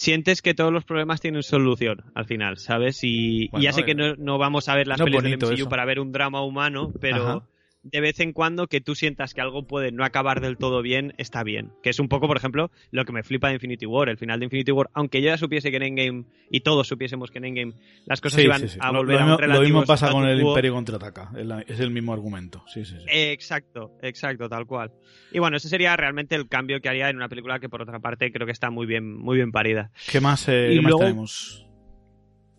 [0.00, 3.00] Sientes que todos los problemas tienen solución al final, ¿sabes?
[3.02, 5.52] Y, ya sé que eh, no, no vamos a ver las no pelis del MCU
[5.52, 5.68] eso.
[5.68, 7.42] para ver un drama humano, pero Ajá.
[7.82, 11.14] De vez en cuando que tú sientas que algo puede no acabar del todo bien,
[11.16, 11.72] está bien.
[11.82, 14.08] Que es un poco, por ejemplo, lo que me flipa de Infinity War.
[14.10, 17.30] El final de Infinity War, aunque yo ya supiese que en Endgame, y todos supiésemos
[17.30, 17.72] que en Endgame
[18.04, 18.78] las cosas Sí, iban sí, sí.
[18.82, 20.40] a volver lo, a un mismo, lo relativo mismo pasa con el.
[20.40, 21.30] Imperio contraataca.
[21.66, 22.62] Es el mismo argumento.
[22.66, 23.04] Sí, sí, sí.
[23.08, 24.92] Exacto, exacto, tal cual.
[25.32, 27.98] Y bueno, ese sería realmente el cambio que haría en una película que por otra
[28.00, 29.90] parte creo que está muy bien, muy bien parida.
[30.10, 31.66] ¿Qué más, eh, y qué más luego- tenemos?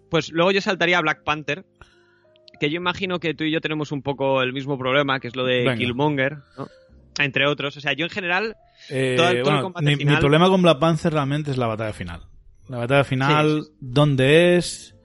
[0.10, 1.64] Pues luego yo saltaría a Black Panther,
[2.62, 5.36] que yo imagino que tú y yo tenemos un poco el mismo problema, que es
[5.36, 5.76] lo de Venga.
[5.76, 6.68] Killmonger, ¿no?
[7.20, 7.76] entre otros.
[7.76, 8.56] O sea, yo en general,
[8.90, 11.92] Eh, todo el combate mi, final- mi problema con Black Panther realmente es la batalla
[11.94, 12.22] final.
[12.70, 13.78] La batalla final, Sí, sí, sí.
[13.82, 14.96] ¿dónde es?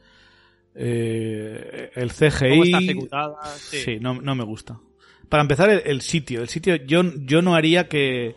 [0.74, 2.48] Eh, el CGI.
[2.50, 3.34] cómo está ejecutada.
[3.56, 3.76] Sí.
[3.78, 4.78] Sí, no, no me gusta.
[5.28, 6.42] Para empezar, el, el sitio.
[6.42, 8.36] El sitio, yo, yo no haría que.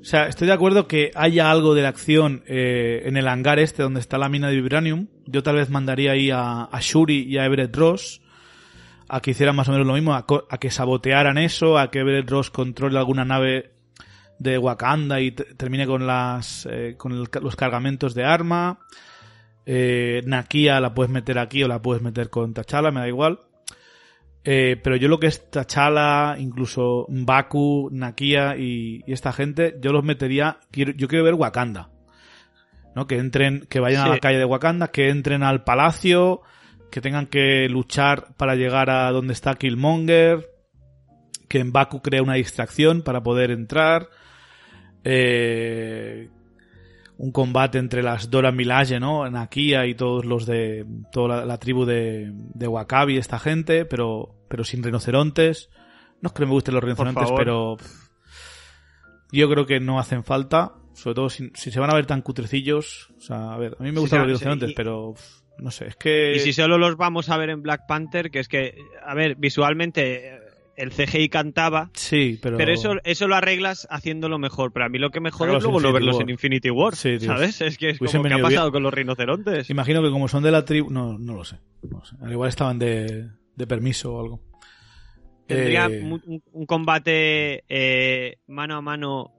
[0.00, 3.58] O sea, estoy de acuerdo que haya algo de la acción eh, en el hangar
[3.58, 5.06] este donde está la mina de Vibranium.
[5.26, 8.20] Yo tal vez mandaría ahí a, a Shuri y a Everett Ross
[9.10, 10.24] a que hicieran más o menos lo mismo, a,
[10.58, 13.72] que sabotearan eso, a que Everett Ross controle alguna nave
[14.38, 18.78] de Wakanda y te- termine con las eh, con el los cargamentos de arma.
[19.66, 23.40] Eh, Nakia la puedes meter aquí o la puedes meter con T'Challa, me da igual.
[24.42, 29.92] Eh, pero yo lo que es T'Challa, incluso Baku, Nakia y, y esta gente, yo
[29.92, 30.58] los metería.
[30.70, 31.90] Quiero, yo quiero ver Wakanda.
[32.96, 33.06] ¿No?
[33.06, 36.40] Que entren, que vayan a la calle de Wakanda, que entren al palacio,
[36.90, 40.48] que tengan que luchar para llegar a donde está Killmonger,
[41.48, 44.08] que en Baku crea una distracción para poder entrar.
[45.04, 46.28] Eh,
[47.16, 49.28] un combate entre las Dora Milaje, ¿no?
[49.28, 54.36] Nakia y todos los de toda la, la tribu de, de Wakabi, esta gente, pero
[54.48, 55.68] pero sin rinocerontes.
[56.22, 57.76] No es que me gusten los rinocerontes, pero
[59.32, 62.22] yo creo que no hacen falta, sobre todo si, si se van a ver tan
[62.22, 63.10] cutrecillos.
[63.18, 65.14] O sea, a ver, a mí me Sí, gustan los sí, rinocerontes, y- pero
[65.60, 68.38] no sé, es que Y si solo los vamos a ver en Black Panther, que
[68.40, 68.74] es que,
[69.04, 70.38] a ver, visualmente eh,
[70.76, 74.72] el CGI cantaba, sí, pero pero eso, eso lo arreglas haciéndolo mejor.
[74.72, 76.22] Pero a mí lo que me jode Sácalos es luego no verlos War.
[76.22, 77.20] en Infinity War, Sí.
[77.20, 77.60] ¿sabes?
[77.60, 78.72] Es que es Hubiesen como que ha pasado bien.
[78.72, 79.68] con los rinocerontes.
[79.70, 82.16] imagino que como son de la tribu, no, no lo sé, no lo sé.
[82.22, 84.40] Al igual estaban de, de permiso o algo.
[85.46, 86.00] Tendría Eh,
[86.52, 89.32] un combate eh, mano a mano,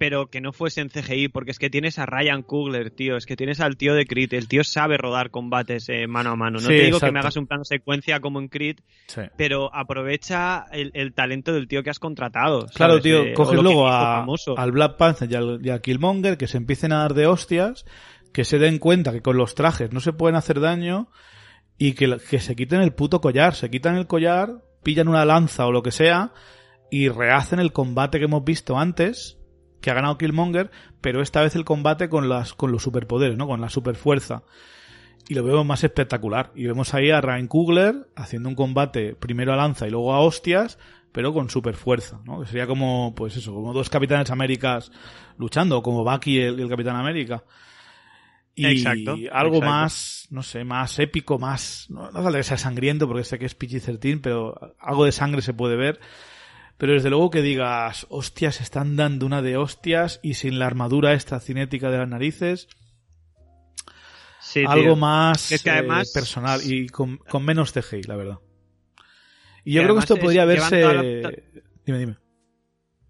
[0.00, 3.18] pero que no fuese en CGI, porque es que tienes a Ryan Coogler, tío.
[3.18, 4.32] Es que tienes al tío de Creed.
[4.32, 6.54] El tío sabe rodar combates eh, mano a mano.
[6.54, 8.76] No Sí, te digo que me hagas un plano secuencia como en Creed,
[9.08, 9.20] sí.
[9.36, 12.66] pero aprovecha el, el talento del tío que has contratado.
[12.74, 13.02] Claro, ¿sabes?
[13.02, 14.24] tío, Eh, coges luego a,
[14.56, 17.84] al Black Panther y al, y a Killmonger que se empiecen a dar de hostias,
[18.32, 21.08] que se den cuenta que con los trajes no se pueden hacer daño
[21.76, 25.66] y que, que se quiten el puto collar, se quitan el collar, pillan una lanza
[25.66, 26.32] o lo que sea
[26.90, 29.36] y rehacen el combate que hemos visto antes,
[29.80, 30.70] que ha ganado Killmonger,
[31.00, 33.46] pero esta vez el combate con las con los superpoderes, ¿no?
[33.46, 34.42] Con la superfuerza.
[35.28, 36.50] Y lo vemos más espectacular.
[36.54, 40.20] Y vemos ahí a Ryan Coogler haciendo un combate primero a lanza y luego a
[40.20, 40.78] hostias,
[41.12, 42.40] pero con super fuerza, ¿no?
[42.40, 44.90] Que sería como, pues eso, como dos Capitanes Américas
[45.38, 47.44] luchando, como Bucky y el, el Capitán América.
[48.54, 49.60] Y Exacto, algo exacto.
[49.60, 53.46] más, no sé, más épico, más, no, no falta que sea sangriento porque sé que
[53.46, 56.00] es PG-13, pero algo de sangre se puede ver.
[56.80, 61.12] Pero desde luego que digas, hostias, están dando una de hostias y sin la armadura
[61.12, 62.66] esta cinética de las narices,
[64.40, 64.70] Sí, tío.
[64.70, 68.38] algo más Es que eh, personal y con, con menos CGI, la verdad.
[69.64, 70.80] Y yo Que creo que esto es- podría verse...
[70.82, 71.32] la-
[71.84, 72.16] Dime, dime.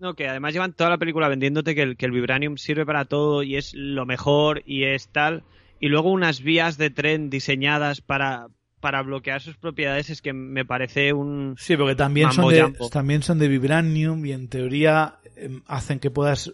[0.00, 3.04] No, que además llevan toda la película vendiéndote que el, que el Vibranium sirve para
[3.04, 5.44] todo y es lo mejor y es tal.
[5.78, 8.48] Y luego unas vías de tren diseñadas para,
[8.80, 11.54] para bloquear sus propiedades es que me parece un...
[11.58, 16.10] Sí, porque también son, de, también son de vibranium y en teoría em, hacen que
[16.10, 16.48] puedas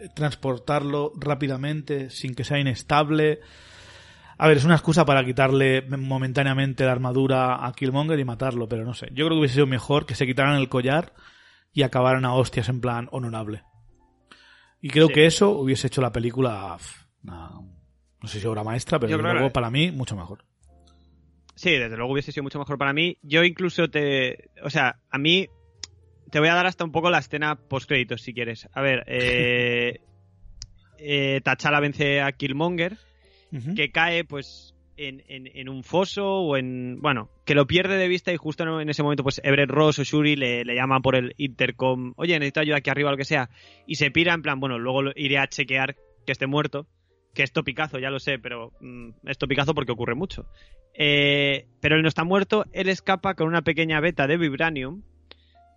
[0.00, 3.40] eh, transportarlo rápidamente sin que sea inestable.
[4.38, 8.84] A ver, es una excusa para quitarle momentáneamente la armadura a Killmonger y matarlo, pero
[8.84, 9.06] no sé.
[9.12, 11.12] Yo creo que hubiese sido mejor que se quitaran el collar
[11.72, 13.62] y acabaran a hostias en plan honorable.
[14.80, 15.14] Y creo Sí.
[15.14, 16.76] que eso hubiese hecho la película
[17.22, 17.50] una-
[18.22, 20.44] no sé si obra maestra, pero luego para mí mucho mejor.
[21.56, 23.18] Sí, desde luego hubiese sido mucho mejor para mí.
[23.22, 24.50] Yo incluso te...
[24.62, 25.48] O sea, a mí...
[26.30, 28.68] Te voy a dar hasta un poco la escena post-créditos, si quieres.
[28.72, 30.00] A ver, eh...
[30.98, 32.96] eh, T'Challa vence a Killmonger.
[33.74, 38.08] Que cae pues en, en- en un foso o en bueno que lo pierde de
[38.08, 41.14] vista y justo en- ese momento pues Everett Ross o Shuri le, le llaman por
[41.16, 43.48] el intercom oye necesito ayuda aquí arriba o lo que sea
[43.86, 45.96] y se pira en plan bueno luego iré a chequear
[46.26, 46.86] que esté muerto
[47.36, 50.46] que es topicazo ya lo sé pero mm, es topicazo porque ocurre mucho
[50.98, 55.02] Eh, pero él no está muerto él escapa con una pequeña beta de vibranium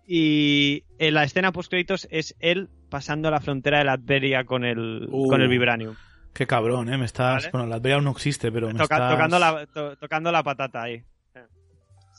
[0.06, 5.06] y en la escena post créditos es él pasando la frontera de Latveria con el
[5.10, 5.28] Uh.
[5.28, 5.94] con el vibranium
[6.32, 6.96] Qué cabrón, ¿eh?
[6.96, 7.42] Me estás...
[7.42, 7.50] Vale.
[7.50, 9.10] Bueno, la Latveria aún no existe, pero me Toca- estás...
[9.12, 11.02] tocando, la, to- tocando la patata ahí.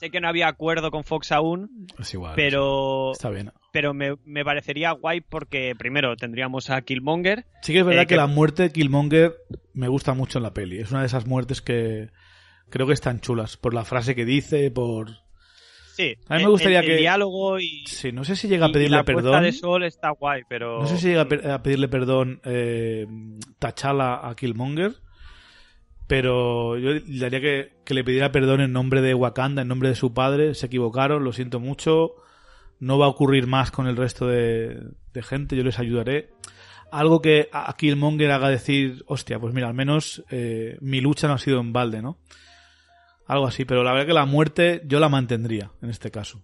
[0.01, 2.33] Sé que no había acuerdo con Fox aún, Es igual.
[2.35, 3.51] pero, Está bien.
[3.71, 7.45] pero me, me parecería guay porque primero tendríamos a Killmonger.
[7.61, 9.35] Sí que es verdad Eh, que que- la muerte de Killmonger
[9.75, 10.79] me gusta mucho en la peli.
[10.79, 12.09] Es una de esas muertes que
[12.71, 13.57] creo que están chulas.
[13.57, 15.09] Por la frase que dice, por...
[15.93, 18.65] Sí, A mí me el- gustaría el, que- diálogo y, Sí, no sé si llega
[18.65, 19.43] a y- y pedirle la perdón.
[19.43, 20.81] de sol está guay, pero...
[20.81, 23.05] No sé si llega a pe- a pedirle perdón eh,
[23.59, 24.93] T'Challa a Killmonger.
[26.11, 29.87] Pero yo le daría que, que le pidiera perdón en nombre de Wakanda, en nombre
[29.87, 30.55] de su padre.
[30.55, 32.15] Se equivocaron, lo siento mucho.
[32.81, 34.77] No va a ocurrir más con el resto de,
[35.13, 36.31] de gente, yo les ayudaré.
[36.91, 41.35] Algo que a Killmonger haga decir, hostia, pues mira, al menos eh, mi lucha no
[41.35, 42.17] ha sido en balde, ¿no?
[43.25, 46.43] Algo así, pero la verdad que la muerte yo la mantendría en este caso.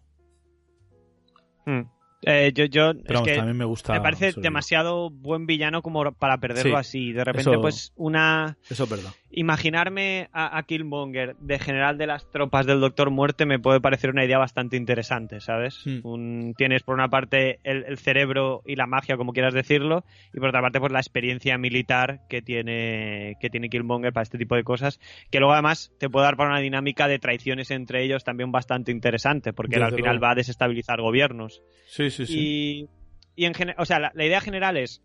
[1.65, 1.81] Mm.
[2.23, 3.93] Eh, yo, yo Pero es vamos, que también me gusta.
[3.93, 7.11] me parece demasiado buen villano como para perderlo Sí, así.
[7.13, 8.57] De repente, eso- pues una...
[8.69, 9.11] Eso es verdad.
[9.29, 14.23] Imaginarme a, Killmonger de general de las tropas del Doctor Muerte me puede parecer una
[14.23, 15.83] idea bastante interesante, ¿sabes?
[15.85, 16.53] Hmm.
[16.53, 20.61] tienes por una parte el, cerebro y la magia, como quieras decirlo, y por otra
[20.61, 24.99] parte pues la experiencia militar que tiene, que tiene Killmonger para este tipo de cosas,
[25.29, 28.91] que luego además te puede dar para una dinámica de traiciones entre ellos también bastante
[28.91, 31.61] interesante, porque al final va a desestabilizar gobiernos.
[31.87, 32.89] Sí, sí, sí.
[33.35, 35.03] Y, en general, o sea, la idea general es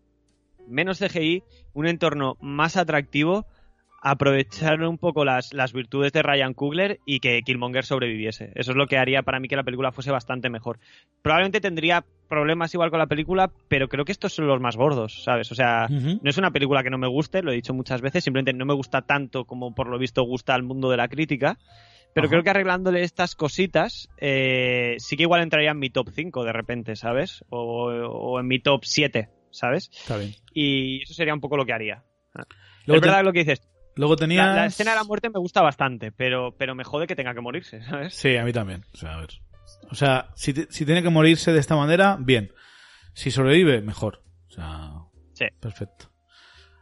[0.67, 1.43] menos CGI,
[1.73, 3.45] un entorno más atractivo,
[4.05, 8.51] aprovechar un poco las, las virtudes de Ryan Coogler y que Killmonger sobreviviese.
[8.53, 10.77] Eso es lo que haría para mí que la película fuese bastante mejor.
[11.21, 15.23] Probablemente tendría problemas igual con la película, pero creo que estos son los más gordos,
[15.23, 15.49] ¿sabes?
[15.53, 18.25] O sea, no es una película que no me guste, lo he dicho muchas veces,
[18.25, 21.57] simplemente no me gusta tanto como por lo visto gusta al mundo de la crítica.
[22.13, 26.43] Pero creo que arreglándole estas cositas, eh, sí que igual entraría en mi top 5
[26.43, 27.43] de repente, ¿sabes?
[27.49, 29.89] O, o en mi top 7, ¿sabes?
[29.93, 30.35] Está bien.
[30.53, 32.03] Y eso sería un poco lo que haría.
[32.85, 33.61] es verdad lo que dices.
[33.95, 34.55] Luego tenías...
[34.55, 37.41] La, escena de la muerte me gusta bastante, pero, pero me jode que tenga que
[37.41, 38.15] morirse, ¿sabes?
[38.15, 38.85] Sí, a mí también.
[38.93, 39.29] O sea, a ver.
[39.91, 42.51] O sea, si, si tiene que morirse de esta manera, bien.
[43.13, 44.23] Si sobrevive, mejor.
[44.49, 44.91] O sea,
[45.33, 45.45] sí.
[45.59, 46.09] perfecto.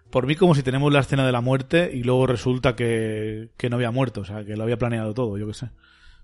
[0.10, 3.70] Por mí, como si tenemos la escena de la muerte y luego resulta que, que
[3.70, 5.70] no había muerto, o sea, que lo había planeado todo, yo qué sé.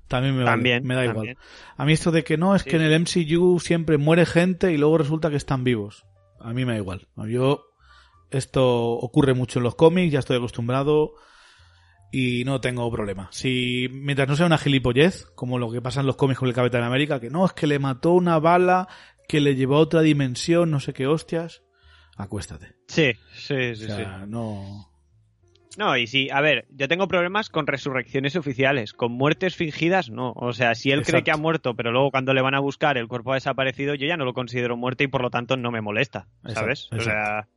[0.07, 1.37] También me, me da igual.
[1.75, 4.77] A mí esto de que no, es que en el MCU siempre muere gente y
[4.77, 6.05] luego resulta que están vivos.
[6.39, 7.07] A mí me da igual.
[7.27, 7.65] Yo
[8.31, 11.13] esto ocurre mucho en los cómics, ya estoy acostumbrado
[12.11, 13.29] y no tengo problema.
[13.31, 16.55] Si mientras no sea una gilipollez, como lo que pasa en los cómics con el
[16.55, 18.87] Capitán América, que no, es que le mató una bala
[19.27, 21.63] que le llevó a otra dimensión, no sé qué hostias,
[22.15, 22.75] acuéstate.
[22.87, 23.87] Sí, sí, sí,
[24.27, 24.91] No.
[25.77, 30.33] No, y sí, a ver, yo tengo problemas con resurrecciones oficiales, con muertes fingidas no.
[30.35, 32.97] O sea, si él cree que ha muerto, pero luego cuando le van a buscar
[32.97, 35.69] el cuerpo ha desaparecido, yo ya no lo considero muerte y por lo tanto no
[35.69, 36.89] me molesta, ¿sabes?
[36.91, 37.47] O sea,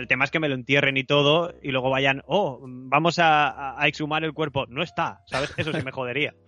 [0.00, 3.76] el tema es que me lo entierren y todo y luego vayan, oh, vamos a,
[3.82, 4.66] exhumar el cuerpo.
[4.66, 5.54] No está, ¿sabes?
[5.56, 6.34] Eso sí me jodería.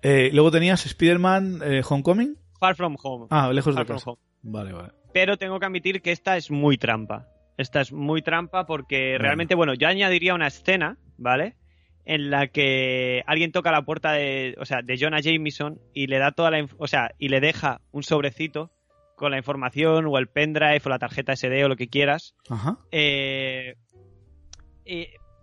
[0.00, 2.36] Eh, luego tenías Spider-Man eh, Homecoming.
[2.60, 3.26] Far From Home.
[3.30, 4.12] Ah, lejos de casa.
[4.42, 4.92] Vale, vale.
[5.12, 7.26] Pero tengo que admitir que esta es muy trampa.
[7.56, 11.56] Esta es muy trampa porque realmente, bueno, yo añadiría una escena, ¿vale?
[12.04, 16.18] En la que alguien toca la puerta de, o sea, de Jonah Jameson y le
[16.18, 18.70] da toda la, o sea, y le deja un sobrecito
[19.18, 22.34] con la información o el pendrive o la tarjeta SD o lo que quieras.
[22.48, 22.78] Ajá.
[22.92, 23.74] Eh,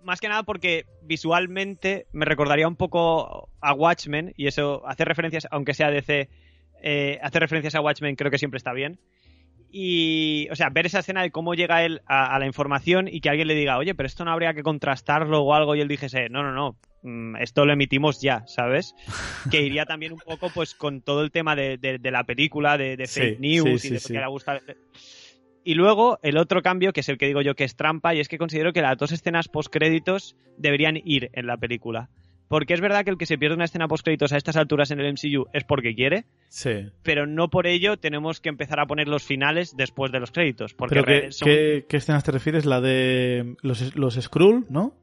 [0.05, 5.47] más que nada porque visualmente me recordaría un poco a Watchmen y eso hace referencias,
[5.51, 6.29] aunque sea DC,
[6.81, 8.99] eh, hacer referencias a Watchmen creo que siempre está bien.
[9.77, 13.27] Y, o sea, ver esa escena de cómo llega él a, la información y que
[13.27, 16.29] alguien le diga, oye, pero esto no habría que contrastarlo o algo, y él dijese,
[16.29, 18.95] no, no, no, mm, esto lo emitimos ya, ¿sabes?
[19.51, 23.41] que iría también un poco, pues, con todo el tema de, la película, de, fake
[23.41, 24.61] news y de lo que le gusta.
[25.65, 28.21] Y luego, el otro cambio, que es el que digo yo que es trampa, y
[28.21, 32.09] es que considero que las dos escenas post-créditos deberían ir en la película.
[32.47, 34.99] Porque es verdad que el que se pierde una escena post-créditos a estas alturas en
[34.99, 36.25] el MCU es porque quiere.
[36.49, 36.89] Sí.
[37.01, 40.73] Pero no por ello tenemos que empezar a poner los finales después de los créditos.
[40.73, 42.65] Porque ¿Pero qué, qué, escenas te refieres?
[42.65, 44.95] La de los, los Skrull, ¿no?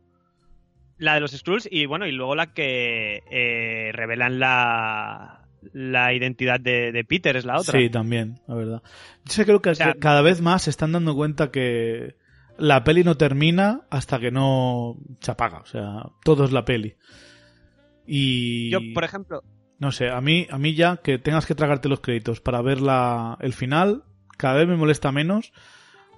[0.99, 5.43] La de los Skrulls y bueno, y luego la que eh, revelan la,
[5.73, 7.79] la identidad de, Peter, es la otra.
[7.79, 8.83] Sí, también, la verdad.
[9.25, 12.17] Yo creo que cada vez más se están dando cuenta que
[12.59, 15.59] la peli no termina hasta que no se apaga.
[15.59, 16.97] O sea, todo es la peli.
[18.07, 18.71] Y...
[18.71, 19.43] Yo, por ejemplo...
[19.79, 22.81] No sé, a mí, a mí ya que tengas que tragarte los créditos para ver
[22.81, 24.05] la, el final,
[24.39, 25.53] cada vez me molesta menos,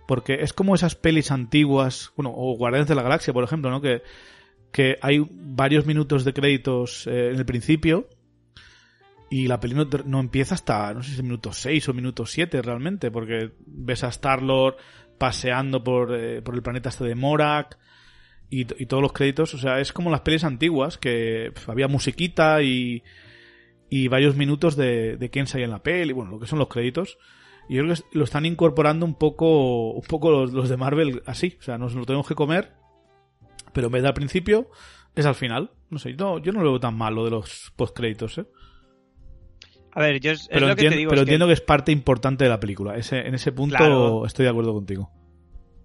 [0.07, 3.81] porque es como esas pelis antiguas, bueno, o Guardianes de la Galaxia, por ejemplo, ¿no?
[3.81, 4.03] Que,
[4.71, 8.09] que hay varios minutos de créditos eh, en el principio
[9.31, 9.75] y la peli
[10.05, 14.05] no, empieza hasta, no sé si es minuto 6 o minuto 7 realmente, porque ves
[14.05, 14.77] a Star-Lord
[15.19, 17.79] paseando por, eh, por el planeta este de Morak,
[18.61, 23.03] y, todos los créditos, o sea, es como las pelis antiguas, que había musiquita y,
[23.91, 26.69] y varios minutos de, de quién salía en la peli, bueno, lo que son los
[26.69, 27.19] créditos.
[27.69, 31.57] Y yo creo que lo están incorporando un poco, un poco los, de Marvel así,
[31.59, 32.73] o sea, nos lo tenemos que comer,
[33.73, 34.71] pero en vez de al principio,
[35.15, 35.73] es al final.
[35.91, 38.47] No sé, yo, yo no lo veo tan mal lo de los postcréditos, ¿eh?
[39.93, 41.53] A ver, yo es, pero lo entiendo, que te digo pero entiendo que...
[41.53, 42.97] es parte importante de la película.
[42.97, 45.11] Ese, en ese punto estoy de acuerdo contigo.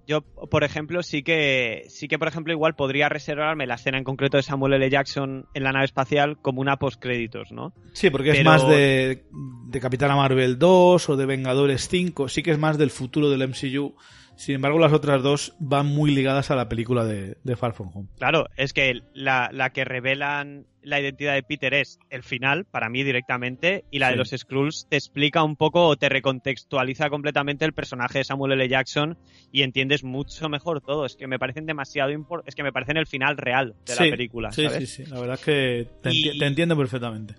[0.09, 4.03] Yo, por ejemplo, sí que, sí que, por ejemplo, igual podría reservarme la escena en
[4.03, 4.89] concreto de Samuel L.
[4.89, 7.73] Jackson en la nave espacial como una postcréditos, ¿no?
[7.93, 9.23] Sí, porque es más de,
[9.67, 13.47] de Capitana Marvel 2 o de Vengadores 5, sí que es más del futuro del
[13.47, 13.93] MCU.
[14.35, 18.07] Sin embargo, las otras dos van muy ligadas a la película de, Far From Home.
[18.17, 22.89] Claro, es que la, la que revelan la identidad de Peter es el final, para
[22.89, 24.11] mí directamente, y la Sí.
[24.13, 28.53] de los Skrulls te explica un poco o te recontextualiza completamente el personaje de Samuel
[28.53, 28.67] L.
[28.69, 29.17] Jackson
[29.51, 31.05] y entiendes mucho mejor todo.
[31.05, 32.11] Es que me parecen demasiado
[32.45, 34.89] es que me parecen el final real de Sí, la película, Sí, ¿sabes?
[34.89, 35.09] sí, sí.
[35.11, 37.35] La verdad es que te, enti- Y- te entiendo perfectamente.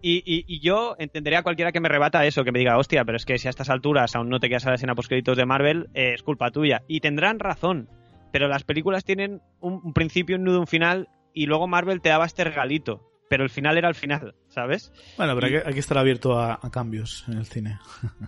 [0.00, 3.04] Y, y- y yo entendería a cualquiera que me rebata eso, que me diga, hostia,
[3.04, 5.36] pero es que si a estas alturas aún no te quedas a la escena postcréditos
[5.36, 6.82] de Marvel, eh, es culpa tuya.
[6.86, 7.88] Y tendrán razón,
[8.32, 12.08] pero las películas tienen un, un principio, un nudo, un final, y luego Marvel te
[12.08, 13.04] daba este regalito.
[13.30, 14.90] Pero el final era el final, ¿sabes?
[15.18, 17.78] Bueno, pero Y- hay, que, estar abierto a, a cambios en el cine.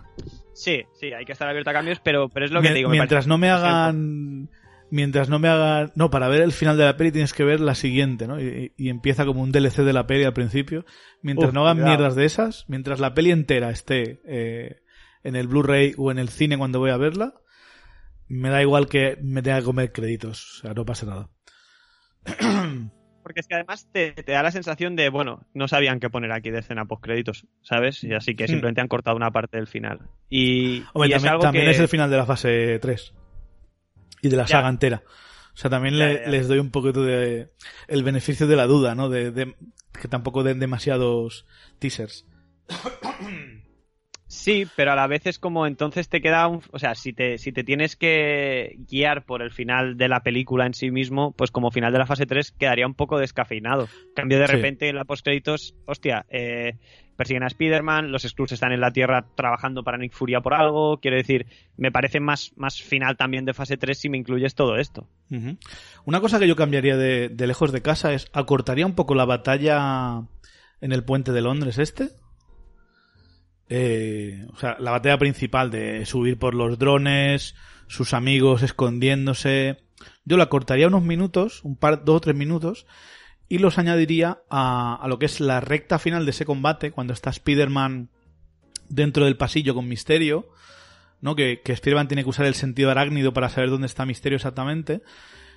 [0.53, 2.89] Sí, sí, hay que estar abierto a cambios, pero, pero es lo que te digo.
[2.89, 4.49] mientras no me hagan
[4.91, 7.61] mientras no me hagan no para ver el final de la peli tienes que ver
[7.61, 10.85] la siguiente no y, y empieza como un DLC de la peli al principio
[11.21, 11.89] mientras Uf, no hagan cuidado.
[11.97, 14.81] mierdas de esas mientras la peli entera esté eh,
[15.23, 17.33] en el Blu-ray o en el cine cuando voy a verla
[18.27, 21.29] me da igual que me tenga que comer créditos o sea no pasa nada
[23.23, 26.31] Porque es que además te, te da la sensación de, bueno, no sabían qué poner
[26.31, 28.03] aquí de escena post créditos, ¿sabes?
[28.03, 28.47] Y así que Hmm.
[28.47, 29.99] simplemente han cortado una parte del final.
[30.29, 31.71] Y, Hombre, y es también, algo también que...
[31.71, 33.13] es el final de la fase 3
[34.23, 34.57] y de la Ya.
[34.57, 35.03] saga entera.
[35.53, 36.29] O sea, también Ya, le- ya, ya.
[36.31, 37.51] les doy un poquito de
[37.87, 39.07] el beneficio de la duda, ¿no?
[39.09, 39.55] De, de-
[39.99, 41.45] que tampoco den demasiados
[41.79, 42.25] teasers.
[44.33, 46.61] Sí, pero a la vez es como entonces te queda un...
[46.71, 50.65] O sea, si te, si te tienes que guiar por el final de la película
[50.65, 53.89] en sí mismo, pues como final de la fase 3 quedaría un poco descafeinado.
[54.07, 54.53] En cambio, de Sí.
[54.53, 56.77] repente en la postcréditos, hostia, eh,
[57.17, 60.99] persiguen a Spider-Man, los Skrulls están en la Tierra trabajando para Nick Furia por algo,
[61.01, 61.45] quiero decir,
[61.75, 65.09] me parece más, más final también de fase 3 si me incluyes todo esto.
[66.05, 69.25] Una cosa que yo cambiaría de, de lejos de casa es acortaría un poco la
[69.25, 70.21] batalla
[70.79, 72.09] en el puente de Londres este.
[73.73, 77.55] Eh, o sea, la batalla principal de subir por los drones,
[77.87, 79.77] sus amigos escondiéndose.
[80.25, 82.85] Yo la cortaría unos minutos, un par, dos o tres minutos,
[83.47, 87.13] y los añadiría a, a lo que es la recta final de ese combate, cuando
[87.13, 88.09] está Spider-Man
[88.89, 90.49] dentro del pasillo con Misterio,
[91.21, 91.37] ¿no?
[91.37, 95.01] Que, que Spider-Man tiene que usar el sentido arácnido para saber dónde está Misterio exactamente.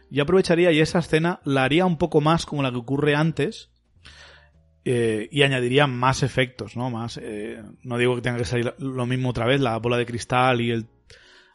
[0.09, 3.71] Yo aprovecharía y esa escena la haría un poco más como la que ocurre antes
[4.85, 6.91] eh, y añadiría más efectos, ¿no?
[6.91, 10.07] Más, eh, no digo que tenga que salir lo mismo otra vez, la bola de
[10.07, 10.87] cristal y el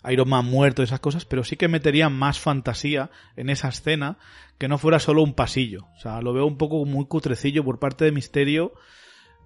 [0.09, 4.17] Iron Man muerto, esas cosas, pero sí que metería más fantasía en esa escena
[4.57, 5.87] que no fuera solo un pasillo.
[5.97, 8.73] O sea, lo veo un poco muy cutrecillo por parte de Misterio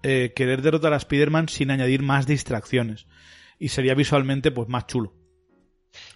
[0.04, 3.08] eh, querer derrotar a Spider-Man sin añadir más distracciones.
[3.58, 5.14] Y sería visualmente pues más chulo.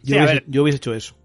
[0.03, 1.15] Yo, Sí, hubiese, yo hubiese hecho eso.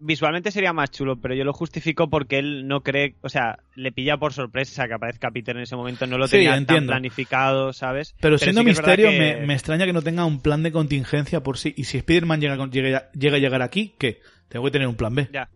[0.00, 3.90] Visualmente sería más chulo, pero yo lo justifico porque él no cree, o sea, le
[3.90, 7.72] pilla por sorpresa que aparezca Peter en ese momento, no lo Sí, tenía tan planificado,
[7.72, 8.14] ¿sabes?
[8.20, 10.62] Pero, siendo sí es verdad misterio, que- me, me extraña que no tenga un plan
[10.62, 11.74] de contingencia por sí.
[11.76, 14.20] Y si Spider-Man llega, llega, llega a llegar aquí, ¿qué?
[14.48, 15.28] Tengo que tener un plan B.
[15.32, 15.48] Ya,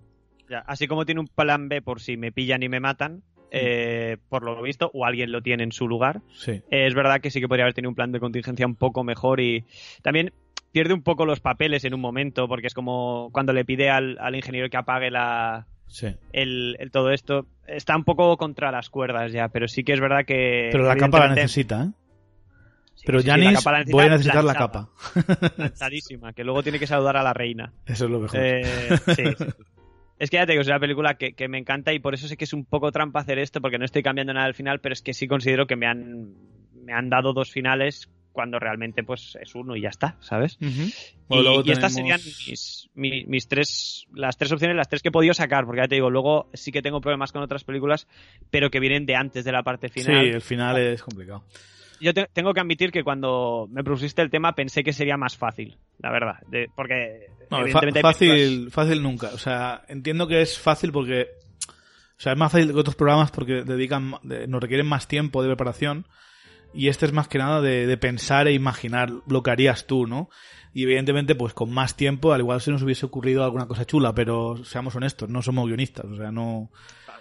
[0.50, 0.58] ya.
[0.66, 4.42] Así como tiene un plan B por si me pillan y me matan, eh, por
[4.44, 6.20] lo visto, o alguien lo tiene en su lugar.
[6.34, 6.52] Sí.
[6.70, 9.04] Eh, es verdad que sí que podría haber tenido un plan de contingencia un poco
[9.04, 9.66] mejor y
[10.02, 10.32] también
[10.72, 14.18] pierde un poco los papeles en un momento, porque es como cuando le pide al,
[14.20, 16.08] al ingeniero que apague la, Sí.
[16.32, 17.46] el, el todo esto.
[17.66, 20.70] Está un poco contra las cuerdas ya, pero sí que es verdad que.
[20.72, 21.88] Pero la capa la necesita, ¿eh?
[22.94, 24.88] Sí, Pero sí, Janis, voy a necesitar la capa.
[25.56, 27.72] lanzadísima, que luego tiene que saludar a la reina.
[27.86, 28.40] Eso es lo mejor.
[28.42, 28.62] Eh,
[29.14, 29.24] sí.
[30.18, 32.28] Es que ya te digo, es una película que, que me encanta y por eso
[32.28, 34.78] sé que es un poco trampa hacer esto, porque no estoy cambiando nada al final,
[34.78, 36.34] pero es que sí considero que me han,
[36.84, 40.56] me han dado dos finales cuando realmente pues es uno y ya está, ¿sabes?
[40.60, 40.66] Y,
[41.28, 45.08] Bueno, luego y estas serían mis, mi- mis tres, las tres opciones, las tres que
[45.08, 48.08] he podido sacar, porque ya te digo, luego sí que tengo problemas con otras películas,
[48.50, 50.26] pero que vienen de antes de la parte Sí, final.
[50.26, 51.44] el final es complicado.
[52.00, 55.36] Yo te- tengo que admitir que cuando me propusiste el tema pensé que sería más
[55.36, 59.28] fácil, la verdad, de- porque No, evidentemente fácil, fácil nunca.
[59.34, 61.28] O sea, entiendo que es fácil porque.
[61.68, 65.42] O sea, es más fácil que otros programas porque dedican, de- nos requieren más tiempo
[65.42, 66.06] de preparación.
[66.74, 70.06] Y este es más que nada de, de pensar e imaginar lo que harías tú,
[70.06, 70.28] ¿no?
[70.74, 74.14] Y evidentemente, pues con más tiempo, al igual se nos hubiese ocurrido alguna cosa chula,
[74.14, 76.70] pero seamos honestos, no somos guionistas, o sea, no.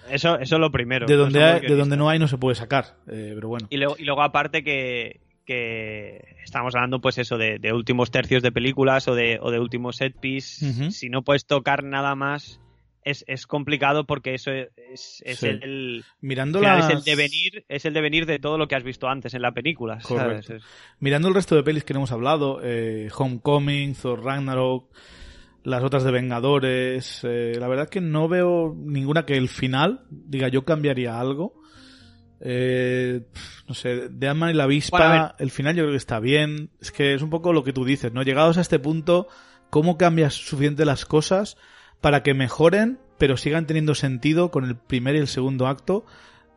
[0.10, 1.06] Eso, eso es lo primero.
[1.06, 3.50] De no donde, somos hay- de donde no hay no se puede sacar, eh, pero
[3.50, 3.68] bueno.
[3.70, 8.42] Y luego, y luego aparte que, que estamos hablando pues eso de, de últimos tercios
[8.42, 12.62] de películas o de, o de últimos set piece, si no puedes tocar nada más
[13.04, 15.48] es, es complicado porque eso es, es Sí.
[15.48, 16.90] el, Mirando las...
[16.90, 19.52] es el devenir es el devenir de todo lo que has visto antes en la
[19.52, 19.98] película.
[20.00, 20.54] Es-
[21.00, 24.92] Mirando el resto de pelis que no hemos hablado, eh, Homecoming, Thor Ragnarok,
[25.64, 30.48] las otras de Vengadores, eh, la verdad que no veo ninguna que el final diga
[30.48, 31.60] yo cambiaría algo.
[32.44, 33.22] Eh,
[33.68, 36.72] no sé, de Ant-Man y la avispa, Bueno, el final yo creo que está bien.
[36.82, 38.24] Es que es un poco lo que tú dices, ¿no?
[38.24, 39.28] Llegados a este punto,
[39.70, 41.58] ¿cómo cambias suficiente las cosas
[42.02, 46.06] para que mejoren, pero sigan teniendo sentido con el primer y el segundo acto?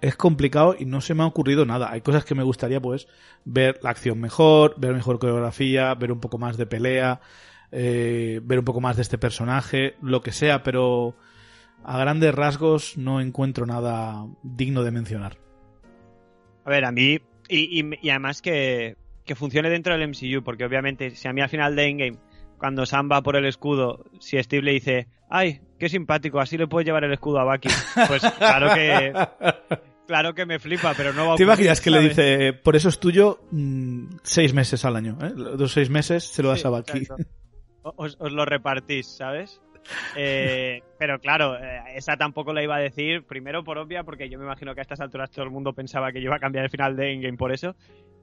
[0.05, 1.91] es complicado y no se me ha ocurrido nada.
[1.91, 3.09] Hay cosas que me gustaría, pues,
[3.47, 7.21] ver la acción mejor, ver mejor coreografía, ver un poco más de pelea,
[7.73, 11.17] eh, ver un poco más de este personaje, lo que sea, pero
[11.83, 15.39] a grandes rasgos no encuentro nada digno de mencionar.
[16.67, 17.19] A ver, a mí,
[17.49, 21.77] y, además que, que funcione dentro del MCU, porque obviamente si a mí al final
[21.77, 22.19] de Endgame
[22.59, 26.67] cuando Sam va por el escudo, si Steve le dice, ay, qué simpático, así le
[26.67, 27.69] puedes llevar el escudo a Bucky,
[28.09, 29.13] pues claro que...
[30.07, 32.91] Claro que me flipa, pero no va a ¿Te imaginas que le dice, por eso
[32.91, 35.17] es tuyo mm, seis meses al año?
[35.23, 35.33] ¿eh?
[35.35, 37.07] Los seis meses se lo das a Bucky.
[37.83, 39.61] Os, lo repartís, ¿sabes?
[40.17, 44.39] Eh, pero claro, eh, esa tampoco la iba a decir, primero por obvia, porque yo
[44.39, 46.65] me imagino que a estas alturas todo el mundo pensaba que yo iba a cambiar
[46.65, 47.77] el final de Endgame por eso.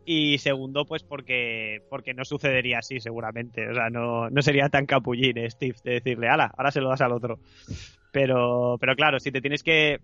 [0.06, 3.70] Y segundo, pues porque, porque no sucedería así, seguramente.
[3.70, 6.90] O sea, no, no sería tan capullín, eh, Steve, de decirle, ala, ahora se lo
[6.90, 7.40] das al otro.
[8.12, 10.00] Pero, pero claro, si te tienes que.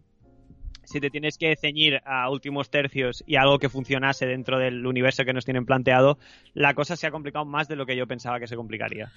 [0.83, 5.25] Si te tienes que ceñir a últimos tercios y algo que funcionase dentro del universo
[5.25, 6.17] que nos tienen planteado,
[6.53, 9.11] la cosa se ha complicado más de lo que yo pensaba que se complicaría.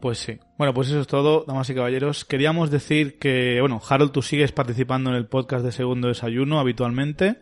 [0.00, 0.38] Pues sí.
[0.56, 2.24] Bueno, pues eso es todo, damas y caballeros.
[2.24, 7.38] Queríamos decir que, bueno, Harold, tú sigues participando en el podcast de Segundo Desayuno habitualmente.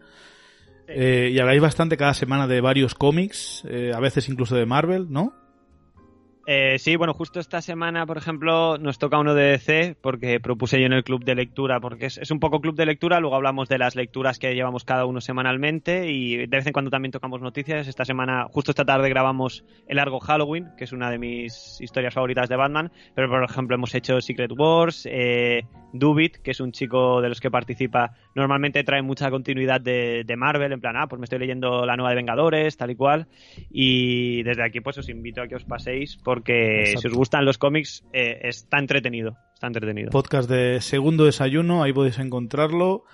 [0.89, 5.07] Eh, y habláis bastante cada semana de varios cómics, eh, a veces incluso de Marvel,
[5.11, 5.35] ¿no?
[6.51, 10.81] Eh, sí, bueno, justo esta semana, por ejemplo, nos toca uno de DC, porque propuse
[10.81, 13.69] yo en el club de lectura, porque es, un poco club de lectura, luego hablamos
[13.69, 17.43] de las lecturas que llevamos cada uno semanalmente y de vez en cuando también tocamos
[17.43, 17.87] noticias.
[17.87, 22.15] Esta semana, justo esta tarde, grabamos El Largo Halloween, que es una de mis historias
[22.15, 26.73] favoritas de Batman, pero por ejemplo hemos hecho Secret Wars, eh, Dubit, que es un
[26.73, 31.19] chico de los que participa, normalmente trae mucha continuidad de, Marvel, en plan, ah, pues
[31.19, 33.27] me estoy leyendo la nueva de Vengadores, tal y cual.
[33.71, 37.59] Y desde aquí, pues os invito a que os paséis, porque si os gustan los
[37.59, 39.37] cómics, eh, está entretenido.
[39.55, 40.11] Está entretenido.
[40.11, 43.05] Podcast de Segundo Desayuno, ahí podéis encontrarlo.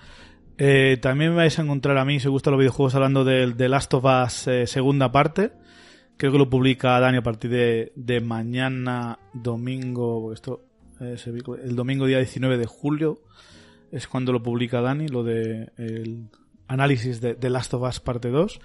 [0.57, 3.67] Eh, también vais a encontrar a mí, si os gustan los videojuegos, hablando del de
[3.67, 5.51] Last of Us eh, segunda parte.
[6.17, 10.61] Creo que lo publica Dani a partir de, de mañana, domingo, esto
[10.99, 13.19] el domingo día 19 de julio
[13.91, 16.29] es cuando lo publica Dani, lo de el
[16.67, 18.59] análisis de, The Last of Us parte 2.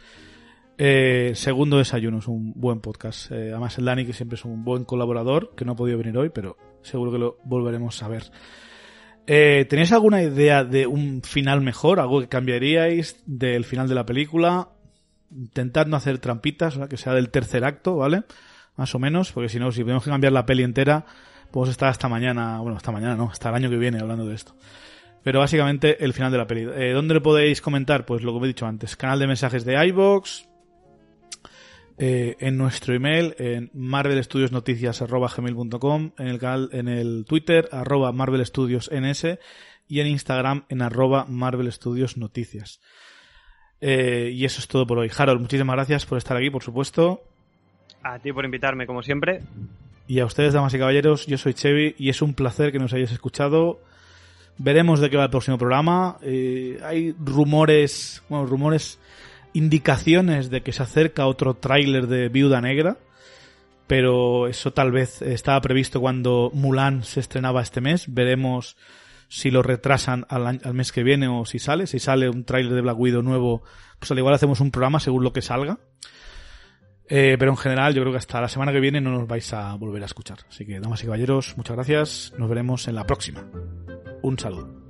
[0.82, 3.30] Eh, segundo desayuno es un buen podcast.
[3.30, 6.16] Eh, además el Dani que siempre es un buen colaborador, que no ha podido venir
[6.16, 8.30] hoy, pero seguro que lo volveremos a ver.
[9.26, 12.00] Eh, ¿Tenéis alguna idea de un final mejor?
[12.00, 14.70] ¿Algo que cambiaríais del final de la película?
[15.30, 18.24] Intentad no hacer trampitas, que sea del tercer acto, ¿vale?
[18.76, 21.04] Más o menos, porque si no, si tenemos que cambiar la peli entera,
[21.50, 24.34] podemos estar hasta mañana, bueno, hasta mañana no, hasta el año que viene hablando de
[24.34, 24.54] esto.
[25.22, 26.66] Pero básicamente el final de la peli.
[26.74, 28.06] Eh, ¿Dónde lo podéis comentar?
[28.06, 28.96] Pues lo que he dicho antes.
[28.96, 30.50] Canal de mensajes de iBox.
[32.02, 38.90] Eh, en nuestro email, en marvelstudiosnoticias.gmail.com, en el canal, en el Twitter, arroba marvelstudiosns,
[39.86, 42.80] y en Instagram, en arroba marvelstudiosnoticias.
[43.82, 45.10] Eh, y eso es todo por hoy.
[45.14, 47.22] Harold, muchísimas gracias por estar aquí, por supuesto.
[48.02, 49.42] A ti por invitarme, como siempre.
[50.06, 52.94] Y a ustedes, damas y caballeros, yo soy Chevy y es un placer que nos
[52.94, 53.82] hayáis escuchado.
[54.62, 56.18] Veremos de qué va el próximo programa.
[56.20, 58.98] Eh, hay rumores, bueno, rumores,
[59.54, 62.98] indicaciones de que se acerca otro tráiler de Viuda Negra,
[63.86, 68.12] pero eso tal vez estaba previsto cuando Mulan se estrenaba este mes.
[68.12, 68.76] Veremos
[69.28, 71.86] si lo retrasan al, mes que viene o si sale.
[71.86, 73.62] Si sale un tráiler de Black Widow nuevo,
[73.98, 75.78] pues al igual hacemos un programa según lo que salga.
[77.08, 79.50] Eh, pero en general, yo creo que hasta la semana que viene no nos vais
[79.54, 80.40] a volver a escuchar.
[80.50, 82.34] Así que, damas y caballeros, muchas gracias.
[82.36, 83.42] Nos veremos en la próxima.
[84.22, 84.89] Un saludo.